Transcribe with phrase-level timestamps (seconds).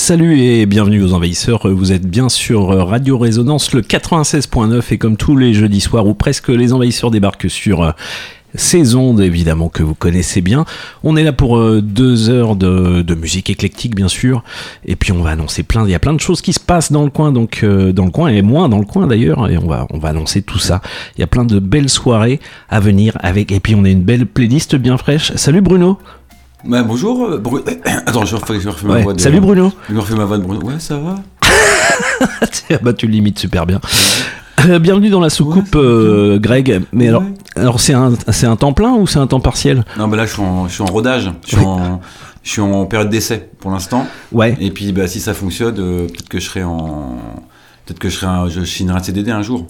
[0.00, 1.68] Salut et bienvenue aux Envahisseurs.
[1.68, 6.14] Vous êtes bien sur Radio Résonance, le 96.9 et comme tous les jeudis soirs ou
[6.14, 7.90] presque, les Envahisseurs débarquent sur euh,
[8.54, 10.64] ces ondes évidemment que vous connaissez bien.
[11.04, 14.42] On est là pour euh, deux heures de, musique éclectique bien sûr
[14.86, 16.90] et puis on va annoncer plein, il y a plein de choses qui se passent
[16.90, 19.58] dans le coin donc euh, dans le coin et moins dans le coin d'ailleurs et
[19.58, 20.80] on va on va annoncer tout ça.
[21.18, 22.40] Il y a plein de belles soirées
[22.70, 25.32] à venir avec et puis on a une belle playlist bien fraîche.
[25.36, 25.98] Salut Bruno.
[26.64, 27.24] Bonjour.
[27.26, 27.62] euh, Bru-
[28.06, 29.02] Attends, je refais, je refais ma Ouais.
[29.02, 29.20] voix de.
[29.20, 29.72] Salut Bruno.
[29.90, 30.62] Je refais ma voix de Bruno.
[30.66, 31.16] Ouais, ça va
[32.70, 33.80] Ah bah tu l'imites super bien.
[34.68, 36.82] Euh, bienvenue dans la soucoupe, Ouais, euh, Greg.
[36.92, 37.32] Mais alors, Ouais.
[37.56, 39.84] alors c'est un, c'est un temps plein ou c'est un temps partiel?
[39.98, 41.32] Non, bah là, je suis en, je suis en rodage.
[41.46, 42.00] Je suis, en,
[42.42, 44.06] je suis en période d'essai pour l'instant.
[44.32, 44.56] Ouais.
[44.60, 47.16] Et puis, bah, si ça fonctionne, euh, peut-être que je serai en.
[47.90, 49.66] Peut-être que je serai un, je signerai un CDD un jour.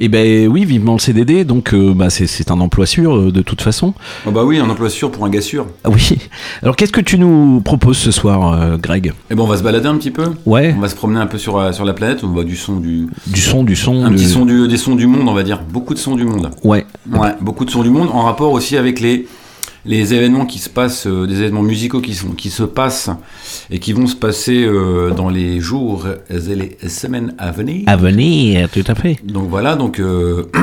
[0.00, 1.44] Et ben oui, vivement le CDD.
[1.44, 3.94] Donc euh, bah, c'est, un emploi sûr euh, de toute façon.
[4.26, 5.68] Oh, bah oui, un emploi sûr pour un gars sûr.
[5.84, 6.18] Ah oui.
[6.64, 9.12] Alors qu'est-ce que tu nous proposes ce soir, euh, Greg?
[9.30, 10.24] Et bon, on va se balader un petit peu.
[10.44, 10.74] Ouais.
[10.76, 12.24] On va se promener un peu sur, sur la planète.
[12.24, 13.06] On voit du son, du.
[13.28, 14.06] Du son, du son.
[14.06, 15.62] Un du- petit son du, des sons du monde, on va dire.
[15.62, 16.50] Beaucoup de sons du monde.
[16.64, 16.84] Ouais.
[17.12, 19.28] Ouais, beaucoup de sons du monde en rapport aussi avec les,
[19.84, 23.10] les événements qui se passent, euh, des événements musicaux qui, sont, qui se passent
[23.70, 27.82] et qui vont se passer euh, dans les jours et les semaines à venir.
[27.86, 29.18] À venir, tout à fait.
[29.24, 30.44] Donc voilà, donc euh,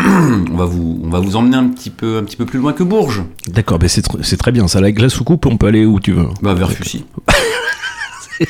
[0.51, 2.73] on, va vous, on va vous emmener un petit peu, un petit peu plus loin
[2.73, 3.79] que Bourges, D'accord.
[3.79, 4.67] Ben c'est, tr- c'est très bien.
[4.67, 6.27] Ça, la soucoupe, on peut aller où tu veux.
[6.41, 7.05] bah, vers Fussy.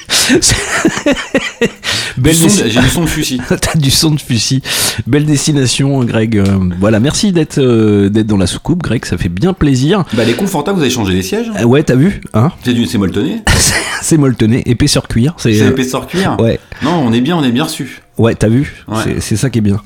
[2.15, 3.39] Du Belle son- J'ai du son de Fussy.
[3.61, 4.61] T'as du son de fusil.
[5.07, 6.37] Belle destination, Greg.
[6.37, 6.45] Euh,
[6.79, 9.05] voilà, merci d'être euh, d'être dans la soucoupe, Greg.
[9.05, 10.03] Ça fait bien plaisir.
[10.13, 11.49] Bah, les confortables, vous avez changé les sièges.
[11.59, 13.41] Euh, ouais, t'as vu, hein C'est du, c'est molletonné.
[14.01, 15.33] C'est molletonné, épaisseur cuir.
[15.37, 16.37] C'est C'est épaisseur cuir.
[16.39, 18.01] ouais, Non, on est bien, on est bien reçu.
[18.17, 18.73] ouais, t'as vu.
[18.87, 18.97] Ouais.
[19.03, 19.81] C'est- C'est ça qui est bien.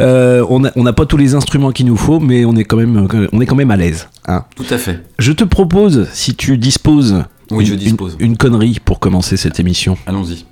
[0.00, 2.64] Euh, on a- on n'a pas tous les instruments qu'il nous faut, mais on est
[2.64, 4.08] quand même on est quand même à l'aise.
[4.26, 4.44] Hein.
[4.56, 5.00] Tout à fait.
[5.18, 8.16] Je te propose, si tu disposes, Oui, je une- dispose.
[8.18, 9.96] une, une connerie pour commencer cette émission.
[10.06, 10.44] Allons-y.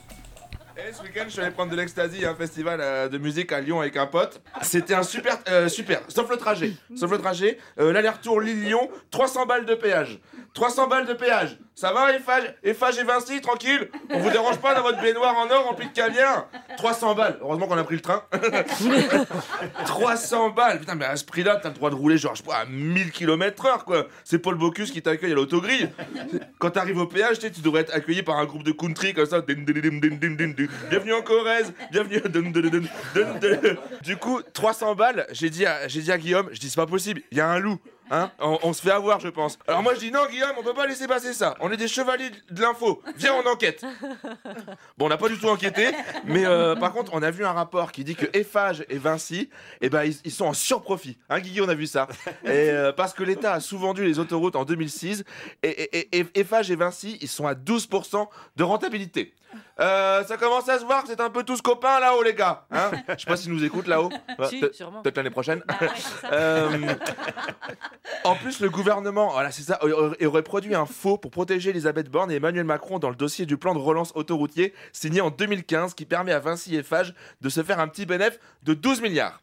[0.76, 3.52] Et ce week-end, je suis allé prendre de l'ecstasy à un festival euh, de musique
[3.52, 4.40] à Lyon avec un pote.
[4.62, 6.72] C'était un super, euh, super, sauf le trajet.
[6.96, 10.18] Sauf le trajet, euh, l'aller-retour Lille-Lyon, 300 balles de péage.
[10.58, 11.56] 300 balles de péage.
[11.76, 12.52] Ça va, Eiffage?
[12.64, 13.88] Eiffage et Vinci, tranquille?
[14.10, 16.48] On vous dérange pas dans votre baignoire en or remplie de caviar?
[16.76, 17.38] 300 balles.
[17.40, 18.24] Heureusement qu'on a pris le train.
[19.86, 22.48] 300 balles Putain, mais à ce prix-là, t'as le droit de rouler genre, je sais
[22.48, 24.08] pas, à 1000 km heure, quoi.
[24.24, 25.88] C'est Paul Bocuse qui t'accueille à l'autogrille.
[26.58, 29.40] Quand t'arrives au péage, tu devrais être accueilli par un groupe de country comme ça.
[30.90, 32.20] Bienvenue en Corrèze, bienvenue.
[34.02, 37.38] Du coup, 300 balles, j'ai dit, dit à Guillaume, je dis c'est pas possible, il
[37.38, 37.78] y a un loup.
[38.10, 39.58] Hein on, se fait avoir, je pense.
[39.66, 41.54] Alors moi je dis non, Guillaume, on peut pas laisser passer ça.
[41.60, 43.02] On est des chevaliers de l'info.
[43.16, 43.84] Viens, on enquête.
[44.96, 45.88] Bon, on n'a pas du tout enquêté,
[46.24, 49.50] mais euh, par contre, on a vu un rapport qui dit que Eiffage et Vinci,
[49.80, 51.18] eh ben, ils, sont en surprofit.
[51.28, 52.08] Hein, Guillaume, on a vu ça.
[52.44, 55.24] Et, euh, parce que l'État a sous-vendu les autoroutes en 2006,
[55.62, 59.34] et, et, et- et Eiffage et Vinci, ils sont à 12% de rentabilité.
[59.80, 62.66] Euh, ça commence à se voir que c'est un peu tous copains là-haut, les gars.
[62.70, 64.10] Hein Je sais pas s'ils nous écoutent là-haut.
[64.48, 64.60] Si.
[64.60, 65.62] Peut-être l'année prochaine.
[65.68, 65.88] Ah ouais.
[66.32, 66.94] Euh,
[68.24, 72.30] en plus, le gouvernement, voilà, c'est ça, aurait- produit un faux pour protéger Elisabeth Borne
[72.30, 76.04] et Emmanuel Macron dans le dossier du plan de relance autoroutier signé en 2015 qui
[76.04, 79.40] permet à Vinci Eiffage de se faire un petit bénéfice de 12 milliards.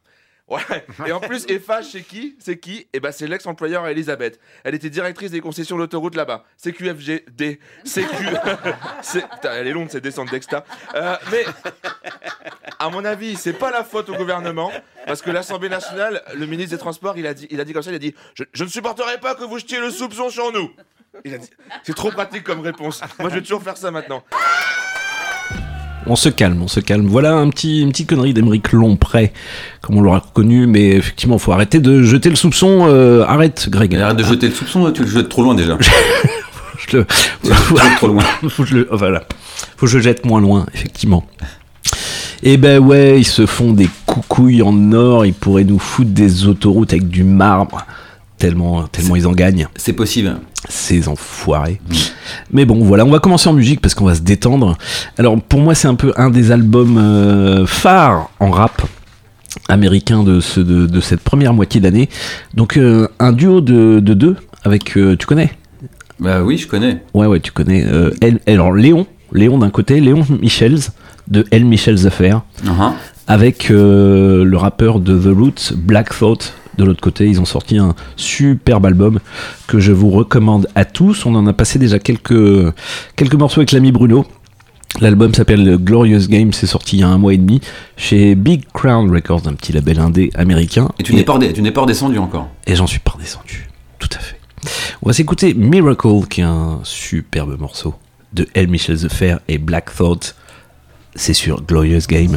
[0.48, 0.86] Ouais.
[1.06, 4.38] Et en plus, Eiffage, c'est qui C'est qui Eh ben, c'est l'ex-employeur Elisabeth.
[4.62, 6.44] Elle était directrice des concessions d'autoroute là-bas.
[6.62, 7.58] CQFGD.
[7.84, 8.06] CQ.
[9.42, 10.64] elle est longue, cette descente d'Exta.
[10.94, 11.44] Euh, mais
[12.78, 14.70] à mon avis, c'est pas la faute au gouvernement,
[15.06, 17.82] parce que l'Assemblée nationale, le ministre des Transports, il a dit, il a dit comme
[17.82, 20.52] ça, il a dit, je, je ne supporterai pas que vous jetiez le soupçon sur
[20.52, 20.70] nous.
[21.24, 21.50] Il a dit,
[21.82, 23.00] c'est trop pratique comme réponse.
[23.18, 24.22] Moi, je vais toujours faire ça maintenant.
[26.08, 27.06] On se calme, on se calme.
[27.06, 29.32] Voilà un petit, une petite connerie d'Emeric Lompré,
[29.80, 32.86] comme on l'aura reconnu, mais effectivement, faut arrêter de jeter le soupçon.
[32.88, 33.94] euh, arrête, Greg.
[33.96, 35.76] Arrête de jeter le soupçon, tu le jettes trop loin déjà.
[36.88, 37.06] Je le-
[37.42, 38.22] Tu le jettes trop loin.
[38.48, 39.24] faut que je le- voilà.
[39.76, 41.26] Faut que je jette moins loin, effectivement.
[42.42, 46.46] Et ben ouais, ils se font des coucouilles en or, ils pourraient nous foutre des
[46.46, 47.84] autoroutes avec du marbre.
[48.38, 50.36] Tellement, tellement ils en gagnent, C'est possible.
[50.68, 51.80] ces enfoirés.
[52.52, 54.76] Mais bon, voilà, on va commencer en musique parce qu'on va se détendre.
[55.16, 58.82] Alors pour moi, c'est un peu un des albums euh, phares en rap
[59.68, 62.08] américain de, ce, de, de cette première moitié d'année.
[62.54, 65.52] Donc euh, un duo de, de deux avec, euh, tu connais?
[66.20, 67.02] Bah oui, je connais.
[67.14, 67.86] Ouais, ouais, tu connais.
[68.46, 70.80] alors, Léon, Léon d'un côté, Léon Michels,
[71.28, 72.92] de El Michels Affair, Uh-huh.
[73.26, 77.26] avec le rappeur de The Roots, Black Thought, de l'autre côté.
[77.26, 79.20] Ils ont sorti un superbe album
[79.66, 81.26] que je vous recommande à tous.
[81.26, 82.72] On en a passé déjà quelques,
[83.16, 84.26] quelques morceaux avec l'ami Bruno.
[85.00, 87.60] L'album s'appelle Glorious Game, c'est sorti il y a un mois et demi
[87.98, 90.90] chez Big Crown Records, un petit label indé américain.
[90.98, 92.48] Et tu n'es pas, pas redescendu encore.
[92.66, 93.68] Et j'en suis pas redescendu.
[93.98, 94.40] Tout à fait.
[95.02, 97.94] On va s'écouter Miracle, qui est un superbe morceau
[98.32, 100.34] de El Michel Affair et Black Thought.
[101.14, 102.36] C'est sur Glorious Game.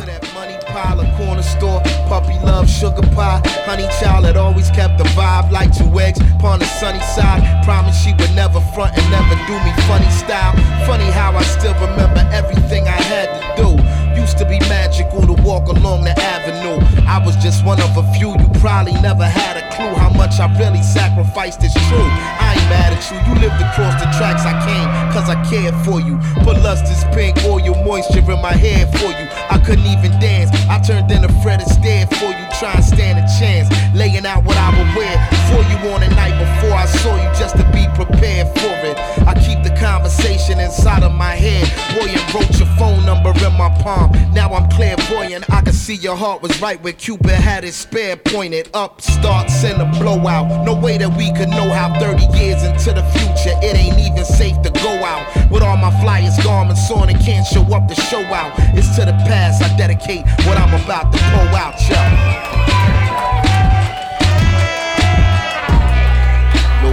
[2.49, 3.41] Love, sugar pie.
[3.65, 7.41] Honey child that always kept the vibe like two eggs upon the sunny side.
[7.63, 10.53] Promise she would never front and never do me funny style.
[10.85, 14.08] Funny how I still remember everything I had to do.
[14.29, 16.77] Used to be magical to walk along the avenue.
[17.09, 18.29] I was just one of a few.
[18.37, 21.63] You probably never had a clue how much I really sacrificed.
[21.63, 22.05] It's true.
[22.37, 23.17] I ain't mad at you.
[23.25, 26.21] You lived across the tracks I came, cause I cared for you.
[26.45, 29.25] Put lustrous pink oil moisture in my hair for you.
[29.49, 30.53] I couldn't even dance.
[30.69, 32.45] I turned in a Fred Astaire for you.
[32.61, 33.65] Try and stand a chance.
[33.95, 35.17] Laying out what I would wear
[35.49, 38.93] for you on the night before I saw you just to be prepared for it.
[39.25, 41.65] I keep the conversation inside of my head.
[41.97, 44.18] Boy, and wrote your phone number in my palm.
[44.33, 45.49] Now I'm clairvoyant.
[45.49, 49.01] I can see your heart was right where Cupid had his spear pointed up.
[49.01, 50.65] Starts in a blowout.
[50.65, 54.25] No way that we could know how 30 years into the future it ain't even
[54.25, 55.25] safe to go out.
[55.51, 58.53] With all my flyers garments on and can't show up to show out.
[58.77, 61.95] It's to the past I dedicate what I'm about to pull out, yo.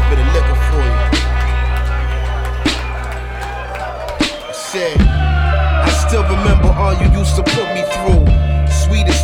[0.08, 1.06] Little liquor for you.
[4.48, 5.05] I still
[6.46, 8.35] remember all you used to put me through.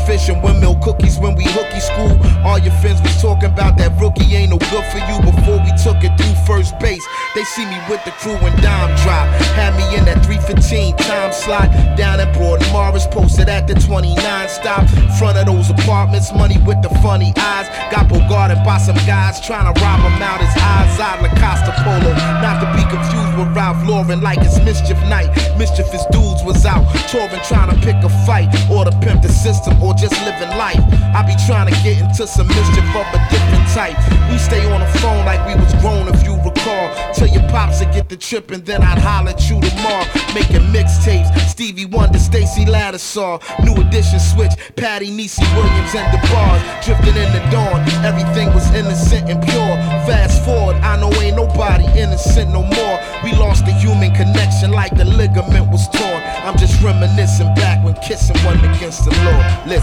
[0.07, 2.19] Fish and windmill cookies when we hooky school.
[2.45, 5.71] All your friends was talking about that rookie ain't no good for you before we
[5.79, 7.07] took it through first base.
[7.35, 9.31] They see me with the crew and dime drop.
[9.55, 11.71] Had me in that 315 time slot.
[11.97, 14.19] Down at Broad Morris, posted at the 29
[14.49, 14.89] stop.
[15.19, 17.69] Front of those apartments, money with the funny eyes.
[17.95, 20.99] Got bogarted by some guys trying to rob him out his eyes.
[20.99, 22.13] Out Lacosta Polo.
[22.43, 25.31] Not to be confused with Ralph Lauren like it's mischief night.
[25.59, 29.81] Mischievous dudes was out touring trying to pick a fight or to pimp the system
[29.83, 30.83] or just living life.
[31.15, 33.95] I be trying to get into some mischief of a different type.
[34.29, 36.91] We stay on the phone like we was grown if you recall.
[37.15, 40.05] Till your pops would get the trip and then I'd holler at you tomorrow.
[40.35, 41.31] Making mixtapes.
[41.47, 43.39] Stevie Wonder, Stacy Lattisaw.
[43.63, 44.51] New edition switch.
[44.75, 46.63] Patty Niecy Williams and the bars.
[46.85, 47.79] Drifting in the dawn.
[48.03, 49.77] Everything was innocent and pure.
[50.03, 52.97] Fast forward, I know ain't nobody innocent no more.
[53.23, 56.23] We lost the human connection like the ligament was torn.
[56.43, 59.63] I'm just reminiscing back when kissing wasn't against the law.
[59.65, 59.81] Listen.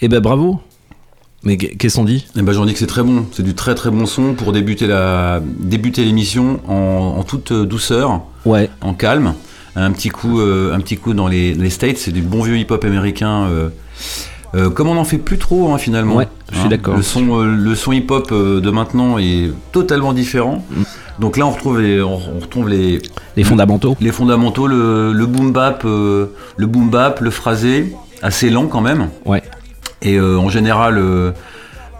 [0.00, 0.60] Eh ben bravo
[1.42, 2.26] Mais qu- qu'est-ce qu'on dit?
[2.36, 3.26] Eh ben, j'en dis que c'est très bon.
[3.32, 8.22] C'est du très très bon son pour débuter la débuter l'émission en, en toute douceur,
[8.44, 9.34] Ouais, en calme.
[9.76, 12.56] Un petit coup, euh, un petit coup dans les, les States, c'est du bon vieux
[12.58, 13.44] hip-hop américain.
[13.48, 13.68] euh,
[14.54, 16.16] euh, comme on n'en fait plus trop hein, finalement.
[16.16, 16.96] Ouais, je suis d'accord.
[16.96, 20.64] Le son, euh, le son hip-hop euh, de maintenant est totalement différent.
[20.70, 20.82] Mm.
[21.20, 23.00] Donc là, on retrouve les, on, on retrouve les,
[23.36, 23.96] les fondamentaux.
[24.00, 26.30] les fondamentaux, le, le boom bap, le
[26.66, 29.08] boom bap, le phrasé, assez lent quand même.
[29.24, 29.42] Ouais.
[30.00, 31.34] Et en général,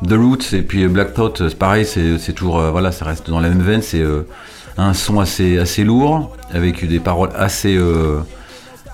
[0.06, 3.40] The Roots et puis Black Thought, c'est pareil, c'est toujours, euh, voilà, ça reste dans
[3.40, 3.82] la même veine.
[3.82, 4.26] C'est euh,
[4.76, 8.20] un son assez, assez lourd, avec des paroles assez, euh,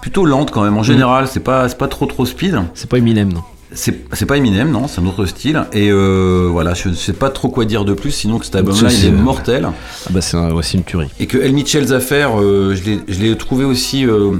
[0.01, 0.79] plutôt lentes quand même.
[0.79, 2.59] En général, c'est pas, pas trop trop speed.
[2.73, 3.43] C'est pas Eminem, non
[3.75, 5.65] C'est pas Eminem, non, c'est un autre style.
[5.73, 8.57] Et euh, voilà, je ne sais pas trop quoi dire de plus, sinon que cet
[8.57, 9.67] album-là, il est c'est- mortel.
[10.07, 11.09] Ah bah c'est un- une tuerie.
[11.21, 14.07] Et que El Mitchell's Affair, euh, je l'ai- trouvé aussi.
[14.07, 14.33] euh,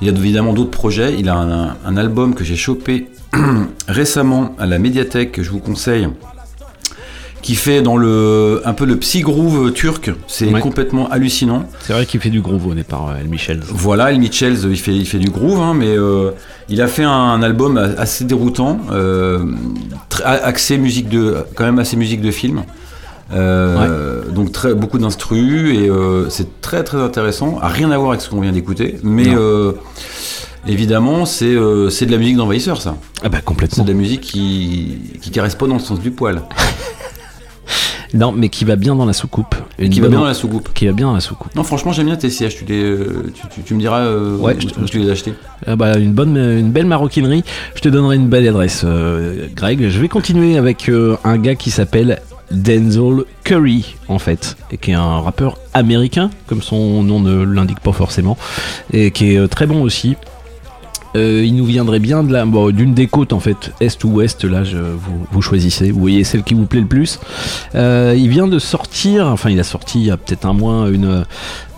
[0.00, 1.14] il y a évidemment d'autres projets.
[1.18, 3.08] Il a un, un album que j'ai chopé
[3.88, 6.08] récemment à la médiathèque, que je vous conseille,
[7.42, 10.10] qui fait dans le un peu le psy groove turc.
[10.26, 10.60] C'est Ouais.
[10.60, 11.64] complètement hallucinant.
[11.80, 13.60] C'est vrai qu'il fait du gros au départ, euh, El Michel.
[13.66, 16.32] Voilà, El Mitchells, il fait, il fait du groove, hein, mais euh,
[16.68, 19.44] il a fait un, album assez déroutant, euh,
[20.24, 22.62] axé musique de, quand même assez musique de film.
[23.32, 25.88] Euh, Donc très, beaucoup d'instrus et
[26.30, 27.58] c'est très très intéressant.
[27.62, 29.28] A rien à voir avec ce qu'on vient d'écouter, mais
[30.66, 32.96] évidemment c'est euh, c'est de la musique d'envahisseur ça.
[33.22, 33.84] Ah bah C'est complètement.
[33.84, 36.42] de la musique qui qui caresse pas dans le sens du poil,
[38.14, 39.54] Non, mais qui va bien dans la soucoupe.
[39.78, 40.72] et qui va bien dans la soucoupe.
[40.74, 41.54] Qui va bien dans la soucoupe.
[41.54, 42.56] Non franchement j'aime bien tes sièges.
[42.56, 45.08] Tu, les, euh, tu, tu- tu me diras euh, Ouais, où, je- où tu les
[45.08, 45.34] as achetés.
[45.66, 47.44] Ah bah, une bonne, une belle maroquinerie.
[47.74, 49.88] Je te donnerai une belle adresse, euh, Greg.
[49.88, 50.90] Je vais continuer avec
[51.24, 56.62] un gars qui s'appelle Denzel Curry en fait, et qui est un rappeur américain, comme
[56.62, 58.36] son nom ne l'indique pas forcément,
[58.92, 60.16] et qui est très bon aussi.
[61.16, 64.44] Euh, il nous viendrait bien de la, d'une des côtes en fait, est ou ouest,
[64.44, 64.78] là je,
[65.30, 67.18] vous, choisissez, vous voyez celle qui vous plaît le plus.
[67.74, 70.88] Euh, il vient de sortir, enfin il a sorti il y a peut-être un mois
[70.88, 71.24] une,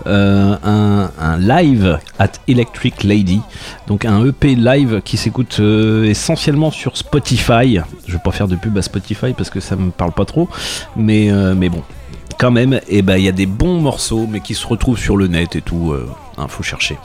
[0.06, 3.40] euh, un, un live at Electric Lady,
[3.86, 7.80] donc un EP live qui s'écoute essentiellement sur Spotify.
[8.06, 10.48] Je vais pas faire de pub à Spotify parce que ça me parle pas trop,
[10.96, 11.82] mais, mais bon,
[12.38, 15.16] quand même, et ben il y a des bons morceaux, mais qui se retrouvent sur
[15.16, 15.92] le net et tout.
[15.92, 16.08] euh,
[16.38, 16.98] hein, faut chercher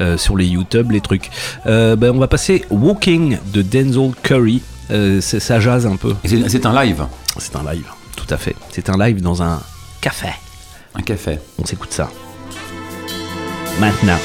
[0.00, 1.30] Euh, sur les YouTube les trucs.
[1.66, 4.62] Euh, ben, on va passer Walking de Denzel Curry.
[4.90, 6.14] Euh, c'est- ça jase un peu.
[6.24, 7.04] C'est c'est un live,
[7.38, 8.56] C'est un live, tout à fait.
[8.72, 9.60] C'est un live dans un
[10.00, 10.28] café.
[10.94, 11.38] un café.
[11.58, 12.08] On s'écoute ça.
[13.78, 14.18] Maintenant.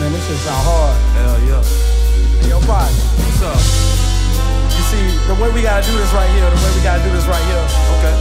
[0.00, 0.96] Man, this shit sound hard.
[1.16, 1.62] Hell yeah.
[2.42, 3.83] Hey, yo, what's up?
[5.26, 7.44] The way we gotta do this right here, the way we gotta do this right
[7.48, 7.64] here.
[7.96, 8.14] Okay.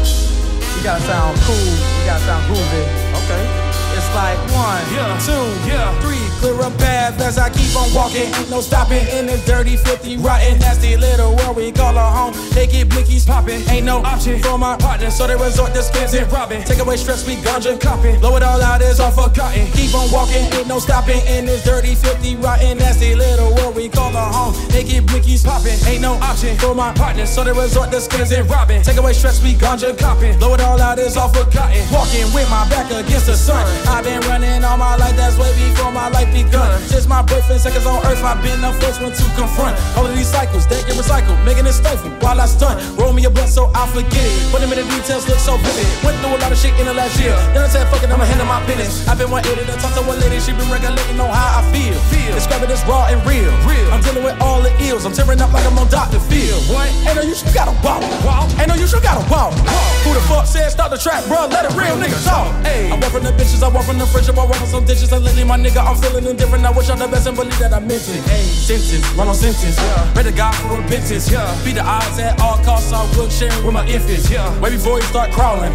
[0.78, 1.56] We gotta sound cool.
[2.00, 2.84] We gotta sound groovy.
[3.24, 3.73] Okay.
[4.14, 5.18] Like one, yeah.
[5.26, 6.00] two, yeah.
[6.02, 6.22] three.
[6.44, 8.28] Clear a path as I keep on walking.
[8.28, 12.34] Ain't no stopping in this dirty, filthy, rotten, nasty little world we call our home.
[12.52, 13.62] They get blickies popping.
[13.70, 16.62] Ain't no option for my partner, so they resort to skins and robbing.
[16.64, 18.20] Take away stress, we ganja copping.
[18.20, 19.72] Blow it all out, it's all forgotten.
[19.72, 23.88] Keep on walking, ain't no stopping in this dirty, filthy, rotten, nasty little world we
[23.88, 24.54] call our home.
[24.68, 25.80] They get blickies popping.
[25.88, 28.84] Ain't no option for my partner, so they resort to skins and robbing.
[28.84, 30.38] Take away stress, we ganja copping.
[30.40, 31.82] Blow it all out, it's all forgotten.
[31.90, 33.64] Walking with my back against the sun.
[34.04, 36.68] I've been running all my life, that's way before my life begun.
[36.92, 40.04] Since my birth and seconds on earth, I've been the first one to confront all
[40.04, 40.68] of these cycles.
[40.68, 42.84] They get recycled, making it stifle while I stunt.
[43.00, 44.36] Roll me a blunt so I forget it.
[44.52, 45.88] But the minute details look so vivid.
[46.04, 47.32] Went through a lot of shit in the last year.
[47.56, 49.08] Then I said, fuck it, I'ma handle my business.
[49.08, 51.72] I've been one idiot to talk to one lady, she been regulating on how I
[51.72, 51.96] feel.
[52.12, 52.36] feel.
[52.36, 53.48] Describing this raw and real.
[53.64, 53.88] real.
[53.88, 55.08] I'm dealing with all the ills.
[55.08, 56.20] I'm tearing up like I'm on Dr.
[56.28, 56.60] Phil.
[56.68, 56.92] What?
[57.08, 58.04] Ain't no you should gotta walk.
[58.28, 58.52] walk.
[58.60, 59.56] Ain't no you should gotta walk.
[59.56, 59.88] walk.
[60.04, 61.48] Who the fuck said start the trap, bro?
[61.48, 62.52] Let a real nigga talk.
[62.68, 62.92] Hey.
[62.92, 65.12] I work from the bitches, I work from the friendship, I from some ditches.
[65.12, 66.66] And lately, my nigga, I'm feeling indifferent.
[66.66, 68.22] I wish I the best and believe that I meant it.
[68.30, 69.78] Hey, sentence, run on sentence.
[69.78, 70.14] Yeah.
[70.14, 71.30] Pray to God for repentance.
[71.30, 71.48] Yeah.
[71.64, 72.94] Beat the odds at all costs.
[72.94, 74.30] I will sharing with my infants.
[74.30, 74.48] Yeah.
[74.62, 75.74] Way before you start crawling.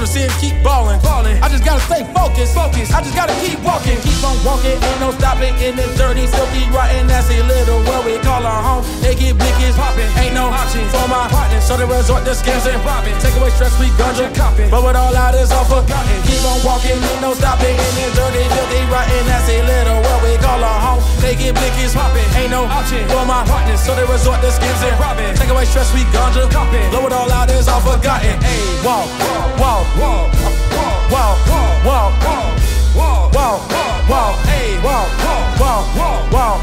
[0.00, 0.96] We see him keep balling.
[1.04, 1.36] balling.
[1.44, 2.56] I just gotta stay focused.
[2.56, 2.88] Focus.
[2.88, 4.00] I just gotta keep walking.
[4.00, 4.72] Keep on walking.
[4.72, 8.80] Ain't no stopping in this dirty, filthy, rotten, nasty little world we call our home.
[9.04, 10.08] They get blickies popping.
[10.16, 11.60] Ain't no option for my partner.
[11.60, 13.12] So they resort to scams and robbing.
[13.20, 14.72] Take away stress, we ganja copping.
[14.72, 16.16] But what all out is all forgotten.
[16.24, 16.96] Keep on walking.
[16.96, 21.02] Ain't no stopping in this dirty, filthy, rotten, nasty little world we call our home.
[21.20, 22.24] They get blickies popping.
[22.36, 23.76] Ain't no option for my partner.
[23.76, 25.34] So they resort to scams and robbing.
[25.36, 26.88] Take away stress, we ganja copping.
[26.90, 28.40] Blow it all out is all forgotten.
[28.40, 29.08] Hey, walk,
[29.60, 30.28] walk, walk,
[30.72, 31.38] walk, walk,
[31.84, 32.54] walk, walk,
[32.96, 33.60] walk, walk,
[34.08, 36.60] walk, hey, walk, walk, walk, walk, walk,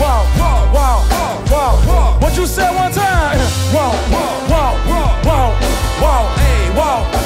[0.00, 0.26] walk,
[0.74, 1.02] walk,
[1.50, 2.22] walk, walk.
[2.22, 3.38] What you said one time?
[3.72, 4.76] Walk, walk, walk,
[5.24, 5.52] walk,
[6.02, 7.19] walk, hey, walk.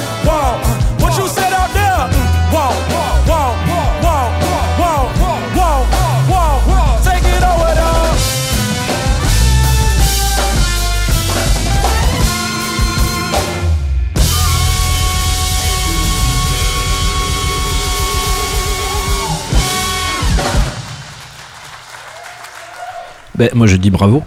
[23.36, 24.22] Ben, moi je dis bravo.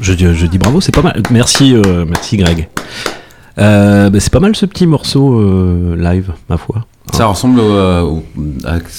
[0.00, 1.22] Je, dis- bravo, c'est pas mal.
[1.30, 2.68] Merci, euh, merci Greg.
[3.58, 6.84] Euh, ben, c'est pas mal ce petit morceau euh, live, ma foi.
[7.12, 8.24] Ça ressemble au, euh, au,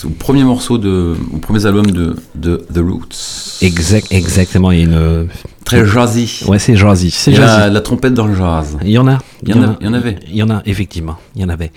[0.05, 3.59] au premier morceau de, au premier album de, de The Roots.
[3.61, 4.71] Exact, exactement.
[4.71, 5.27] Il y a une.
[5.65, 6.43] Très jazzy.
[6.47, 7.11] Ouais, c'est jazzy.
[7.11, 8.77] C'est la, la trompette dans le jazz.
[8.83, 9.17] Il y en a.
[9.43, 10.17] Il y en a- il y en avait.
[10.29, 11.17] Il y en a, effectivement.
[11.35, 11.71] Il y en avait.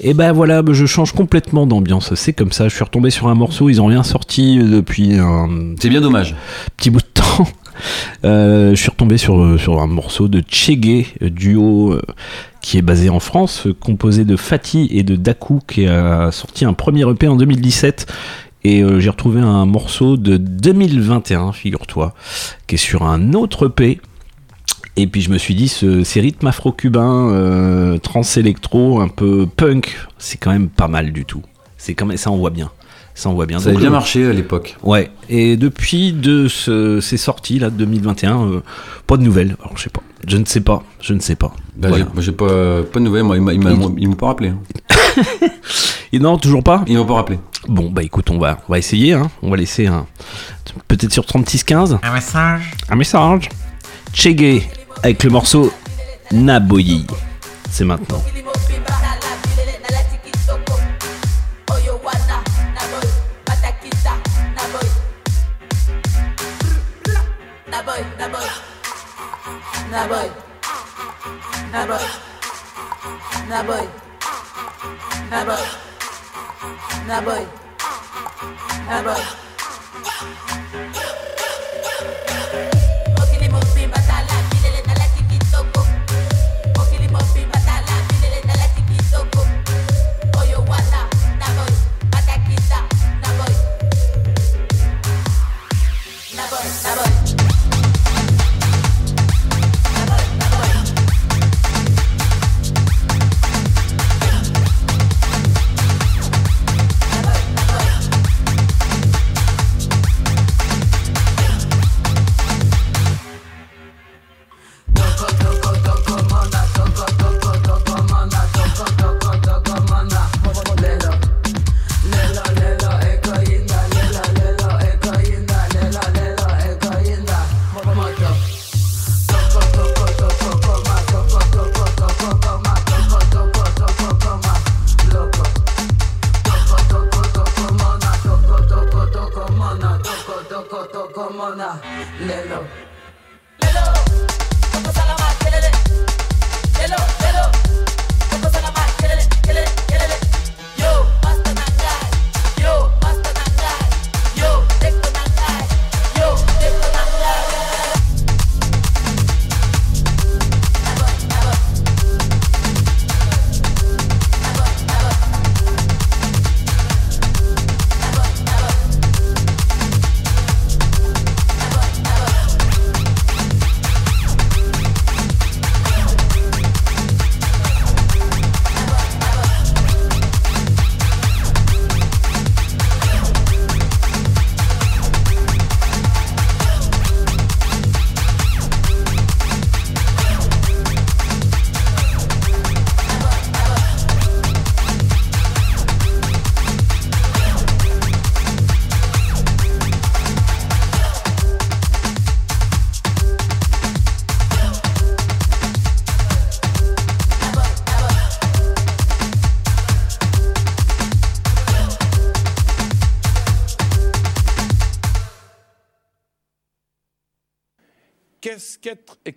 [0.00, 2.12] Et ben voilà, ben, je change complètement d'ambiance.
[2.16, 2.68] C'est comme ça.
[2.68, 3.68] Je suis retombé sur un morceau.
[3.70, 5.48] Ils ont rien sorti depuis un
[5.80, 6.34] C'est bien dommage.
[6.76, 7.46] petit bout de temps.
[8.24, 11.98] Euh, je suis retombé sur, euh, un morceau de Chege, euh, duo
[12.60, 16.72] qui est basé en France, composé de Fatih et de Daku, qui a sorti un
[16.74, 18.06] premier EP en 2017.
[18.64, 22.12] Et j'ai retrouvé un morceau de 2021, figure-toi,
[22.66, 24.00] qui est sur un autre EP.
[24.98, 29.96] Et puis je me suis dit, ce, ces rythmes afro-cubains, euh, trans-électro, un peu punk,
[30.18, 31.42] c'est quand même pas mal du tout.
[31.76, 32.72] C'est quand même, ça envoie bien.
[33.18, 33.58] Ça envoie bien.
[33.58, 34.76] Ça euh, marché à l'époque.
[34.84, 38.60] Ouais, et depuis de ce, ces sorties là de 2021, euh,
[39.08, 39.56] pas de nouvelles.
[39.60, 41.52] Alors je sais pas, je ne sais pas, je ne sais pas.
[41.76, 41.96] Voilà.
[41.96, 43.24] j'ai- moi, j'ai pas, pas de nouvelles.
[43.24, 44.50] Moi, ils m'ont pas rappelé.
[44.50, 44.58] hein.
[46.12, 46.84] Et non, toujours pas.
[46.86, 47.40] Ils m'ont pas rappelé.
[47.66, 49.14] Bon bah écoute, on va, on va essayer.
[49.14, 49.28] Hein.
[49.42, 50.06] On va laisser un,
[50.86, 53.48] peut-être sur 3615 Un message un message.
[54.14, 54.62] Chege
[55.02, 55.72] avec le morceau
[56.30, 57.04] Naboyi.
[57.68, 58.22] C'est maintenant.
[69.98, 70.30] Nah, boy.
[71.74, 72.04] Nah, boy.
[73.50, 73.84] Nah, boy.
[75.26, 75.64] Nah, boy.
[77.08, 77.42] Nah, boy.
[78.86, 79.22] Nah, boy.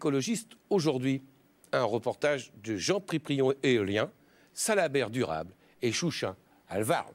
[0.02, 1.22] Qu'être écologiste aujourd'hui
[1.74, 4.10] Un reportage de Jean Priprion éolien,
[4.54, 6.36] Salabert durable et Chouchin
[6.70, 7.06] Alvar.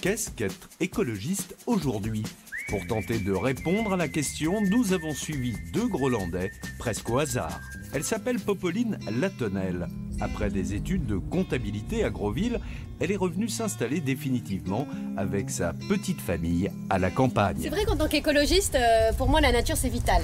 [0.00, 2.24] Qu'est-ce qu'être écologiste aujourd'hui?
[2.68, 7.60] Pour tenter de répondre à la question, nous avons suivi deux Grolandais, presque au hasard.
[7.94, 9.86] Elle s'appelle Popoline Latonnelle.
[10.20, 12.58] Après des études de comptabilité à Groville,
[13.00, 14.86] elle est revenue s'installer définitivement
[15.16, 17.68] avec sa petite famille à la C'est campagne.
[17.68, 20.22] vrai qu'en tant qu'écologiste, euh, pour moi, la nature, c'est vital.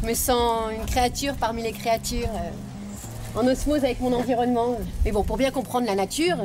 [0.00, 4.78] Je me sens une créature parmi les créatures, euh, en osmose avec mon environnement.
[5.04, 6.36] Mais bon, pour bien comprendre la nature,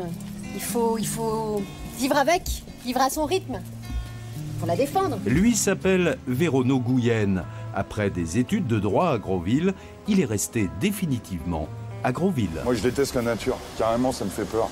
[0.54, 1.62] il faut, il faut
[1.98, 2.44] vivre avec,
[2.86, 3.60] vivre à son rythme,
[4.60, 5.20] pour la défendre.
[5.26, 7.44] Lui s'appelle Vérono Gouyen.
[7.76, 9.74] Après des études de droit à Groville,
[10.08, 11.68] il est resté définitivement
[12.04, 12.50] à Groville.
[12.64, 13.58] Moi, je déteste la nature.
[13.78, 14.70] Carrément, ça me fait peur.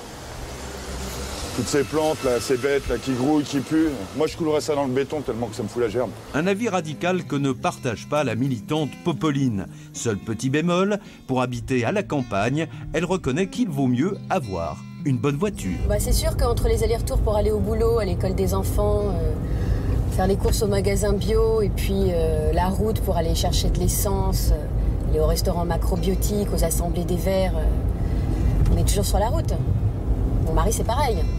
[1.58, 3.90] Toutes ces plantes, là, ces bêtes, là, qui grouillent, qui puent.
[4.16, 6.10] Moi, je coulerais ça dans le béton tellement que ça me fout la gerbe.
[6.32, 9.66] Un avis radical que ne partage pas la militante Popoline.
[9.92, 15.18] Seul petit bémol, pour habiter à la campagne, elle reconnaît qu'il vaut mieux avoir une
[15.18, 15.78] bonne voiture.
[15.88, 19.32] Bah, c'est sûr qu'entre les allers-retours pour aller au boulot, à l'école des enfants, euh,
[20.12, 23.80] faire les courses au magasin bio et puis euh, la route pour aller chercher de
[23.80, 29.18] l'essence, euh, aller au restaurant macrobiotique, aux assemblées des verres, euh, on est toujours sur
[29.18, 29.54] la route.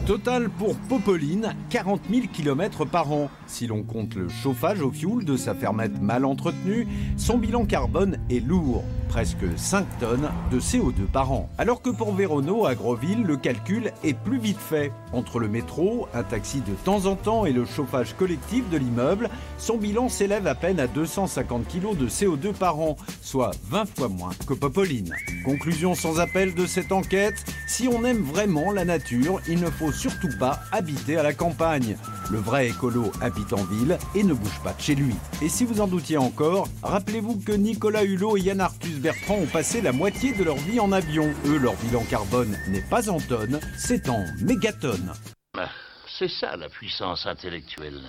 [0.06, 3.30] Total pour Popoline, 40 000 km par an.
[3.48, 8.18] Si l'on compte le chauffage au fioul de sa fermette mal entretenue, son bilan carbone
[8.30, 11.50] est lourd, presque 5 tonnes de CO2 par an.
[11.58, 14.94] Alors que pour Vérono, à Groville, le calcul est plus vite fait.
[15.12, 19.30] Entre le métro, un taxi de temps en temps et le chauffage collectif de l'immeuble,
[19.58, 24.08] son bilan s'élève à peine à 250 kg de CO2 par an, soit 20 fois
[24.08, 25.14] moins que Popoline.
[25.44, 29.92] Conclusion sans appel de cette enquête, si on aime vraiment la nature, il ne faut
[29.92, 31.98] surtout pas habiter à la campagne.
[32.32, 35.16] Le vrai écolo habite en ville et ne bouge pas de chez lui.
[35.42, 39.46] Et si vous en doutiez encore, rappelez-vous que Nicolas Hulot et Yann Arthus Bertrand ont
[39.46, 41.28] passé la moitié de leur vie en avion.
[41.48, 45.14] Eux, leur bilan carbone n'est pas en tonnes, c'est en mégatonnes.
[45.58, 45.70] Ah,
[46.18, 48.02] C'est ça la puissance intellectuelle.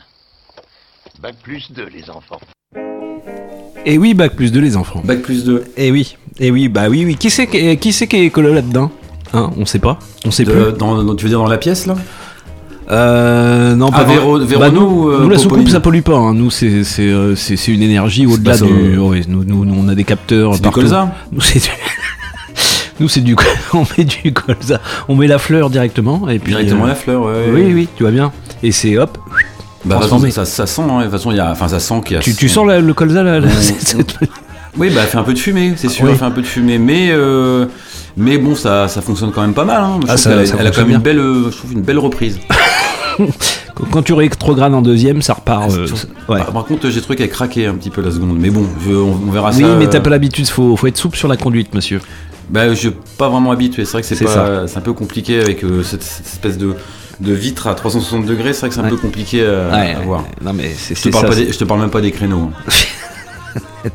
[1.20, 2.40] Bac plus 2, les enfants.
[3.86, 5.00] Et oui, bac plus 2 les enfants.
[5.04, 5.64] Bac plus 2.
[5.76, 7.16] Et oui, et oui, bah oui, oui.
[7.16, 8.90] Qui c'est qui, qui, c'est qui est écolo là-dedans?
[9.32, 9.98] Hein, on sait pas.
[10.24, 10.78] On sait De- plus.
[10.78, 11.96] dans- dans- tu veux dire dans la pièce là?
[12.90, 16.16] Euh, non, Ah, pas Véro- Bah, nous, euh, nous, la soucoupe, ça pollue pas.
[16.16, 16.34] hein.
[16.34, 18.64] Nous, c'est c'est euh, c'est- une énergie au-delà du.
[19.28, 20.54] nous, nous, on a des capteurs.
[20.56, 21.68] C'est du colza Nous, c'est du-
[23.00, 23.36] Nous, c'est du.
[23.72, 24.80] On met du colza.
[25.08, 26.28] On met la fleur directement.
[26.28, 27.32] Et puis, Directement euh, la fleur, ouais.
[27.54, 28.32] Oui, oui, tu vois bien.
[28.62, 29.16] Et c'est hop.
[29.84, 30.30] Bah, transformé.
[30.30, 30.98] ça, ça sent, hein.
[30.98, 32.20] de toute façon, il y a, enfin, ça sent qu'il y a.
[32.22, 33.48] Tu, tu sens la- le colza là, Ouais.
[34.78, 36.14] Oui, bah, fait un peu de fumée, c'est sûr, Oui.
[36.16, 37.66] fait un peu de fumée, mais euh,
[38.16, 39.80] mais bon, ça, ça fonctionne quand même pas mal.
[39.82, 40.00] Hein.
[40.06, 41.18] Je Ah, ça- ça elle a quand même une belle,
[41.50, 42.38] je trouve une belle reprise.
[43.90, 45.70] Quand tu rétrogrades en deuxième, ça repart.
[45.72, 45.86] euh,
[46.28, 46.38] ouais.
[46.38, 48.92] Par, par contre, j'ai trouvé qu'elle craquait un petit peu la seconde, mais bon, je-
[48.92, 49.74] on, on verra Oui, ça.
[49.78, 52.00] mais euh, t'as pas l'habitude, faut, faut être souple sur la conduite, monsieur.
[52.50, 53.84] Bah, je suis pas vraiment habitué.
[53.84, 56.74] C'est vrai que c'est pas, un peu compliqué avec euh, cette, cette espèce de,
[57.20, 58.52] de vitre à 360 degrés.
[58.52, 58.90] C'est vrai que c'est un Ouais.
[58.90, 60.24] peu compliqué à, Ouais, à voir.
[60.42, 62.00] Non, mais c'est Je te, parle ça, pas c'est- des- je te parle même pas
[62.00, 62.50] des créneaux.
[62.66, 62.70] hein.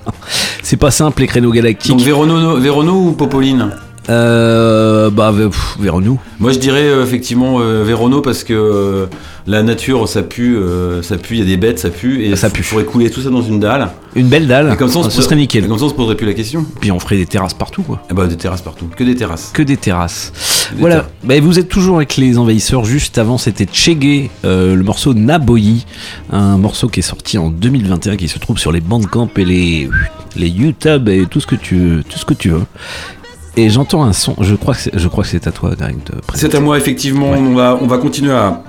[0.63, 1.91] C'est pas simple, les créneaux galactiques.
[1.91, 3.69] Donc Vérono, Vérono ou Popoline?
[4.09, 5.09] Euh.
[5.09, 6.19] Bah, pff, Vérono.
[6.39, 9.05] Moi je dirais euh, effectivement euh, Vérono parce que euh,
[9.47, 12.35] la nature ça pue, euh, ça pue, il y a des bêtes, ça pue et
[12.35, 12.61] ça pue.
[12.61, 13.89] Il faudrait couler tout ça dans une dalle.
[14.15, 14.71] Une belle dalle.
[14.73, 15.65] Et comme ça on Ah, se ce serait nickel.
[15.65, 16.65] et Comme ça on se poserait plus la question.
[16.81, 18.01] Puis on ferait des terrasses partout, quoi.
[18.09, 19.51] Eh bah des terrasses partout, que des terrasses.
[19.53, 20.69] Que des terrasses.
[20.73, 20.95] Des voilà.
[20.95, 21.11] terrasses.
[21.23, 22.85] Bah, vous êtes toujours avec les envahisseurs.
[22.85, 25.85] Juste avant, c'était Chege, euh, le morceau Naboyi,
[26.31, 29.89] un morceau qui est sorti en 2021, qui se trouve sur les Bandcamp et les
[30.37, 32.63] les YouTube et tout ce que tu tout ce que tu veux.
[33.57, 34.35] Et j'entends un son.
[34.41, 34.81] Je crois que
[35.27, 35.95] c'est, à toi, Greg.
[36.33, 37.29] C'est à moi effectivement.
[37.31, 38.63] On va on va continuer à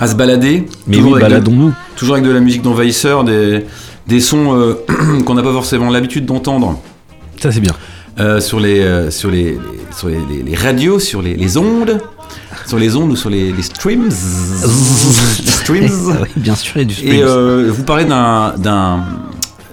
[0.00, 0.66] à se balader.
[0.86, 1.72] Mais oui, baladons-nous.
[1.96, 3.64] toujours avec de la musique d'envahisseurs, des
[4.06, 4.74] des sons euh,
[5.26, 6.78] qu'on n'a pas forcément l'habitude d'entendre.
[7.42, 7.74] Ça c'est bien.
[8.20, 9.58] Euh, sur les euh, sur les, les-
[9.96, 12.00] sur les, les- les radios, sur les, les ondes,
[12.66, 14.08] sur les ondes ou sur les, streams.
[14.08, 15.88] Les streams.
[15.88, 17.12] oui, bien sûr, il y a du streams.
[17.12, 19.04] Et vous parlez d'un d'un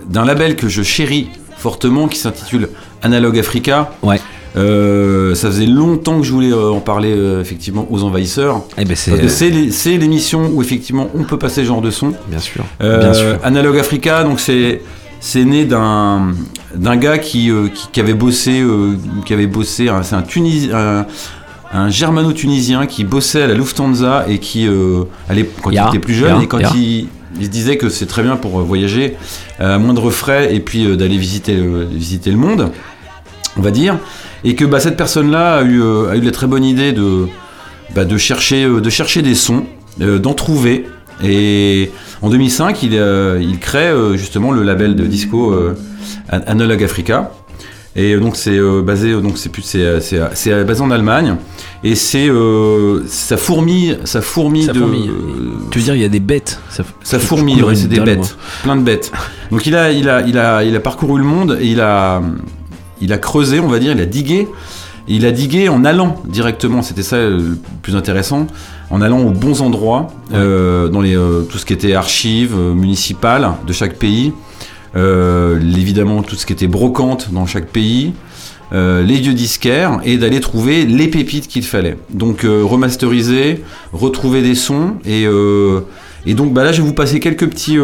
[0.08, 2.70] d'un label que je chéris fortement qui s'intitule
[3.06, 3.92] Analog Africa.
[4.02, 4.20] Ouais.
[4.58, 8.64] Euh, ça faisait longtemps que je voulais euh, en parler euh, effectivement aux envahisseurs.
[8.78, 12.14] Eh ben, c'est- l'émission où effectivement on peut passer ce genre de son.
[12.30, 12.64] Bien sûr.
[12.82, 13.38] Euh, Bien sûr.
[13.44, 14.82] Analog Africa, donc c'est
[15.20, 16.34] c'est né d'un
[16.74, 18.64] d'un gars qui, qui qui avait bossé
[19.26, 21.06] qui avait bossé hein, c'est un Tunis un,
[21.74, 24.68] un germano-tunisien qui bossait à la Lufthansa et qui
[25.30, 28.24] allait quand il était plus jeune et quand il il se disait que c'est très
[28.24, 29.18] bien pour voyager
[29.60, 32.72] à moindre frais et puis d'aller visiter le, visiter le monde,
[33.58, 33.98] on va dire,
[34.44, 37.28] et que bah, cette personne-là a eu, euh, a eu la très bonne idée de,
[37.96, 39.66] bah, de, chercher, euh, de chercher des sons,
[40.02, 40.88] euh, d'en trouver.
[41.24, 41.92] Et
[42.22, 45.54] en 2005, il, euh, il crée euh, justement le label de disco
[46.32, 47.32] An- Analog Africa.
[47.98, 51.38] Et donc c'est basé, donc c'est plus, c'est, basé en Allemagne.
[51.82, 52.30] Et c'est,
[53.08, 54.80] ça fourmille, ça fourmille Ça de.
[54.80, 55.10] fourmille.
[55.72, 56.60] Tu veux dire, il y a des bêtes.
[56.70, 58.28] Ça, Ça fourmille, ouais, c'est des bêtes, moi.
[58.64, 59.14] plein de bêtes.
[59.50, 62.22] Donc il a, il a, il a, il a parcouru le monde et il a,
[63.02, 64.48] il a creusé, on va dire, il a digué.
[65.08, 68.48] Il a digué en allant directement, c'était ça euh, le plus intéressant,
[68.90, 72.74] en allant aux bons endroits, euh, dans les, euh, tout ce qui était archives euh,
[72.74, 74.34] municipales de chaque pays,
[74.96, 78.14] évidemment tout ce qui était brocante dans chaque pays,
[78.72, 81.98] les lieux disquaires et d'aller trouver les pépites qu'il fallait.
[82.12, 85.26] Donc remasteriser, retrouver des sons et,
[86.26, 87.78] et donc bah là je vais vous passer quelques petits,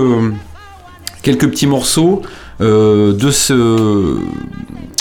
[1.21, 2.21] quelques petits morceaux
[2.62, 4.15] de ce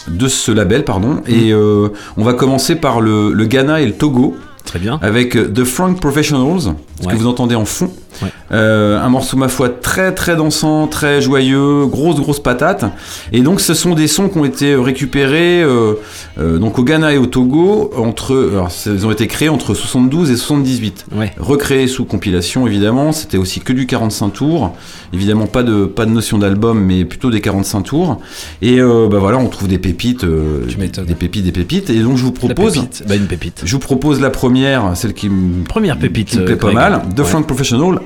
[0.09, 3.93] de ce label pardon et euh, on va commencer par le, le Ghana et le
[3.93, 4.37] Togo.
[4.65, 4.99] Très bien.
[5.03, 7.13] Avec euh, The Frank Professionals, ce Ouais.
[7.15, 7.91] que vous entendez en fond.
[8.23, 8.29] Ouais.
[8.53, 12.85] Euh, un morceau, ma foi, très très dansant, très joyeux, grosse grosse patate.
[13.33, 15.95] Et donc, ce sont des sons qui ont été récupérés euh,
[16.39, 20.31] euh, donc au Ghana et au Togo entre, alors, ils ont été créés entre 72
[20.31, 21.07] et 78.
[21.17, 21.33] Ouais.
[21.39, 23.13] Recréés sous compilation, évidemment.
[23.13, 24.75] C'était aussi que du 45 tours.
[25.13, 28.21] Évidemment, pas de pas de notion d'album, mais plutôt des 45 tours.
[28.61, 31.91] Et bah voilà, on trouve des pépites, des pépites, des pépites.
[31.91, 32.75] Et donc, je vous propose.
[32.75, 33.05] pépite.
[33.09, 33.63] Bah, une pépite.
[33.65, 36.89] Je vous propose la première, celle qui me Première pépite, qui me plaît pas Greg.
[36.90, 37.24] Mal, The Ouais.
[37.24, 38.00] Frank Professional,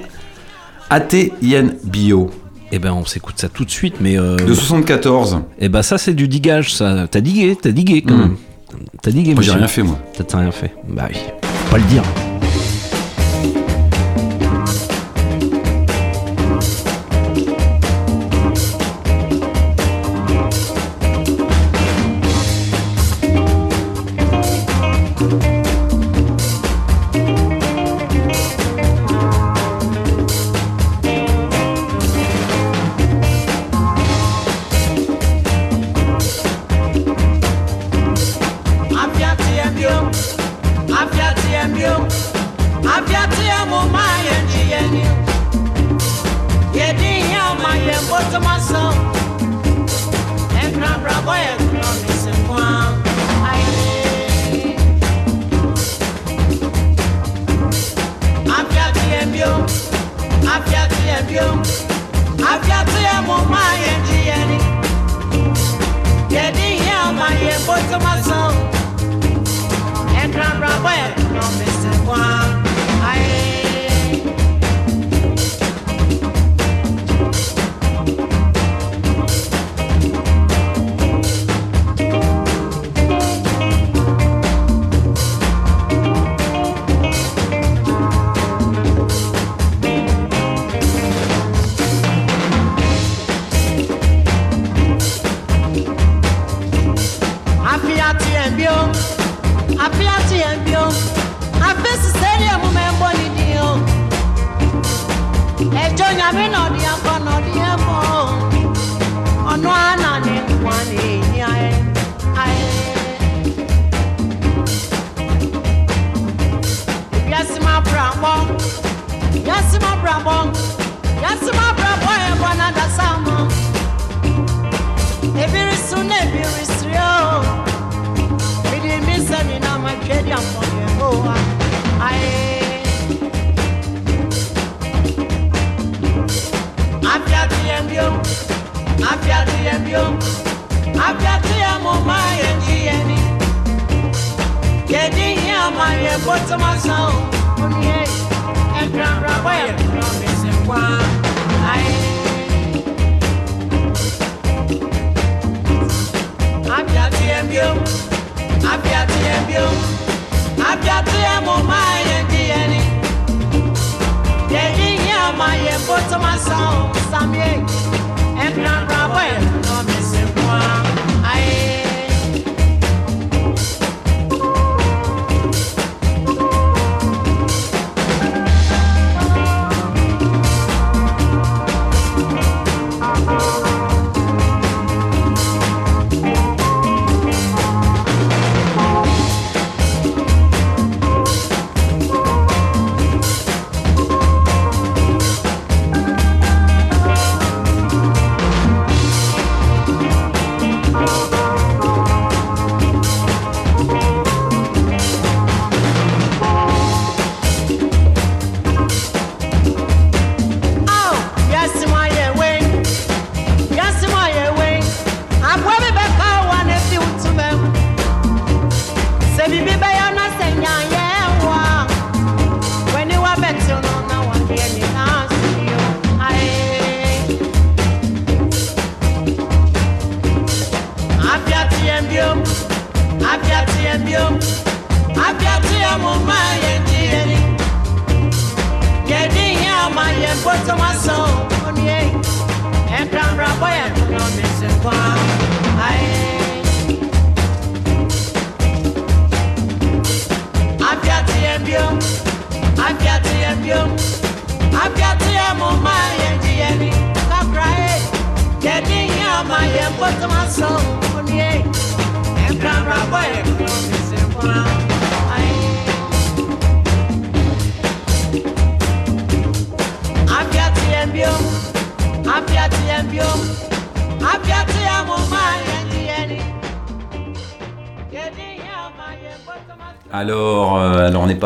[0.91, 2.31] AT Yen Bio.
[2.73, 4.19] Eh ben, on s'écoute ça tout de suite, mais.
[4.19, 5.41] euh, De 74.
[5.61, 7.07] Eh ben, ça, c'est du digage, ça.
[7.11, 8.21] T'as digué, t'as digué quand Mm.
[8.21, 8.37] même.
[9.03, 9.99] T'as digué, Moi, j'ai rien fait, moi.
[10.17, 10.73] T'as t'as rien fait.
[10.89, 11.17] Bah oui.
[11.67, 12.03] Faut pas le dire.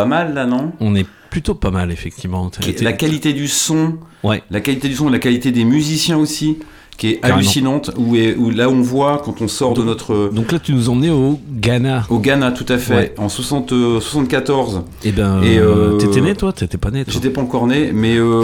[0.08, 0.72] Mal là, non?
[0.80, 2.50] On est plutôt pas mal, effectivement.
[2.80, 3.94] La qualité du son,
[4.24, 4.42] Ouais.
[4.50, 6.58] la qualité du son, la qualité des musiciens aussi,
[6.96, 7.38] qui est Carrément.
[7.38, 7.90] hallucinante.
[7.96, 10.30] Où, est- où là on voit quand on sort de notre.
[10.34, 12.06] Donc là, tu nous emmenais au Ghana.
[12.10, 13.14] Au Ghana, tout à fait, Ouais.
[13.18, 14.82] en 60, euh, 74.
[15.04, 16.52] Et ben, Et, euh, t'étais né, toi?
[16.52, 18.42] T'étais pas né, J'étais pas encore né, mais euh,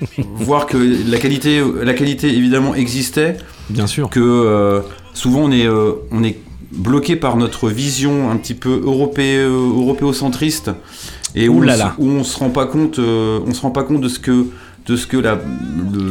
[0.36, 3.36] voir que la qualité, la qualité évidemment existait.
[3.70, 4.10] Bien sûr.
[4.10, 4.80] Que euh,
[5.14, 6.38] souvent on est, euh, on est
[6.72, 10.70] bloqué par notre vision un petit peu europé, euh, européocentriste
[11.34, 11.94] et où, on, là se- là.
[11.98, 14.46] où on se rend pas compte, euh, on se rend pas compte de ce que,
[14.86, 15.16] de ce que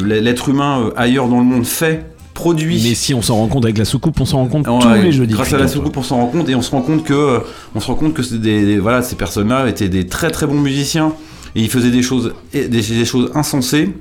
[0.05, 2.81] l'être humain euh, ailleurs dans le monde fait, produit.
[2.84, 5.03] Mais si on s'en rend compte avec la soucoupe, on s'en rend compte Ouais, tous
[5.03, 5.34] les jeudis.
[5.34, 7.39] Grâce à la soucoupe, on s'en rend compte et on se rend compte que, euh,
[7.75, 10.60] on se rend compte que des, des- voilà, ces personnes-là étaient des très très bons
[10.60, 11.13] musiciens
[11.55, 13.93] et ils faisaient des choses, des, des choses insensées.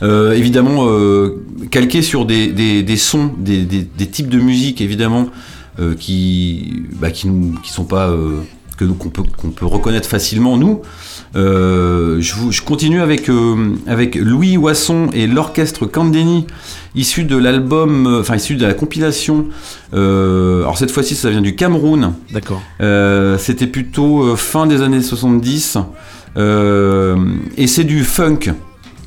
[0.00, 3.66] Euh, évidemment euh, calqués sur des, des- des sons, des,
[4.06, 5.26] types de musique évidemment
[5.80, 8.08] euh, qui, bah, qui nous, qui sont pas
[8.78, 10.80] que qu'on peut qu'on peut reconnaître facilement nous.
[11.36, 16.46] Euh, je, vous- je continue avec euh, avec Louis Wasson et l'orchestre Candeni
[16.94, 19.46] issu de l'album, euh, enfin issu de la compilation.
[19.92, 22.14] alors cette fois-ci, ça vient du Cameroun.
[22.32, 22.62] D'accord.
[23.38, 25.78] C'était plutôt fin des années 70.
[26.36, 27.16] euh,
[27.56, 28.38] et c'est du funk.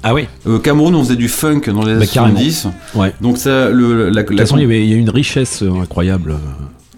[0.04, 2.40] Ah oui Au Cameroun, on faisait du funk dans les années Bah, carrément.
[2.40, 2.68] 70.
[2.96, 3.14] Ouais.
[3.22, 5.64] Donc ça, le, la, De toute façon, il y, avait- il y a une richesse
[5.64, 6.36] incroyable.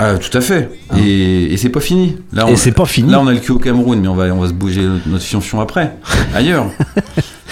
[0.06, 0.70] Ah, tout à fait.
[0.98, 2.18] Et, et c'est pas fini.
[2.34, 3.10] Là, Et c'est pas fini.
[3.12, 5.24] Là, on a le cul au Cameroun, mais on va, on va se bouger notre
[5.24, 5.96] fiançon après,
[6.36, 6.66] ailleurs.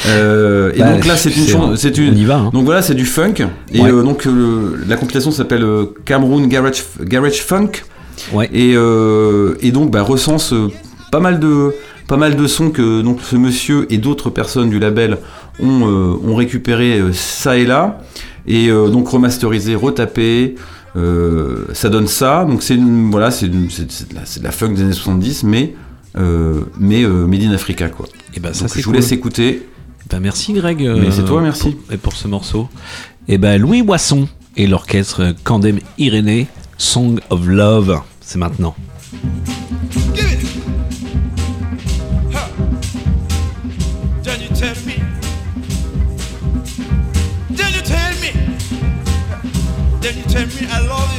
[0.08, 1.76] Euh, et Bah, donc là, c'est une c'est- chanson.
[1.76, 2.14] C'est une.
[2.14, 2.50] on y va, hein.
[2.54, 3.36] Donc voilà, c'est du funk.
[3.72, 3.92] Et Ouais.
[3.92, 5.66] euh, donc euh, le- la compilation s'appelle
[6.06, 7.84] Cameroun Garage, Garage Funk.
[8.34, 8.50] Ouais.
[8.54, 10.54] Et, euh, et donc bah, recense
[11.12, 11.74] pas mal de
[12.08, 15.18] pas mal de sons que donc ce monsieur et d'autres personnes du label
[15.62, 18.02] ont, ont récupéré ça et là
[18.48, 20.56] et donc remasterisé, retapé.
[20.96, 24.40] Euh, ça donne ça, donc c'est une- voilà, c'est une- c'est- c'est de, la- c'est
[24.40, 25.74] de la funk des années 70, mais
[26.18, 28.06] euh, mais euh, made in Africa quoi.
[28.34, 29.00] Et ben ça Donc, c'est je vous cool.
[29.00, 29.68] laisse écouter.
[30.10, 30.86] Ben, merci Greg.
[30.86, 31.72] euh, Mais c'est toi, merci.
[31.72, 32.68] pour- et pour ce morceau.
[33.30, 34.28] Et ben Louis Boisson
[34.58, 38.76] et l'orchestre Candem Irénée, Song of Love, c'est maintenant.
[50.32, 51.11] Tell me I love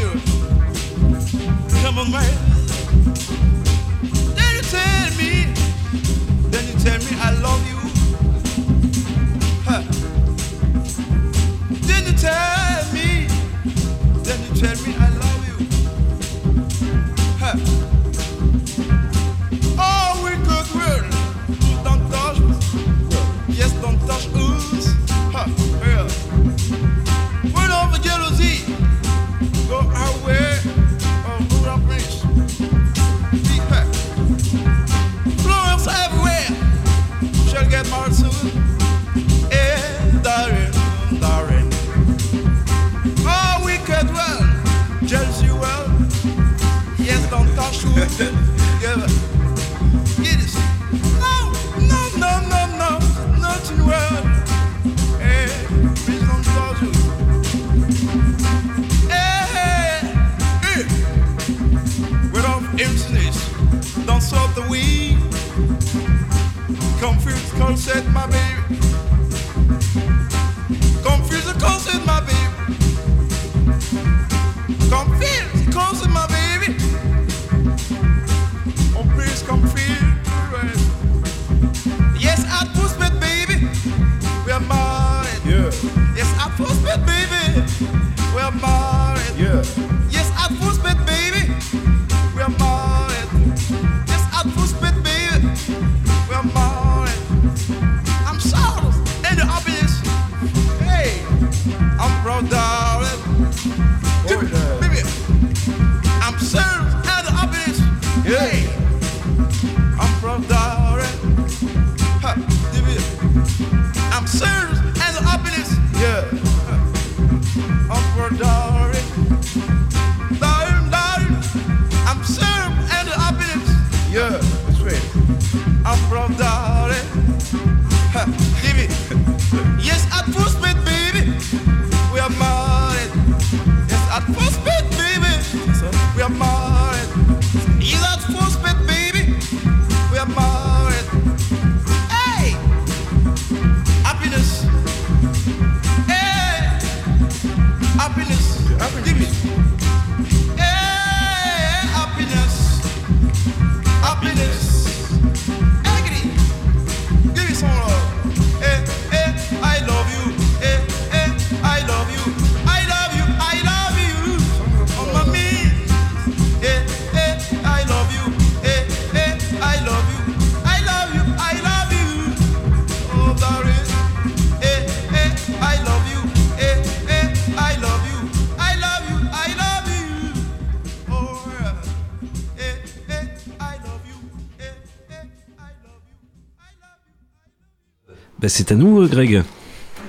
[188.53, 189.43] c'est à nous, euh, Greg.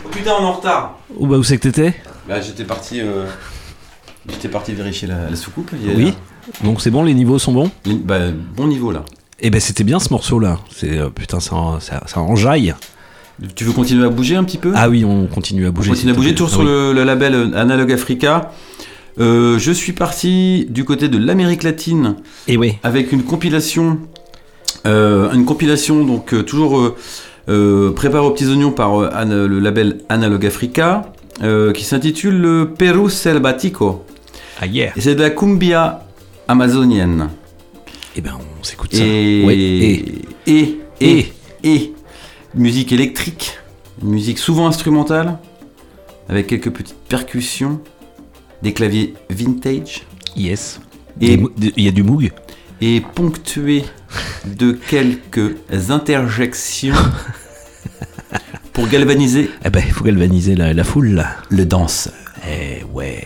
[0.05, 0.99] Oh, putain, on est en retard.
[1.17, 1.95] Où, bah, où c'est que t'étais
[2.27, 2.99] Bah, j'étais parti.
[3.01, 3.25] euh,
[4.29, 5.71] J'étais parti vérifier la, la soucoupe.
[5.73, 6.13] Il y a- Oui.
[6.63, 8.19] Donc c'est bon, les niveaux sont bons Les- Bah,
[8.55, 9.03] bon niveau là.
[9.41, 10.59] Et ben c'était bien ce morceau-là.
[10.73, 12.73] C'est euh, putain, ça, en- ça, ça enjaille.
[13.55, 14.71] Tu veux continuer à bouger un petit peu?
[14.75, 15.89] Ah oui, on continue à bouger.
[15.89, 16.67] On continue à bouger, toujours Ah sur oui.
[16.67, 18.51] le, le label euh, Analog Africa.
[19.19, 22.15] Euh, je suis parti du côté de l'Amérique latine.
[22.47, 22.77] Et oui.
[22.83, 23.99] Avec une compilation,
[24.85, 26.95] euh, une compilation donc euh, toujours
[27.49, 32.73] euh, préparée aux petits oignons par euh, le label Analog Africa, euh, qui s'intitule le
[32.77, 34.05] Perú Selvatico.
[34.61, 34.91] Ah yeah.
[34.97, 36.05] C'est de la cumbia
[36.47, 37.29] amazonienne.
[38.15, 39.03] Et ben on s'écoute ça.
[39.03, 41.33] Et, Ouais, et, et, et,
[41.63, 41.93] et,
[42.55, 43.57] musique électrique,
[44.01, 45.39] musique souvent instrumentale,
[46.29, 47.81] avec quelques petites percussions,
[48.61, 50.05] des claviers vintage.
[50.37, 50.79] Yes.
[51.19, 52.31] Et il y a du moog.
[52.85, 53.85] Et ponctué
[54.45, 55.55] de quelques
[55.89, 56.93] interjections
[58.73, 59.49] pour galvaniser.
[59.63, 61.11] Eh ben, il faut galvaniser la, la foule.
[61.11, 61.27] là.
[61.49, 62.11] Le danse.
[62.45, 63.23] Eh ouais.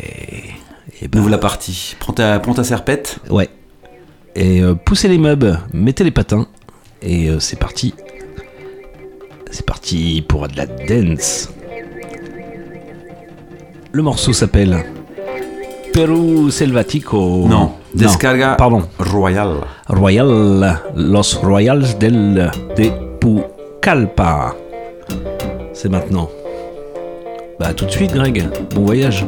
[1.01, 1.95] Eh Ouvre la partie.
[1.99, 3.17] Prends ta, prends ta serpette.
[3.31, 3.49] Ouais.
[4.35, 6.45] Et euh, poussez les meubles, mettez les patins.
[7.01, 7.95] Et euh, c'est parti.
[9.49, 11.49] C'est parti pour de la dance.
[13.91, 14.85] Le morceau s'appelle
[15.93, 17.47] Perú Selvatico.
[17.47, 18.83] Non, Descarga pardon.
[18.99, 19.61] Royal.
[19.87, 22.89] Royal, Los Royals del de
[23.19, 24.53] Pucallpa.
[25.73, 26.29] C'est maintenant.
[27.59, 29.25] Bah tout de suite Greg, bon voyage.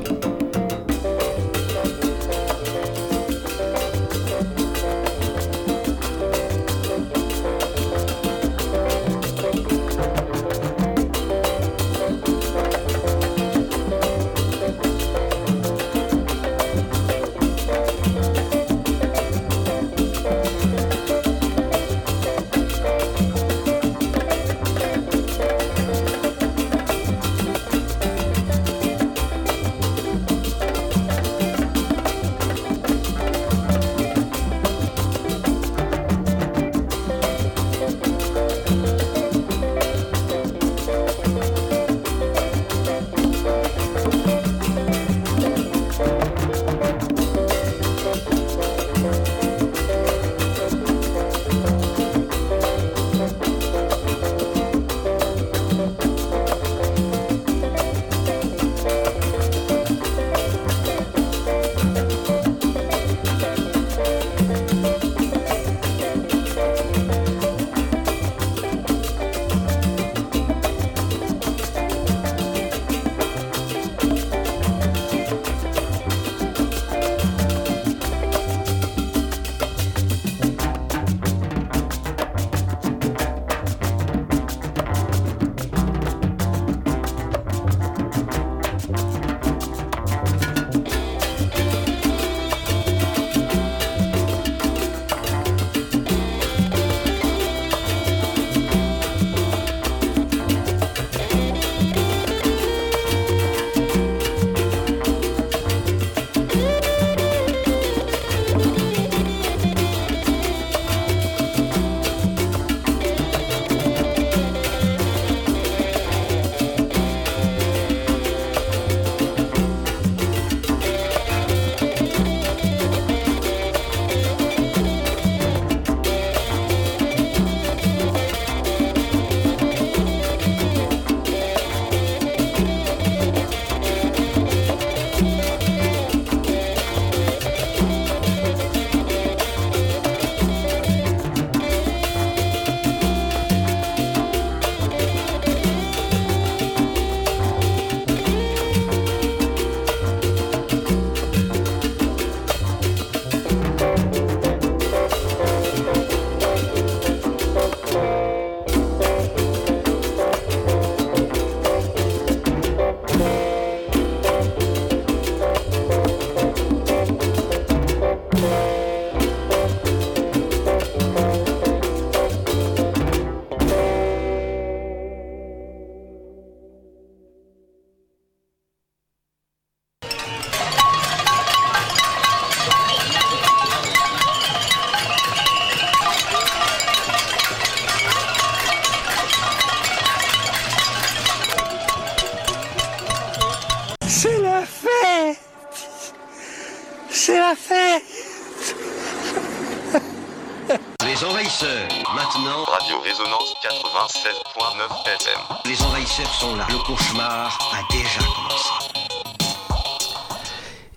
[201.60, 202.64] Envahisseurs, maintenant.
[202.72, 205.40] Radio Résonance 96.9 FM.
[205.66, 206.66] Les envahisseurs sont là.
[206.70, 208.70] Le cauchemar a déjà commencé.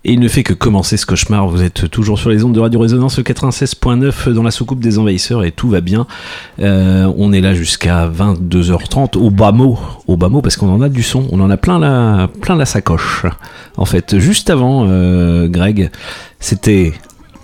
[0.05, 1.47] Et il ne fait que commencer ce cauchemar.
[1.47, 5.43] Vous êtes toujours sur les ondes de Radio Résonance 96.9 dans la soucoupe des envahisseurs
[5.43, 6.07] et tout va bien.
[6.59, 10.81] Euh, on est là jusqu'à 22h30 au bas mot, au bas mot parce qu'on en
[10.81, 11.27] a du son.
[11.31, 13.25] On en a plein la, plein la sacoche.
[13.77, 15.89] En fait, juste avant, euh, Greg,
[16.39, 16.93] c'était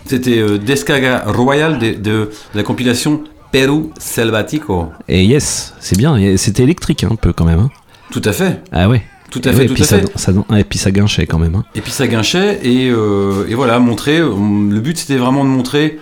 [0.10, 4.88] C'était euh, Descarga Royal de, de la compilation Perú Selvatico.
[5.08, 6.18] et yes, c'est bien.
[6.38, 7.60] C'était électrique hein, un peu quand même.
[7.60, 7.70] hein.
[8.12, 8.62] Tout à fait.
[8.72, 9.04] Ah ouais.
[9.30, 10.06] Tout à Et fait, ouais, tout puis à ça, fait.
[10.16, 11.54] ça- et puis ça guinchait quand même.
[11.56, 11.64] hein.
[11.76, 14.18] Et puis ça guinchait, et, euh, et voilà, montrer.
[14.20, 16.00] euh, Le but c'était vraiment de montrer,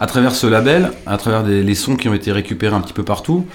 [0.00, 2.92] à travers ce label, à travers des- les sons qui ont été récupérés un petit
[2.92, 3.46] peu partout,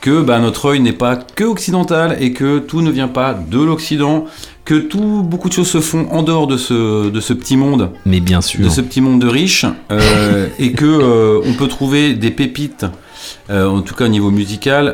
[0.00, 3.58] que bah, notre œil n'est pas que occidental et que tout ne vient pas de
[3.62, 4.24] l'Occident,
[4.64, 7.90] que tout, beaucoup de choses se font en dehors de ce, de ce petit monde,
[8.06, 8.64] Mais bien sûr.
[8.64, 12.86] de ce petit monde de riches, euh, et que euh, on peut trouver des pépites.
[13.50, 14.88] euh, en tout cas au niveau musical,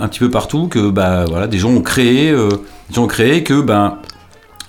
[0.00, 3.42] un petit peu partout, que bah, voilà, des gens ont créé, des gens ont créé
[3.42, 4.00] que bah,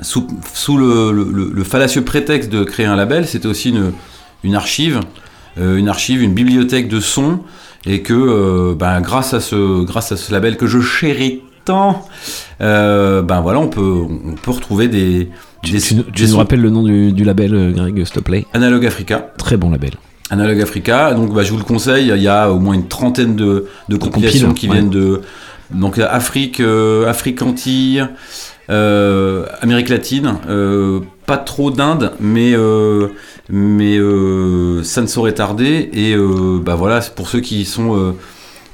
[0.02, 3.94] sous, sous le, le- le- le fallacieux prétexte de créer un label, c'était aussi une,
[4.44, 5.00] une archive,
[5.58, 7.40] une archive, une bibliothèque de sons,
[7.86, 11.42] et que ben, grâce, à ce, grâce à ce label que je chéris
[12.62, 15.30] euh, ben voilà, on peut, on peut retrouver des,
[15.64, 18.14] des, Tu, des tu nous sons- rappelles le nom du, du label, euh, Greg, s'il
[18.14, 18.46] te plaît?
[18.54, 19.32] Analog Africa.
[19.38, 19.92] Très bon label.
[20.32, 23.36] Analog Africa, donc bah, je vous le conseille, il y a au moins une trentaine
[23.36, 24.74] de, de compilations qui ouais.
[24.74, 25.22] viennent de
[25.72, 28.08] donc Afrique, euh, Afrique Antilles,
[28.70, 32.56] euh, Amérique latine, euh, pas trop d'Inde, mais
[33.50, 33.98] mais
[34.84, 36.16] ça ne saurait tarder et
[36.64, 38.16] bah voilà pour ceux qui sont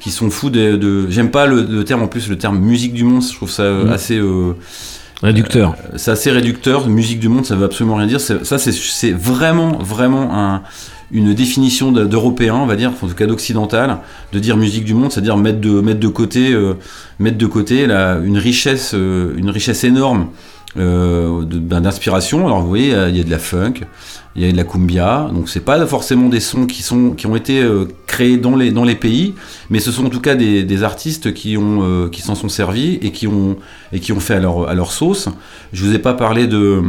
[0.01, 2.93] qui sont fous de, de- j'aime pas le, le terme en plus le terme musique
[2.93, 3.89] du monde, je trouve ça Mm.
[3.91, 4.53] assez euh,
[5.21, 5.75] Réducteur.
[5.93, 6.87] euh, c'est assez réducteur.
[6.87, 8.19] Musique du monde, ça veut absolument rien dire.
[8.19, 10.63] Ça, c'est- vraiment, vraiment un-
[11.11, 13.97] une définition de- d'européen, on va dire, en tout cas d'occidental,
[14.33, 16.73] de dire musique du monde, c'est-à-dire mettre de, mettre de côté, euh,
[17.19, 20.27] mettre de côté la, une richesse, une richesse énorme
[20.78, 22.45] euh, ben, d'inspiration.
[22.45, 23.74] Alors vous voyez, il y a de la funk,
[24.36, 27.28] il y a de la cumbia, donc c'est pas forcément des sons qui sont qui
[27.28, 29.34] ont été euh, créés dans les dans les pays,
[29.69, 32.47] mais ce sont en tout cas des, des artistes qui ont euh, qui s'en sont
[32.47, 33.57] servis et qui ont
[33.91, 35.28] et qui ont fait à leur à leur sauce.
[35.74, 36.82] Je vous ai pas parlé de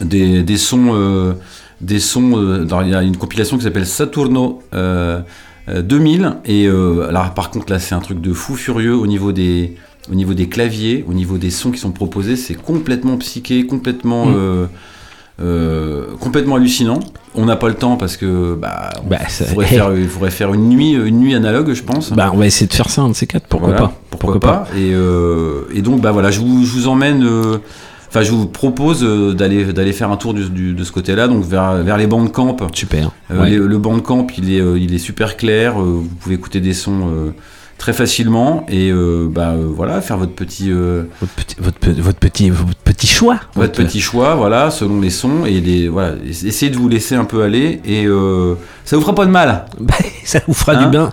[0.00, 1.34] des, des sons
[1.80, 5.20] des sons il y a une compilation qui s'appelle Saturno euh,
[5.68, 9.32] euh, 2000 et alors par contre là c'est un truc de fou furieux au niveau
[9.32, 9.76] des
[10.10, 14.26] au niveau des claviers, au niveau des sons qui sont proposés, c'est complètement psyché, complètement
[14.26, 14.34] Mm.
[14.36, 14.66] euh,
[15.40, 17.00] euh, complètement hallucinant.
[17.34, 20.30] On n'a pas le temps parce que bah, on Bah, ça- faudrait, faire, il faudrait
[20.30, 22.12] faire une nuit, une nuit analogue, je pense.
[22.12, 24.40] Bah, on va essayer de faire ça, un de ces quatre, pourquoi Voilà, pas Pourquoi,
[24.40, 27.26] pas, Et, euh, et donc, bah voilà, je vous, je vous emmène.
[28.08, 29.02] Enfin, je vous propose
[29.36, 32.24] d'aller d'aller faire un tour du- du- de ce côté-là, donc vers, vers les bancs
[32.24, 32.56] de camp.
[32.72, 33.10] Super.
[33.28, 33.50] Ouais.
[33.50, 35.74] les- le banc de camp, il est, il est super clair.
[35.78, 37.32] vous pouvez écouter des sons
[37.78, 42.00] très facilement et euh, bah euh, voilà, faire votre petit, euh, Votre petit, votre, pe-
[42.00, 43.38] votre petit, votre petit choix.
[43.54, 47.24] votre petit choix, voilà, selon les sons et les voilà, essayez de vous laisser un
[47.24, 48.54] peu aller et euh,
[48.84, 49.66] ça vous fera pas de mal.
[49.78, 51.12] Bah, ça vous fera Hein du bien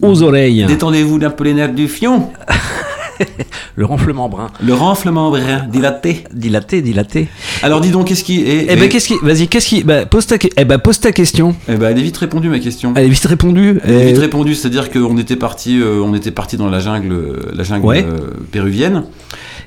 [0.00, 0.64] aux oreilles.
[0.66, 2.30] Détendez-vous d'un peu les nerfs du fion.
[3.76, 4.48] Le renflement brun.
[4.62, 6.24] Le renflement brun, dilaté.
[6.32, 7.28] Dilaté, dilaté.
[7.62, 9.14] Alors dis donc, qu'est-ce qui est Eh ben, qu'est-ce qui.
[9.22, 9.84] Vas-y, qu'est-ce qui.
[9.84, 11.54] Bah, pose ta, eh ben, pose ta question.
[11.68, 12.92] Eh ben, elle est vite répondue ma question.
[12.96, 13.80] Elle est vite répondue.
[13.84, 17.14] Elle est vite répondue, c'est-à-dire qu'on était parti, euh, on était parti dans la jungle,
[17.54, 18.04] la jungle Ouais.
[18.06, 19.04] euh, péruvienne.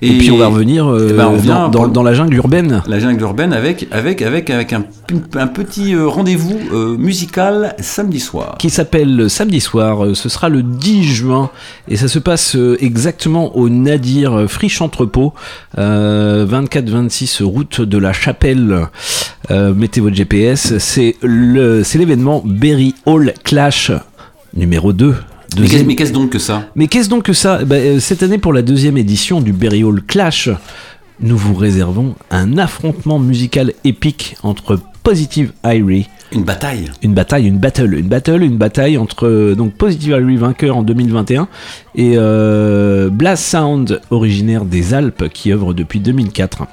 [0.04, 2.36] Et, puis on va revenir euh, ben, on vient dans, dans- pour- dans la jungle
[2.36, 2.82] urbaine.
[2.88, 4.84] la jungle urbaine avec avec avec avec un,
[5.36, 8.56] un petit euh, rendez-vous euh, musical samedi soir.
[8.58, 10.16] qui s'appelle Samedi soir.
[10.16, 11.52] Ce sera le 10 juin
[11.88, 15.34] et ça se passe exactement au Nadir Friche Entrepôt,
[15.78, 18.88] euh, 24-26 route de la Chapelle.
[19.50, 20.78] Mettez votre GPS.
[20.80, 23.92] C'est le c'est l'événement Berry Hall Clash
[24.56, 25.14] numéro 2.
[25.56, 28.00] Mais qu'est-ce Deuxième- mais qu'est-ce donc que ça mais qu'est-ce donc que ça Bah, euh,
[28.00, 30.50] Cette année, pour la deuxième édition du Berry Hall Clash,
[31.20, 36.92] nous vous réservons un affrontement musical épique entre Positive Irie, Une bataille.
[37.02, 40.84] une bataille, une battle, une battle, une bataille entre euh, donc Positive Irie vainqueur en
[40.84, 41.48] 2021
[41.96, 46.64] et euh, Blast Sound originaire des Alpes qui œuvre depuis 2004.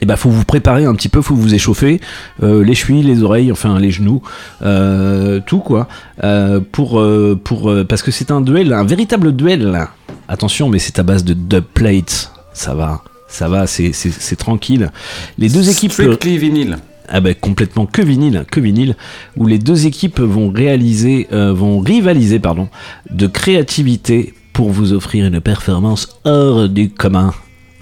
[0.00, 2.00] Et bah faut vous préparer un petit peu, faut vous échauffer,
[2.42, 4.22] euh, les chevilles, les oreilles, enfin les genoux,
[4.62, 5.88] euh, tout quoi,
[6.22, 7.02] euh, pour
[7.44, 9.86] pour parce que c'est un duel, un véritable duel.
[10.28, 14.90] Attention, mais c'est à base de dub plates, ça va, ça va, c'est tranquille.
[15.38, 16.78] Les deux équipes Strictly vinyle.
[17.08, 18.96] ah ben complètement que vinyle, que vinyle,
[19.36, 22.68] où les deux équipes vont réaliser, vont rivaliser pardon,
[23.10, 27.32] de créativité pour vous offrir une performance hors du commun,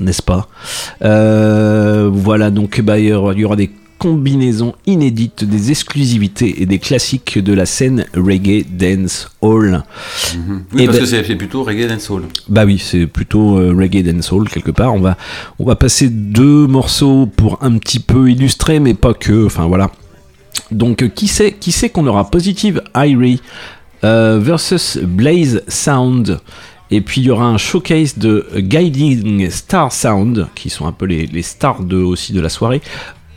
[0.00, 0.48] n'est-ce pas
[1.02, 7.38] Euh, Voilà donc bah, il y aura des combinaisons inédites, des exclusivités et des classiques
[7.38, 9.82] de la scène reggae dance hall.
[10.34, 12.22] Oui, Eh parce ben- que c'est plutôt reggae and soul.
[12.48, 14.92] Bah oui, c'est plutôt euh, reggae dancehall quelque part.
[14.94, 15.16] On va,
[15.58, 19.46] on va passer deux morceaux pour un petit peu illustrer, mais pas que.
[19.46, 19.90] Enfin voilà.
[20.70, 23.40] Donc euh, qui sait, qui sait qu'on aura Positive Irie
[24.02, 26.40] euh, versus Blaze Sound.
[26.94, 31.06] Et puis il y aura un showcase de Guiding Star Sound, qui sont un peu
[31.06, 32.80] les, les stars aussi de la soirée,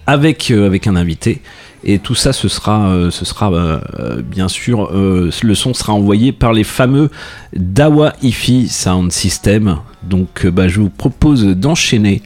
[0.06, 1.42] avec, euh, avec un invité.
[1.84, 6.34] Et tout ça, ce sera, euh, ce sera euh, bien sûr, le son sera envoyé
[6.34, 7.10] par les fameux
[7.56, 9.78] Dawa Hi-Fi Sound System.
[10.04, 12.22] Donc, bah, je vous propose d'enchaîner,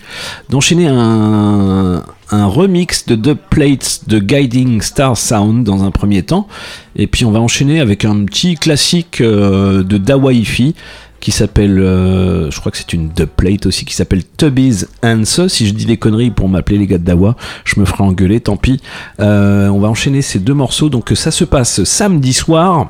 [0.50, 6.48] d'enchaîner un, un remix de Dub Plates de Guiding Star Sound dans un premier temps.
[6.96, 10.76] Et puis on va enchaîner avec un petit classique euh, de Dawaifi
[11.22, 15.48] qui s'appelle, euh, je crois que c'est une dub plate aussi, qui s'appelle Tubby's Answer.
[15.48, 18.42] Si je dis des conneries pour m'appeler les gars de Dawa, je me ferai engueuler,
[18.42, 18.82] tant pis.
[19.20, 20.90] Euh, on va enchaîner ces deux morceaux.
[20.90, 22.90] Donc ça se passe samedi soir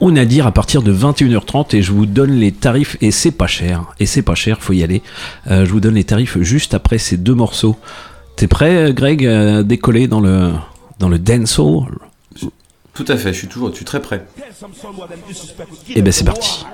[0.00, 3.48] au Nadir à partir de 21h30 et je vous donne les tarifs et c'est pas
[3.48, 5.02] cher et c'est pas cher faut y aller
[5.50, 7.76] Euh, je vous donne les tarifs juste après ces deux morceaux
[8.36, 10.52] t'es prêt Greg à décoller dans le
[11.00, 11.98] dans le dancehall?
[12.98, 14.26] Tout à fait, je suis toujours, je suis très prêt.
[15.94, 16.66] et ben c'est parti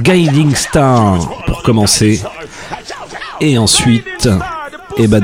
[0.00, 2.22] Guiding Star pour commencer.
[3.40, 4.28] Et ensuite
[4.96, 5.22] et ben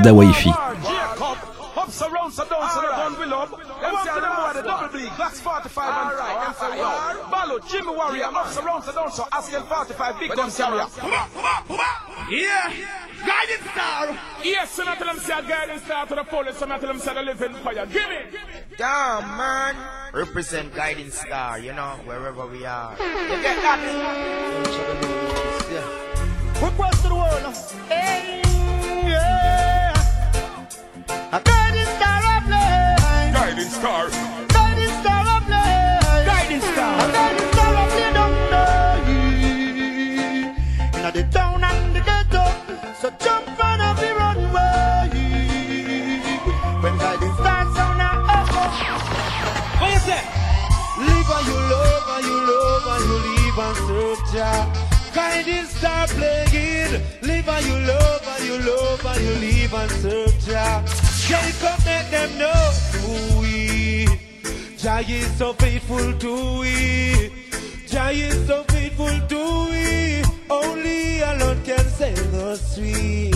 [8.73, 10.87] Warrior, ups around, so down, so Askel 45, big gun carrier.
[12.29, 12.73] Yeah,
[13.25, 14.17] guiding star.
[14.43, 16.87] Yes, so I tell them say a guiding star to the fullest, so I tell
[16.87, 17.85] them say the living fire.
[17.85, 18.39] Give me.
[18.77, 19.75] Damn, man.
[20.13, 22.95] Represent Guiding Star, you know, wherever we are.
[22.99, 23.79] You get that?
[26.61, 27.55] Request to the world.
[27.89, 28.41] Hey,
[29.05, 29.93] yeah.
[31.31, 33.33] A guiding star of life.
[33.33, 34.09] Guiding star.
[34.49, 36.25] Guiding star of life.
[36.25, 37.52] Guiding star.
[41.13, 42.43] The town and the ghetto.
[42.99, 45.09] So jump on up the runway.
[46.81, 48.63] When guiding star sound a echo.
[49.79, 50.23] What you say?
[51.07, 54.61] Live and you love and you love and you live and serve Jah.
[55.13, 56.93] Guiding star playing.
[57.21, 60.83] Live and you love and you love and you live and serve Jah.
[61.27, 62.63] Jacob make them know
[63.01, 64.07] who we.
[64.77, 67.31] Jah is so faithful to we.
[67.87, 69.41] Jah is so faithful to
[69.71, 70.23] we.
[70.49, 70.92] Only
[71.35, 73.31] alone can save us free.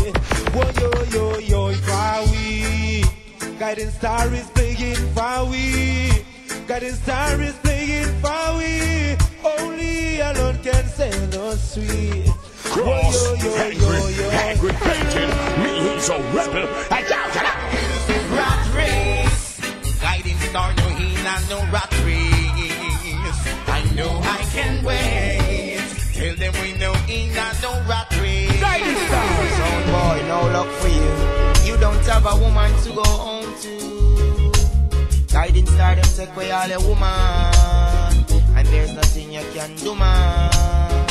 [0.54, 3.04] Whoa yo yo yo for we.
[3.60, 6.12] Guiding star is playing for we.
[6.68, 9.16] Guiding star is playing for we.
[9.44, 12.24] Only alone can save us free.
[12.74, 14.30] Cross, Whoa, yo, yo, angry, yo, yo.
[14.30, 15.30] angry, painted.
[15.64, 16.68] Me who's a rebel.
[16.92, 17.44] I doubt it.
[18.38, 20.00] Rat race.
[20.02, 23.40] Guiding Star, no he not no rat race.
[23.68, 24.27] I know
[30.58, 31.10] luck for you.
[31.68, 33.74] You don't have a woman to go home to.
[35.32, 38.16] Guiding Star, them take away all your woman.
[38.58, 41.08] And there's nothing you can do, man.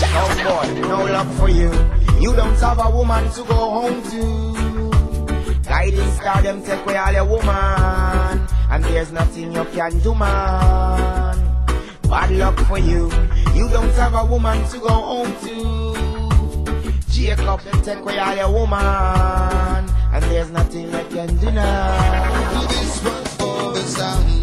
[0.00, 1.70] Sound boy, no luck for you.
[2.20, 4.20] You don't have a woman to go home to.
[5.64, 8.46] Guiding star, them take away all your woman.
[8.70, 11.36] And there's nothing you can do, man.
[12.08, 13.10] Bad luck for you.
[13.52, 15.75] You don't have a woman to go home to.
[17.16, 18.78] Jacob, take away all your woman.
[18.78, 22.68] And there's nothing you can do now.
[22.68, 24.35] This one's for the sound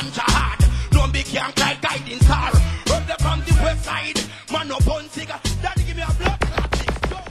[0.00, 0.60] ganja hard.
[0.92, 2.50] No me can't guide guiding star.
[2.88, 4.20] Herb there from the west side.
[4.52, 5.56] Man no bun cigarette.
[5.62, 7.26] Daddy give me a blood clot.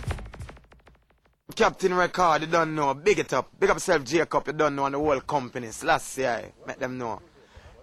[1.56, 2.94] Captain Record, you don't know.
[2.94, 3.50] Big it up.
[3.60, 5.70] Big up yourself, Jacob, you don't know, and the whole company.
[5.84, 7.22] Last year, make them know.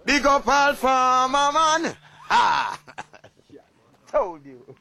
[0.05, 1.95] Big up all farmer man.
[2.29, 2.79] Ah!
[4.11, 4.75] Told you.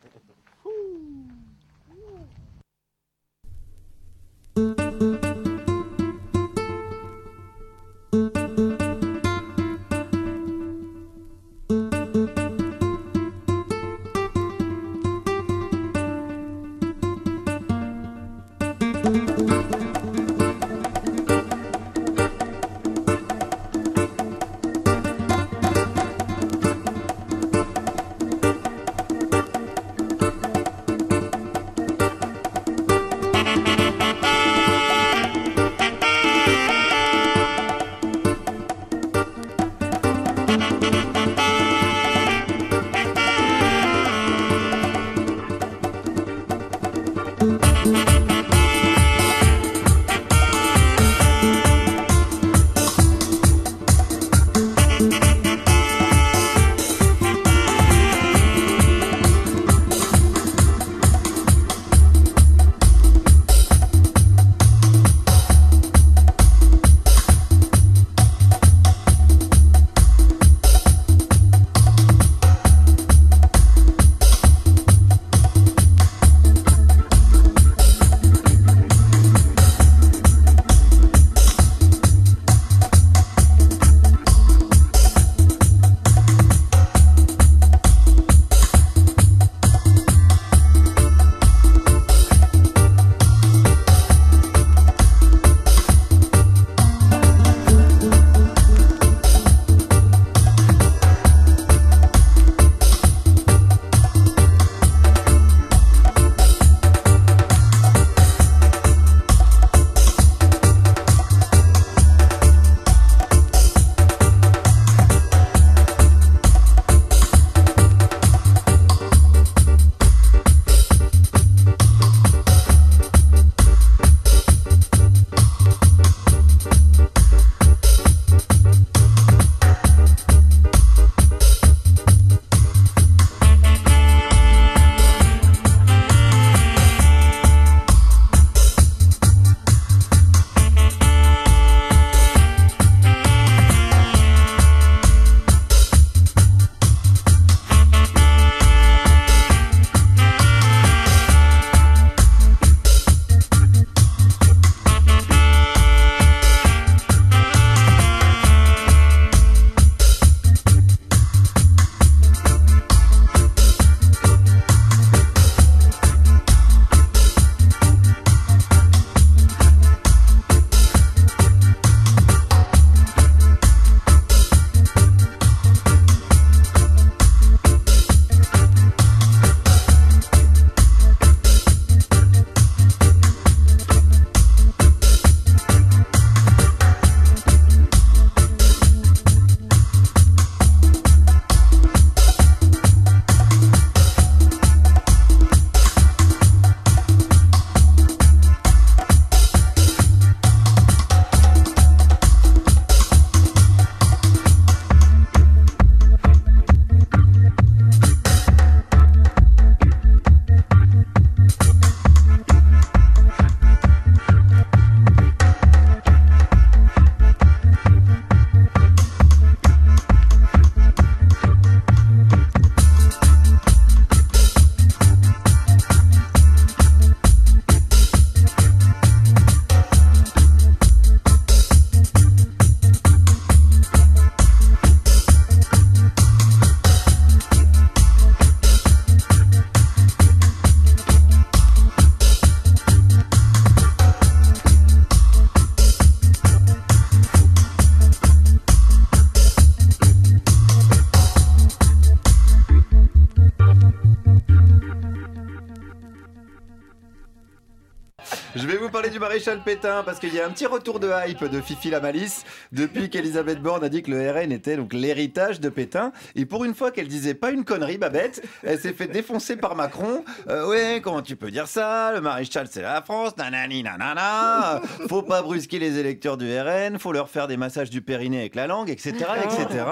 [259.37, 262.46] Maréchal Pétain parce qu'il y a un petit retour de hype de Fifi la Malice
[262.73, 266.13] depuis qu'Elisabeth Borne a dit que le RN était donc l'héritage de Pétain.
[266.35, 269.77] Et pour une fois qu'elle disait pas une connerie, Babette, elle s'est fait défoncer par
[269.77, 270.25] Macron.
[270.49, 272.13] Euh, ouais, comment tu peux dire ça?
[272.13, 274.81] Le maréchal c'est la France, nanani nanana.
[275.09, 278.55] Faut pas brusquer les électeurs du RN, faut leur faire des massages du périnée avec
[278.55, 279.15] la langue, etc.
[279.45, 279.85] etc.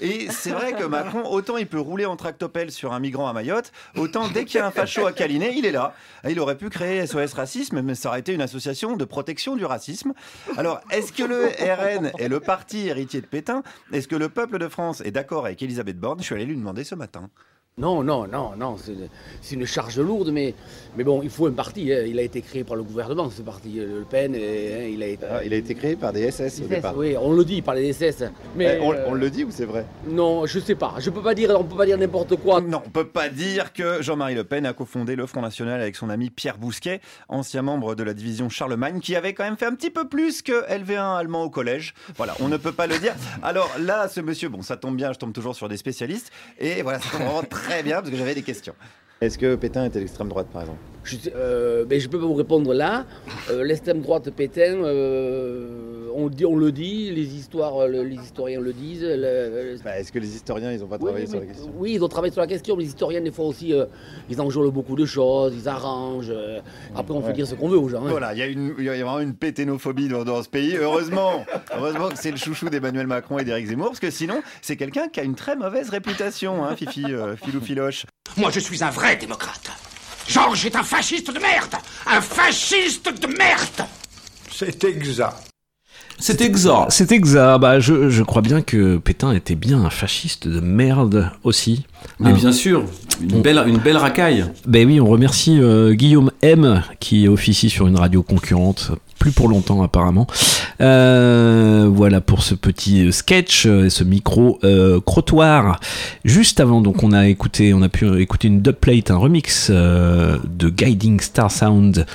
[0.00, 3.32] Et c'est vrai que Macron, autant il peut rouler en tractopelle sur un migrant à
[3.32, 5.94] Mayotte, autant dès qu'il y a un facho à Calinet, il est là.
[6.28, 9.64] Il aurait pu créer SOS Racisme, mais ça aurait été une association de protection du
[9.64, 10.12] racisme.
[10.56, 14.58] Alors, est-ce que le RN est le parti héritier de Pétain Est-ce que le peuple
[14.58, 16.20] de France est d'accord avec Elisabeth Borne?
[16.20, 17.30] Je suis allé lui demander ce matin.
[17.76, 18.76] Non, non, non, non,
[19.42, 20.54] c'est une charge lourde, mais,
[20.96, 21.92] mais bon, il faut un parti.
[21.92, 22.04] hein.
[22.06, 23.80] Il a été créé par le gouvernement, ce parti.
[23.80, 25.26] euh, Le Pen, et, hein, il a été.
[25.44, 26.96] il a été créé par des SS au SS, départ.
[26.96, 28.26] Oui, on le dit par les SS.
[28.54, 29.84] Mais Eh, on, euh, on le dit ou c'est vrai?
[30.06, 30.94] Non, je sais pas.
[31.00, 32.60] Je peux pas dire, on peut pas dire n'importe quoi.
[32.60, 35.96] Non, on peut pas dire que Jean-Marie Le Pen a cofondé le Front National avec
[35.96, 39.66] son ami Pierre Bousquet, ancien membre de la division Charlemagne, qui avait quand même fait
[39.66, 41.92] un petit peu plus que LV1 allemand au collège.
[42.18, 43.16] Voilà, on ne peut pas le dire.
[43.42, 46.82] Alors là, ce monsieur, bon, ça tombe bien, je tombe toujours sur des spécialistes, et
[46.82, 48.74] voilà, ça tombe vraiment très bien parce que j'avais des questions.
[49.20, 50.80] Est-ce que Pétain était l'extrême droite, par exemple?
[51.04, 53.04] Je, sais- euh, ben, peux pas vous répondre là.
[53.50, 58.60] Euh, L'extrême droite Pétain, euh, on, dit, on le dit, les, histoires, le- les historiens
[58.60, 59.02] le disent.
[59.02, 61.52] le- Bah, Est-ce que les historiens, ils n'ont pas Oui, travaillé oui, sur mais- la
[61.52, 61.72] question?
[61.76, 63.84] Oui, ils ont travaillé sur la question, mais les historiens, des fois aussi, euh,
[64.30, 66.30] ils enjolent beaucoup de choses, ils arrangent.
[66.30, 66.60] euh,
[66.96, 67.32] après, on peut Ouais.
[67.34, 68.04] dire ce qu'on veut aux gens.
[68.04, 68.08] hein.
[68.10, 68.46] Voilà, il y, a
[68.96, 70.76] y vraiment une péténophobie dans, dans ce pays.
[70.76, 71.44] Heureusement,
[71.76, 75.08] heureusement que c'est le chouchou d'Emmanuel Macron et d'Éric Zemmour, parce que sinon, c'est quelqu'un
[75.08, 78.06] qui a une très mauvaise réputation, hein, Fifi, euh, Filou Filoche.
[78.36, 79.70] Moi, je suis un vrai démocrate.
[80.26, 81.74] Georges est un fasciste de merde
[82.06, 83.86] Un fasciste de merde
[84.50, 85.53] C'est exact.
[86.18, 86.86] C'est exact.
[86.90, 87.58] C'est exact.
[87.60, 91.84] Bah, je, je crois bien que Pétain était bien un fasciste de merde aussi.
[92.20, 92.34] Mais Hein.
[92.34, 92.84] bien sûr,
[93.20, 94.44] une belle, une belle racaille.
[94.66, 99.48] Ben oui, on remercie euh, Guillaume M qui officie sur une radio concurrente, plus pour
[99.48, 100.26] longtemps apparemment.
[100.80, 105.80] Euh, voilà pour ce petit sketch, euh, ce micro euh, crottoir.
[106.24, 110.68] Juste avant, donc on a écouté, on a pu écouter une dubplate, un remix de
[110.68, 112.06] Guiding Star Sound.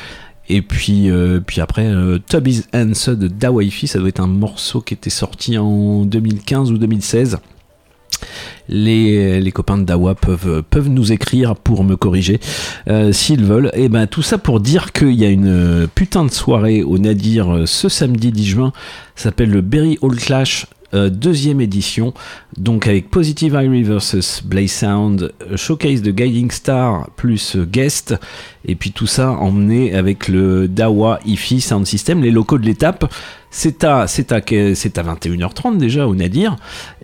[0.49, 4.27] Et puis, euh, puis après, euh, Tub is Answer de Dawaifi, ça doit être un
[4.27, 7.39] morceau qui était sorti en 2015 ou 2016
[8.69, 12.39] les, copains de Dawa peuvent, peuvent nous écrire pour me corriger
[12.87, 13.71] euh, s'ils veulent.
[13.73, 17.53] Et ben tout ça pour dire qu'il y a une putain de soirée au Nadir
[17.53, 18.73] euh, ce samedi 10 juin.
[19.15, 20.67] Ça s'appelle le Berry All Clash.
[20.93, 22.13] Euh, deuxième édition,
[22.57, 28.15] donc avec Positive Irie versus Blaze Sound, showcase de Guiding Star plus guest,
[28.65, 33.11] et puis tout ça emmené avec le Dawa IFI Sound System, les locaux de l'étape.
[33.51, 34.41] C'est à, c'est à,
[34.75, 36.55] c'est à 21h30 déjà au Nadir.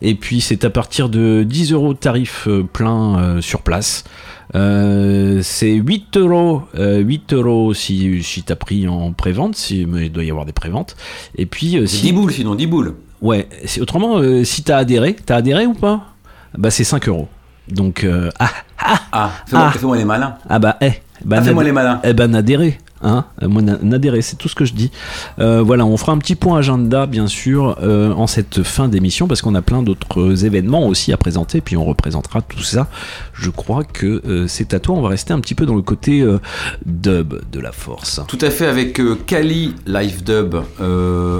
[0.01, 4.03] Et puis c'est à partir de 10 euros de tarif euh, plein euh, sur place.
[4.53, 10.05] Euh, c'est 8 euros, euh, 8 euros si, si t'as pris en pré-vente, si, mais
[10.05, 10.95] il doit y avoir des pré-ventes.
[11.35, 12.93] Et puis euh, si 10 boules sinon, 10 boules.
[13.21, 13.47] Ouais,
[13.81, 16.13] autrement, euh, si t'as adhéré, t'as adhéré ou pas?
[16.57, 17.27] Bah c'est 5 euros.
[17.67, 19.77] Donc, euh, ah, ah, Ah, fais-moi ah.
[19.77, 20.35] fais-moi les malins.
[20.47, 20.91] Ah bah, eh.
[21.23, 21.99] Bah, Ah, fais-moi les malins.
[22.03, 22.77] Eh ben, n'adhérez.
[23.07, 24.89] Hein Euh, moi, na- n'adhérez, c'est tout ce que je dis.
[25.39, 29.27] Euh, voilà, on fera un petit point agenda, bien sûr, euh, en cette fin d'émission,
[29.27, 32.87] parce qu'on a plein d'autres événements aussi à présenter, puis on représentera tout ça.
[33.33, 34.95] Je crois que euh, c'est à toi.
[34.95, 36.25] On va rester un petit peu dans le côté
[36.85, 38.21] dub de la force.
[38.27, 40.55] Tout à fait avec Kali Live Dub,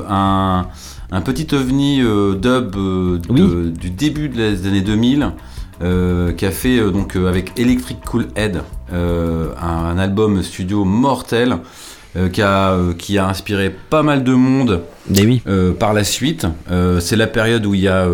[0.09, 0.67] un,
[1.11, 5.31] un petit ovni dub de- du début des années 2000.
[5.81, 8.61] Euh, qui a fait euh, donc euh, avec Electric Cool Head
[8.91, 8.97] un,
[9.61, 11.57] un album studio mortel
[12.31, 14.81] qui, a, qui a inspiré pas mal de monde
[15.47, 16.47] euh, par la suite.
[16.99, 18.07] C'est la période où il y a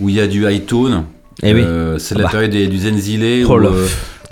[0.00, 1.04] où il y a du high tone.
[1.42, 1.64] Eh oui.
[1.98, 2.30] C'est Ah la bah.
[2.30, 3.44] période des- du Zenzile.
[3.48, 3.58] Oh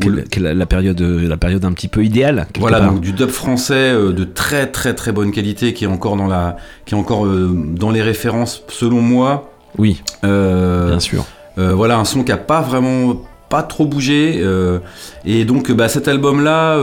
[0.04, 2.46] où, la, période, la période un petit peu idéale.
[2.58, 2.92] voilà, part.
[2.92, 6.26] donc du dub français euh, de très très très bonne qualité qui est encore dans
[6.26, 9.50] la, qui est encore euh, dans les références selon moi.
[9.78, 10.02] Oui.
[10.22, 11.24] bien sûr.
[11.56, 14.80] Voilà, un son qui a pas vraiment pas trop bougé euh,
[15.24, 16.76] et donc bah, cet album là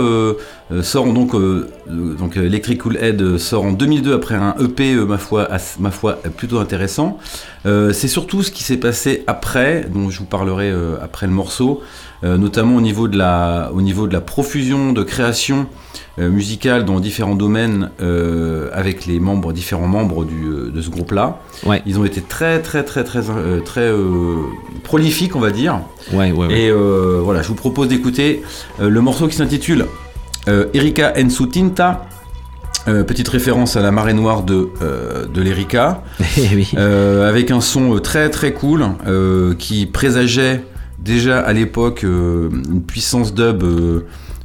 [0.81, 4.55] sort donc euh, euh, donc euh, Electric Cool Head euh, sort en 2002 après un
[4.59, 7.17] EP euh, ma foi euh, plutôt intéressant.
[7.65, 11.33] Euh, c'est surtout ce qui s'est passé après dont je vous parlerai euh, après le
[11.33, 11.81] morceau.
[11.81, 11.85] euh,
[12.23, 15.67] notamment au niveau de la au niveau de la profusion de création
[16.19, 20.89] euh, musicale dans différents domaines euh, avec les membres différents membres du, euh, de ce
[20.89, 21.81] groupe là Ouais.
[21.85, 24.35] ils ont été très très très très euh, très euh,
[24.83, 25.79] prolifiques on va dire.
[26.13, 26.59] Ouais, ouais, ouais.
[26.61, 28.41] et euh, voilà je vous propose d'écouter
[28.79, 29.85] euh, le morceau qui s'intitule
[30.47, 32.05] euh, Erika Ensu Tinta
[32.87, 36.03] euh, petite référence à la marée noire de, euh, de l'Erika,
[36.77, 40.63] Euh, avec un son euh, très très cool euh, qui présageait
[40.99, 44.01] déjà à l'époque euh, une puissance dub euh,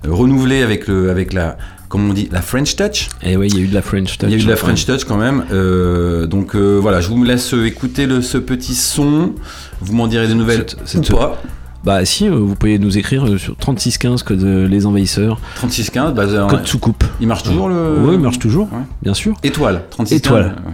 [0.06, 1.56] renouvelée avec, le, avec la,
[1.88, 3.08] comme on dit, la French Touch.
[3.22, 4.28] Et oui, il y a eu de la French Touch.
[4.28, 4.56] Il y a eu de la.
[4.56, 5.44] French Touch quand même.
[5.52, 9.34] Euh, donc euh, voilà, je vous laisse écouter le, ce petit son.
[9.80, 11.40] Vous m'en direz des nouvelles C'est- pas.
[11.84, 15.40] Bah si, euh, vous pouvez nous écrire sur 3615 code les envahisseurs.
[15.54, 17.04] 3615, bah, Code soucoupe.
[17.20, 17.94] Il marche toujours le.
[18.02, 18.80] Oui, il marche toujours, Ouais.
[19.00, 19.34] bien sûr.
[19.44, 20.56] Étoile, 36 Étoile.
[20.66, 20.72] ouais.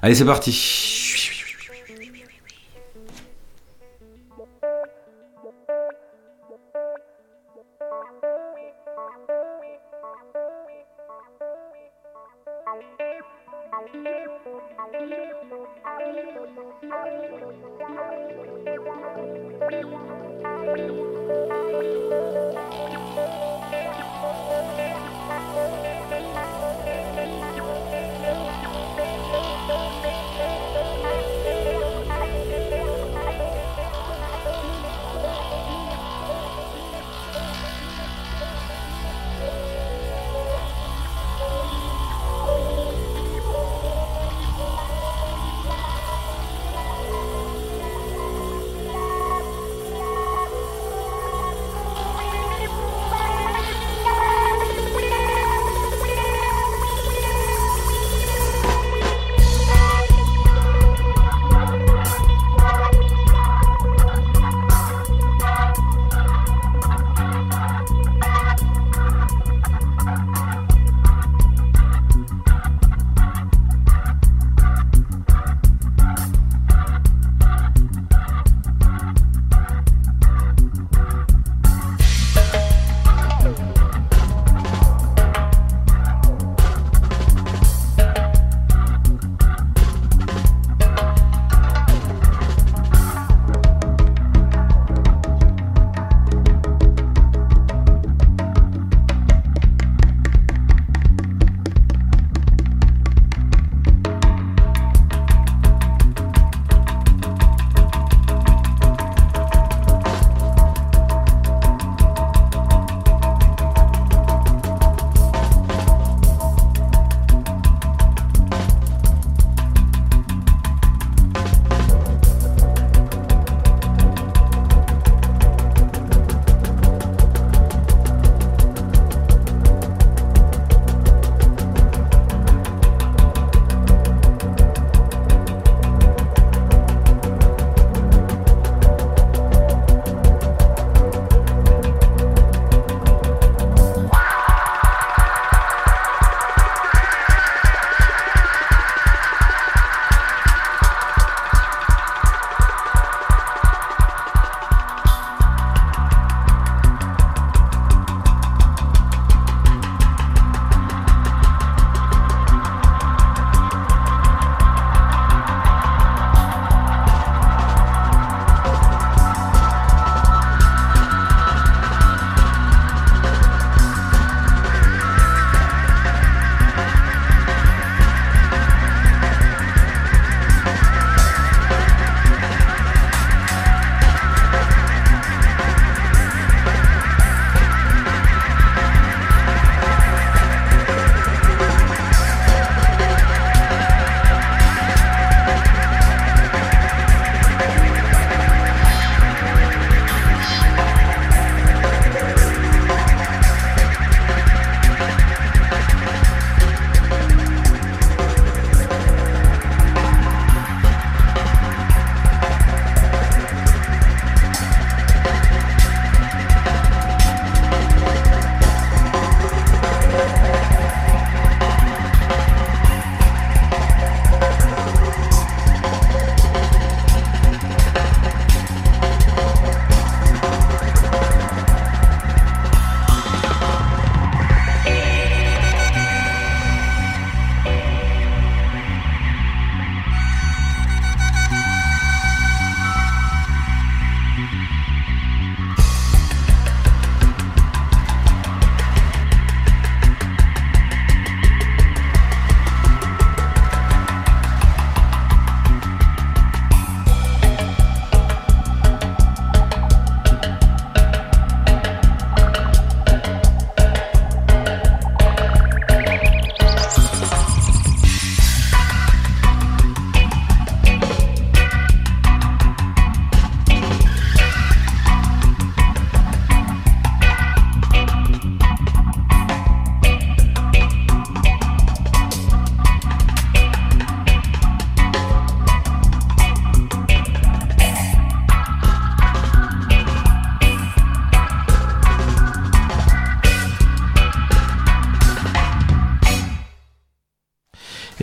[0.00, 0.52] Allez, c'est parti.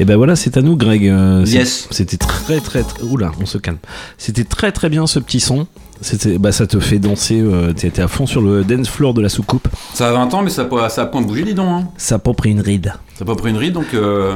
[0.06, 1.08] Et ben voilà, c'est à nous, Greg.
[1.10, 1.88] Euh, Yes.
[1.90, 3.02] C'était très, très, très.
[3.02, 3.80] Oula, on se calme.
[4.20, 5.66] C'était très, très bien ce petit son.
[6.00, 7.42] C'était, bah, ça te fait danser.
[7.42, 9.68] Euh, T'étais à fond sur le dance floor de la soucoupe.
[9.96, 11.68] Ça a 20 ans, mais ça ça a point bougé, dis donc.
[11.68, 11.88] Hein.
[11.98, 12.94] Ça a pas pris une ride.
[13.16, 13.96] Ça a pas pris une ride, donc.
[13.96, 14.36] euh,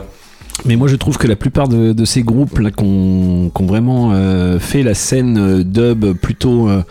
[0.66, 4.10] Mais moi, je trouve que la plupart de, de ces groupes là qu'on qu'on vraiment
[4.14, 6.82] euh, fait la scène euh, dub plutôt euh,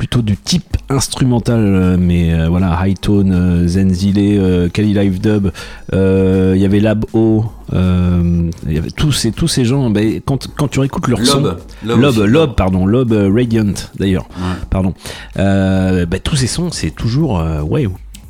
[0.00, 5.50] plutôt du type instrumental, euh, mais euh, voilà, High Tone, euh, Zenzile, Kali Live Dub,
[5.92, 9.90] il y avait Lab O, il y avait tous ces tous ces gens.
[9.90, 14.56] ben, quand quand tu écoutes leur son, Lob Lob, pardon, Lob Radiant d'ailleurs, Ouais.
[14.70, 14.94] pardon.
[15.36, 17.86] Ben, tous ces sons, c'est toujours ouais,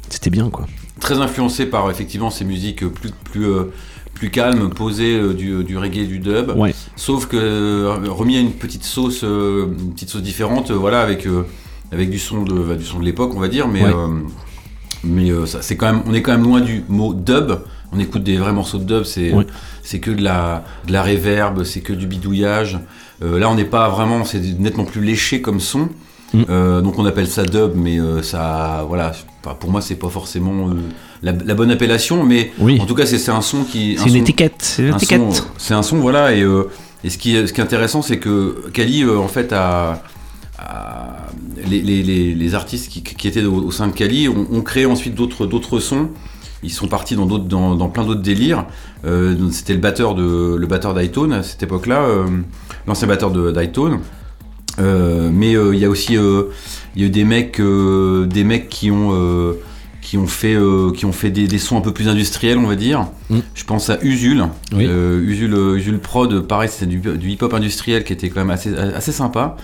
[0.08, 0.66] c'était bien quoi.
[0.98, 3.46] très influencé par effectivement ces musiques plus plus
[4.20, 6.50] plus calmes, posées euh, du, du reggae, du dub.
[6.54, 6.74] Ouais.
[6.94, 11.00] Sauf que euh, remis à une petite sauce, euh, une petite sauce différente, euh, voilà,
[11.00, 11.46] avec euh,
[11.90, 13.90] avec du son de bah, du son de l'époque, on va dire, mais Ouais.
[13.90, 14.08] euh,
[15.04, 17.52] mais euh, ça, c'est quand même, on est quand même loin du mot dub.
[17.92, 19.46] On écoute des vrais morceaux de dub, c'est Ouais.
[19.82, 22.78] c'est que de la de la réverb, c'est que du bidouillage.
[23.22, 25.88] Euh, là, on n'est pas vraiment, c'est nettement plus léché comme son.
[26.34, 26.42] Mm.
[26.50, 29.12] Euh, donc on appelle ça dub, mais euh, ça, voilà,
[29.58, 30.74] pour moi c'est pas forcément euh,
[31.22, 32.78] la, la bonne appellation, mais Oui.
[32.80, 33.94] en tout cas c'est c'est un son qui.
[33.96, 35.32] C'est un une son- étiquette, c'est une un étiquette.
[35.32, 36.64] son- C'est un son, voilà, et, euh,
[37.04, 40.02] et ce, qui est, ce qui est intéressant c'est que Kali euh, en fait a,
[40.58, 41.16] a-
[41.68, 44.62] les, les- les- les artistes qui, qui étaient au, au sein de Kali ont, ont
[44.62, 46.08] créé ensuite d'autres d'autres sons.
[46.62, 48.66] Ils sont partis dans, d'autres- dans, dans plein d'autres délires.
[49.06, 52.24] Euh, C'était le batteur de le batteur d'Hightone à cette époque-là, euh,
[52.86, 54.00] l'ancien batteur de d'Hightone.
[54.78, 56.44] Euh, mais euh, il y a aussi euh,
[56.94, 59.54] il y a eu des mecs euh, des mecs qui ont euh,
[60.10, 62.66] qui ont fait euh, qui ont fait des, des sons un peu plus industriels on
[62.66, 63.38] va dire Mm.
[63.54, 64.84] je pense à Usul Oui.
[64.88, 68.40] Euh, Usul euh, Usul Prod pareil c'était du, du hip hop industriel qui était quand
[68.40, 69.56] même assez assez sympa